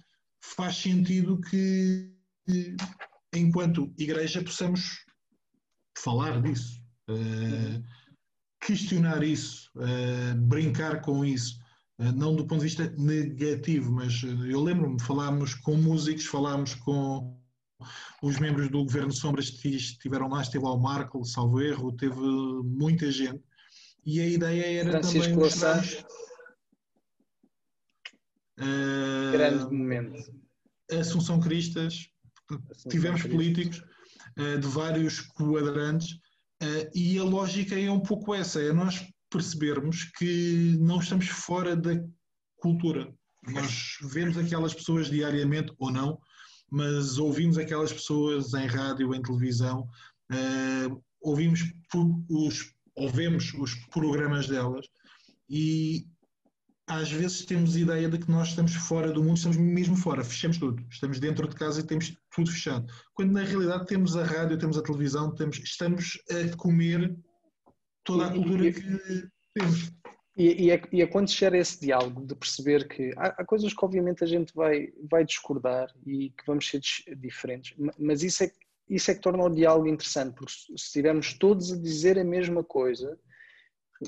faz 0.41 0.77
sentido 0.77 1.41
que, 1.41 2.13
enquanto 3.33 3.93
igreja, 3.99 4.43
possamos 4.43 5.05
falar 5.97 6.41
disso, 6.43 6.83
uh, 7.09 7.83
questionar 8.65 9.23
isso, 9.23 9.71
uh, 9.77 10.41
brincar 10.47 11.01
com 11.01 11.25
isso, 11.25 11.59
uh, 11.99 12.13
não 12.13 12.35
do 12.35 12.47
ponto 12.47 12.61
de 12.61 12.67
vista 12.67 12.91
negativo, 12.99 13.93
mas 13.93 14.23
eu 14.23 14.61
lembro-me, 14.61 15.01
falámos 15.01 15.55
com 15.55 15.77
músicos, 15.77 16.27
falámos 16.27 16.75
com 16.75 17.41
os 18.23 18.39
membros 18.39 18.69
do 18.71 18.85
Governo 18.85 19.13
Sombras 19.13 19.51
que 19.51 19.69
estiveram 19.69 20.29
lá, 20.29 20.43
esteve 20.43 20.65
lá 20.65 20.73
o 20.73 20.81
Marco, 20.81 21.25
salvo 21.25 21.61
erro, 21.61 21.93
teve 21.93 22.17
muita 22.17 23.11
gente, 23.11 23.43
e 24.05 24.21
a 24.21 24.27
ideia 24.27 24.81
era 24.81 24.91
Francisco 24.91 25.29
também 25.29 25.39
mostrar... 25.39 25.85
Uh, 28.59 29.33
Grande 29.33 29.75
momento. 29.75 30.43
Assunção 30.91 31.41
Cristas, 31.41 32.09
Assunção 32.51 32.91
tivemos 32.91 33.23
Cristas. 33.23 33.33
políticos, 33.33 33.85
eh, 34.37 34.57
de 34.59 34.67
vários 34.67 35.21
quadrantes, 35.21 36.19
eh, 36.63 36.91
e 36.95 37.19
a 37.19 37.25
lógica 37.25 37.79
é 37.79 37.91
um 37.91 38.01
pouco 38.01 38.35
essa: 38.35 38.61
é 38.61 38.73
nós 38.73 39.07
percebermos 39.31 40.05
que 40.17 40.77
não 40.79 41.01
estamos 41.01 41.29
fora 41.29 41.75
da 41.75 41.93
cultura. 42.57 43.13
Nós 43.43 43.99
vemos 44.03 44.39
aquelas 44.39 44.73
pessoas 44.73 45.11
diariamente 45.11 45.75
ou 45.79 45.91
não, 45.91 46.19
mas 46.71 47.19
ouvimos 47.19 47.59
aquelas 47.59 47.93
pessoas 47.93 48.55
em 48.55 48.67
rádio, 48.67 49.15
em 49.15 49.21
televisão, 49.21 49.89
uh, 50.31 51.03
ouvimos 51.21 51.61
os, 52.31 52.72
ouvemos 52.95 53.53
os 53.55 53.75
programas 53.87 54.47
delas 54.47 54.87
e 55.49 56.07
às 56.87 57.11
vezes 57.11 57.45
temos 57.47 57.77
ideia 57.77 58.09
de 58.09 58.19
que 58.19 58.31
nós 58.31 58.49
estamos 58.49 58.75
fora 58.75 59.13
do 59.13 59.23
mundo, 59.23 59.37
estamos 59.37 59.57
mesmo 59.57 59.97
fora, 59.97 60.25
fechamos 60.25 60.59
tudo, 60.59 60.85
estamos 60.91 61.19
dentro 61.19 61.49
de 61.49 61.55
casa 61.55 61.81
e 61.81 61.87
temos 61.87 62.15
tudo 62.35 62.51
fechado. 62.51 62.87
Quando 63.15 63.33
na 63.33 63.45
realidade 63.45 63.87
temos 63.87 64.17
a 64.17 64.25
rádio, 64.25 64.59
temos 64.59 64.77
a 64.77 64.83
televisão, 64.83 65.35
temos, 65.35 65.59
estamos 65.59 66.21
a 66.31 66.57
comer 66.57 67.17
toda 68.05 68.27
a 68.27 68.33
cultura 68.33 68.67
e, 68.67 68.73
que 68.73 68.81
temos. 69.55 69.93
E, 70.37 70.65
e, 70.65 70.71
é, 70.71 70.83
e 70.93 71.03
acontecer 71.03 71.55
esse 71.55 71.81
diálogo 71.81 72.27
de 72.27 72.35
perceber 72.35 72.89
que 72.89 73.13
há, 73.17 73.29
há, 73.39 73.45
coisas 73.45 73.73
que 73.73 73.85
obviamente 73.85 74.25
a 74.25 74.27
gente 74.27 74.53
vai, 74.55 74.89
vai 75.11 75.25
discordar 75.25 75.89
e 76.07 76.31
que 76.31 76.47
vamos 76.47 76.69
ser 76.69 76.81
diferentes, 77.17 77.75
mas 77.99 78.23
isso 78.23 78.45
é, 78.45 78.51
isso 78.95 79.11
é 79.11 79.15
que 79.15 79.21
torna 79.21 79.45
o 79.45 79.49
diálogo 79.49 79.89
interessante, 79.89 80.35
porque 80.35 80.53
se 80.53 80.75
estivermos 80.75 81.35
todos 81.35 81.73
a 81.73 81.81
dizer 81.81 82.19
a 82.19 82.25
mesma 82.25 82.63
coisa, 82.63 83.19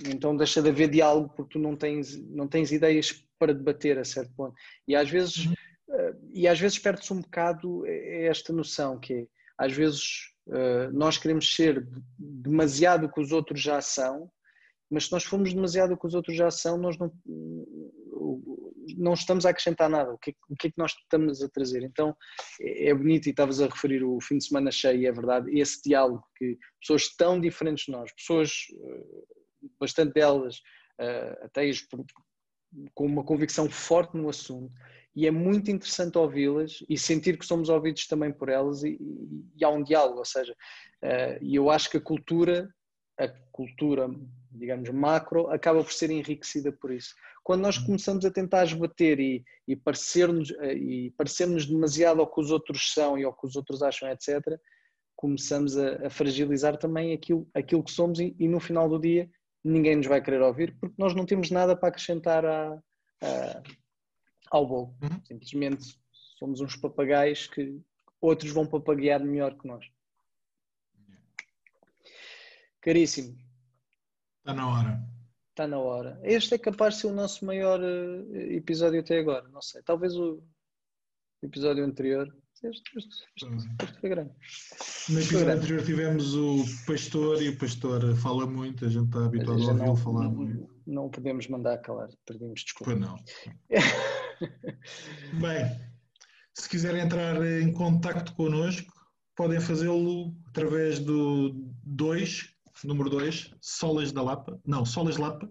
então 0.06 0.36
deixa 0.36 0.60
de 0.60 0.68
haver 0.68 0.90
diálogo 0.90 1.32
porque 1.34 1.52
tu 1.52 1.58
não 1.58 1.74
tens, 1.74 2.16
não 2.30 2.46
tens 2.46 2.70
ideias 2.70 3.24
para 3.38 3.54
debater 3.54 3.98
a 3.98 4.04
certo 4.04 4.32
ponto. 4.34 4.54
E 4.86 4.94
às 4.94 5.08
vezes, 5.08 5.46
uh, 5.46 6.30
e 6.32 6.46
às 6.46 6.60
vezes 6.60 6.78
perde-se 6.78 7.12
um 7.12 7.20
bocado 7.20 7.86
esta 7.86 8.52
noção 8.52 8.98
que 8.98 9.14
é, 9.14 9.26
às 9.56 9.72
vezes 9.72 10.32
uh, 10.48 10.92
nós 10.92 11.16
queremos 11.16 11.54
ser 11.54 11.86
demasiado 12.18 13.06
o 13.06 13.12
que 13.12 13.20
os 13.20 13.32
outros 13.32 13.62
já 13.62 13.80
são, 13.80 14.30
mas 14.90 15.06
se 15.06 15.12
nós 15.12 15.24
formos 15.24 15.54
demasiado 15.54 15.94
o 15.94 15.96
que 15.96 16.06
os 16.06 16.14
outros 16.14 16.36
já 16.36 16.50
são, 16.50 16.76
nós 16.76 16.98
não, 16.98 17.10
não 18.96 19.14
estamos 19.14 19.46
a 19.46 19.50
acrescentar 19.50 19.88
nada. 19.88 20.12
O 20.12 20.18
que, 20.18 20.30
é, 20.30 20.34
o 20.48 20.56
que 20.56 20.68
é 20.68 20.70
que 20.70 20.78
nós 20.78 20.92
estamos 20.92 21.42
a 21.42 21.48
trazer? 21.48 21.82
Então 21.82 22.16
é, 22.60 22.88
é 22.88 22.94
bonito, 22.94 23.26
e 23.26 23.30
estavas 23.30 23.60
a 23.60 23.66
referir 23.66 24.02
o 24.02 24.20
fim 24.20 24.38
de 24.38 24.44
semana 24.44 24.70
cheio, 24.70 25.06
é 25.06 25.12
verdade, 25.12 25.58
esse 25.58 25.82
diálogo 25.82 26.24
que 26.36 26.58
pessoas 26.80 27.14
tão 27.16 27.40
diferentes 27.40 27.86
de 27.86 27.92
nós, 27.92 28.12
pessoas 28.12 28.66
uh, 28.72 29.26
bastante 29.80 30.12
delas 30.14 30.58
uh, 31.00 31.44
ateias 31.44 31.86
com 32.92 33.06
uma 33.06 33.24
convicção 33.24 33.70
forte 33.70 34.16
no 34.16 34.28
assunto 34.28 34.72
e 35.14 35.26
é 35.26 35.30
muito 35.30 35.70
interessante 35.70 36.18
ouvi-las 36.18 36.82
e 36.88 36.98
sentir 36.98 37.38
que 37.38 37.46
somos 37.46 37.68
ouvidos 37.68 38.06
também 38.06 38.32
por 38.32 38.48
elas 38.48 38.82
e, 38.82 38.98
e, 39.00 39.44
e 39.56 39.64
há 39.64 39.68
um 39.68 39.82
diálogo, 39.82 40.18
ou 40.18 40.24
seja, 40.24 40.52
uh, 40.52 41.38
e 41.40 41.54
eu 41.54 41.70
acho 41.70 41.88
que 41.90 41.98
a 41.98 42.00
cultura, 42.00 42.68
a 43.18 43.28
cultura, 43.52 44.08
digamos, 44.54 44.88
macro, 44.90 45.48
acaba 45.50 45.82
por 45.82 45.92
ser 45.92 46.10
enriquecida 46.10 46.72
por 46.72 46.92
isso. 46.92 47.14
Quando 47.42 47.62
nós 47.62 47.76
começamos 47.76 48.24
a 48.24 48.30
tentar 48.30 48.64
esbater 48.64 49.18
e, 49.20 49.44
e 49.66 49.76
parecer-nos 49.76 50.50
uh, 50.50 50.72
e 50.72 51.10
parecermos 51.12 51.66
demasiado 51.66 52.20
ao 52.20 52.32
que 52.32 52.40
os 52.40 52.50
outros 52.50 52.92
são 52.92 53.18
e 53.18 53.24
ao 53.24 53.34
que 53.34 53.46
os 53.46 53.56
outros 53.56 53.82
acham, 53.82 54.08
etc., 54.10 54.40
começamos 55.16 55.76
a, 55.76 56.06
a 56.06 56.10
fragilizar 56.10 56.76
também 56.76 57.12
aquilo, 57.12 57.48
aquilo 57.54 57.82
que 57.82 57.92
somos 57.92 58.18
e, 58.20 58.34
e 58.38 58.48
no 58.48 58.60
final 58.60 58.88
do 58.88 58.98
dia 58.98 59.30
ninguém 59.62 59.96
nos 59.96 60.06
vai 60.06 60.20
querer 60.20 60.42
ouvir 60.42 60.76
porque 60.78 60.94
nós 60.98 61.14
não 61.14 61.24
temos 61.24 61.50
nada 61.50 61.74
para 61.76 61.88
acrescentar 61.88 62.44
a, 62.44 62.78
a, 63.22 63.62
ao 64.50 64.66
bolo. 64.66 64.94
Uhum. 65.02 65.20
Simplesmente 65.26 65.98
somos 66.38 66.60
uns 66.60 66.76
papagaios 66.76 67.46
que 67.46 67.80
outros 68.20 68.50
vão 68.50 68.66
papaguear 68.66 69.24
melhor 69.24 69.56
que 69.56 69.66
nós. 69.66 69.84
Caríssimo. 72.80 73.43
Está 74.44 74.52
na 74.52 74.68
hora. 74.68 75.08
Está 75.48 75.66
na 75.66 75.78
hora. 75.78 76.20
Este 76.22 76.56
é 76.56 76.58
capaz 76.58 76.96
de 76.96 77.00
ser 77.00 77.06
o 77.06 77.14
nosso 77.14 77.46
maior 77.46 77.80
uh, 77.80 78.36
episódio 78.36 79.00
até 79.00 79.18
agora. 79.18 79.48
Não 79.48 79.62
sei. 79.62 79.82
Talvez 79.82 80.14
o 80.14 80.44
episódio 81.42 81.82
anterior. 81.82 82.28
Este, 82.62 82.98
este, 82.98 83.24
este, 83.38 83.84
este 83.84 84.00
foi 84.00 84.10
grande. 84.10 84.32
No 85.08 85.18
episódio 85.18 85.50
anterior 85.50 85.82
tivemos 85.82 86.34
o 86.34 86.62
pastor 86.86 87.42
e 87.42 87.48
o 87.48 87.58
pastor 87.58 88.14
fala 88.16 88.46
muito, 88.46 88.84
a 88.84 88.88
gente 88.88 89.06
está 89.06 89.24
habituado 89.24 89.62
a 89.62 89.72
ouvi-lo 89.72 89.96
falar 89.96 90.28
muito. 90.28 90.68
Não 90.86 91.08
podemos 91.08 91.48
mandar 91.48 91.78
calar, 91.78 92.10
perdemos 92.26 92.62
desculpa. 92.62 92.92
Pois 92.92 93.00
não. 93.00 93.16
Bem, 95.40 95.80
se 96.52 96.68
quiserem 96.68 97.00
entrar 97.00 97.42
em 97.42 97.72
contacto 97.72 98.34
connosco, 98.34 98.92
podem 99.34 99.60
fazê-lo 99.60 100.34
através 100.48 100.98
do 100.98 101.54
2, 101.82 102.53
número 102.82 103.10
2, 103.10 103.54
solas 103.60 104.10
da 104.10 104.22
Lapa, 104.22 104.58
não, 104.66 104.84
solas 104.84 105.16
Lapa, 105.16 105.50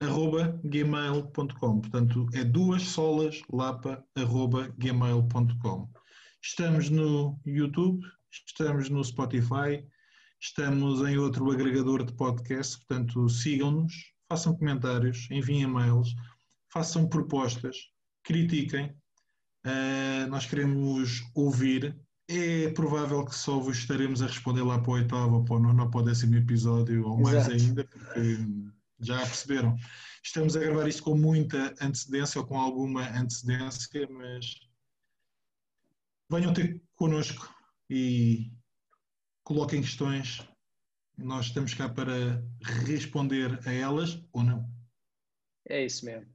arroba 0.00 0.60
gmail.com. 0.64 1.80
Portanto, 1.80 2.26
é 2.34 2.44
duas 2.44 2.82
solas 2.82 3.40
lapa, 3.50 4.04
arroba 4.16 4.68
gmail.com. 4.78 5.90
Estamos 6.42 6.90
no 6.90 7.40
YouTube, 7.46 8.04
estamos 8.46 8.90
no 8.90 9.02
Spotify, 9.02 9.84
estamos 10.40 11.00
em 11.08 11.16
outro 11.16 11.50
agregador 11.50 12.04
de 12.04 12.12
podcast, 12.14 12.76
portanto, 12.78 13.28
sigam-nos, 13.28 13.94
façam 14.28 14.56
comentários, 14.56 15.26
enviem 15.30 15.62
e-mails, 15.62 16.14
façam 16.72 17.08
propostas, 17.08 17.76
critiquem. 18.22 18.94
Uh, 19.66 20.28
nós 20.28 20.44
queremos 20.44 21.22
ouvir. 21.34 21.98
É 22.26 22.70
provável 22.70 23.24
que 23.24 23.34
só 23.34 23.58
vos 23.58 23.78
estaremos 23.78 24.22
a 24.22 24.26
responder 24.26 24.62
lá 24.62 24.78
para 24.78 24.90
o 24.90 24.94
oitavo, 24.94 25.44
para 25.44 25.56
o 25.56 25.58
nono, 25.58 25.90
para 25.90 26.00
o 26.00 26.04
décimo 26.04 26.36
episódio, 26.36 27.06
ou 27.06 27.18
mais 27.18 27.36
Exato. 27.36 27.52
ainda, 27.52 27.84
porque 27.84 28.38
já 29.00 29.18
perceberam. 29.18 29.76
Estamos 30.22 30.56
a 30.56 30.60
gravar 30.60 30.88
isto 30.88 31.02
com 31.02 31.16
muita 31.16 31.74
antecedência 31.82 32.40
ou 32.40 32.46
com 32.46 32.58
alguma 32.58 33.06
antecedência, 33.10 34.08
mas 34.10 34.58
venham 36.30 36.54
ter 36.54 36.80
connosco 36.96 37.54
e 37.90 38.50
coloquem 39.42 39.82
questões. 39.82 40.40
Nós 41.18 41.46
estamos 41.46 41.74
cá 41.74 41.88
para 41.88 42.42
responder 42.86 43.60
a 43.66 43.72
elas 43.72 44.18
ou 44.32 44.42
não. 44.42 44.68
É 45.68 45.84
isso 45.84 46.06
mesmo. 46.06 46.26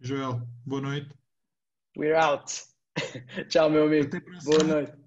Joel, 0.00 0.46
boa 0.66 0.82
noite. 0.82 1.16
We're 1.96 2.16
out. 2.16 2.52
Tchau, 3.48 3.70
meu 3.70 3.84
amigo. 3.84 4.10
Boa 4.44 4.64
noite. 4.64 5.03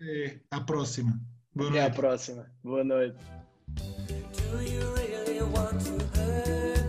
Até 0.00 0.40
à 0.50 0.60
próxima. 0.60 1.12
Boa 1.54 1.68
Até 1.68 1.80
noite. 1.80 1.92
à 1.92 1.94
próxima. 1.94 2.46
Boa 2.64 2.84
noite. 2.84 3.16
hurt 6.14 6.79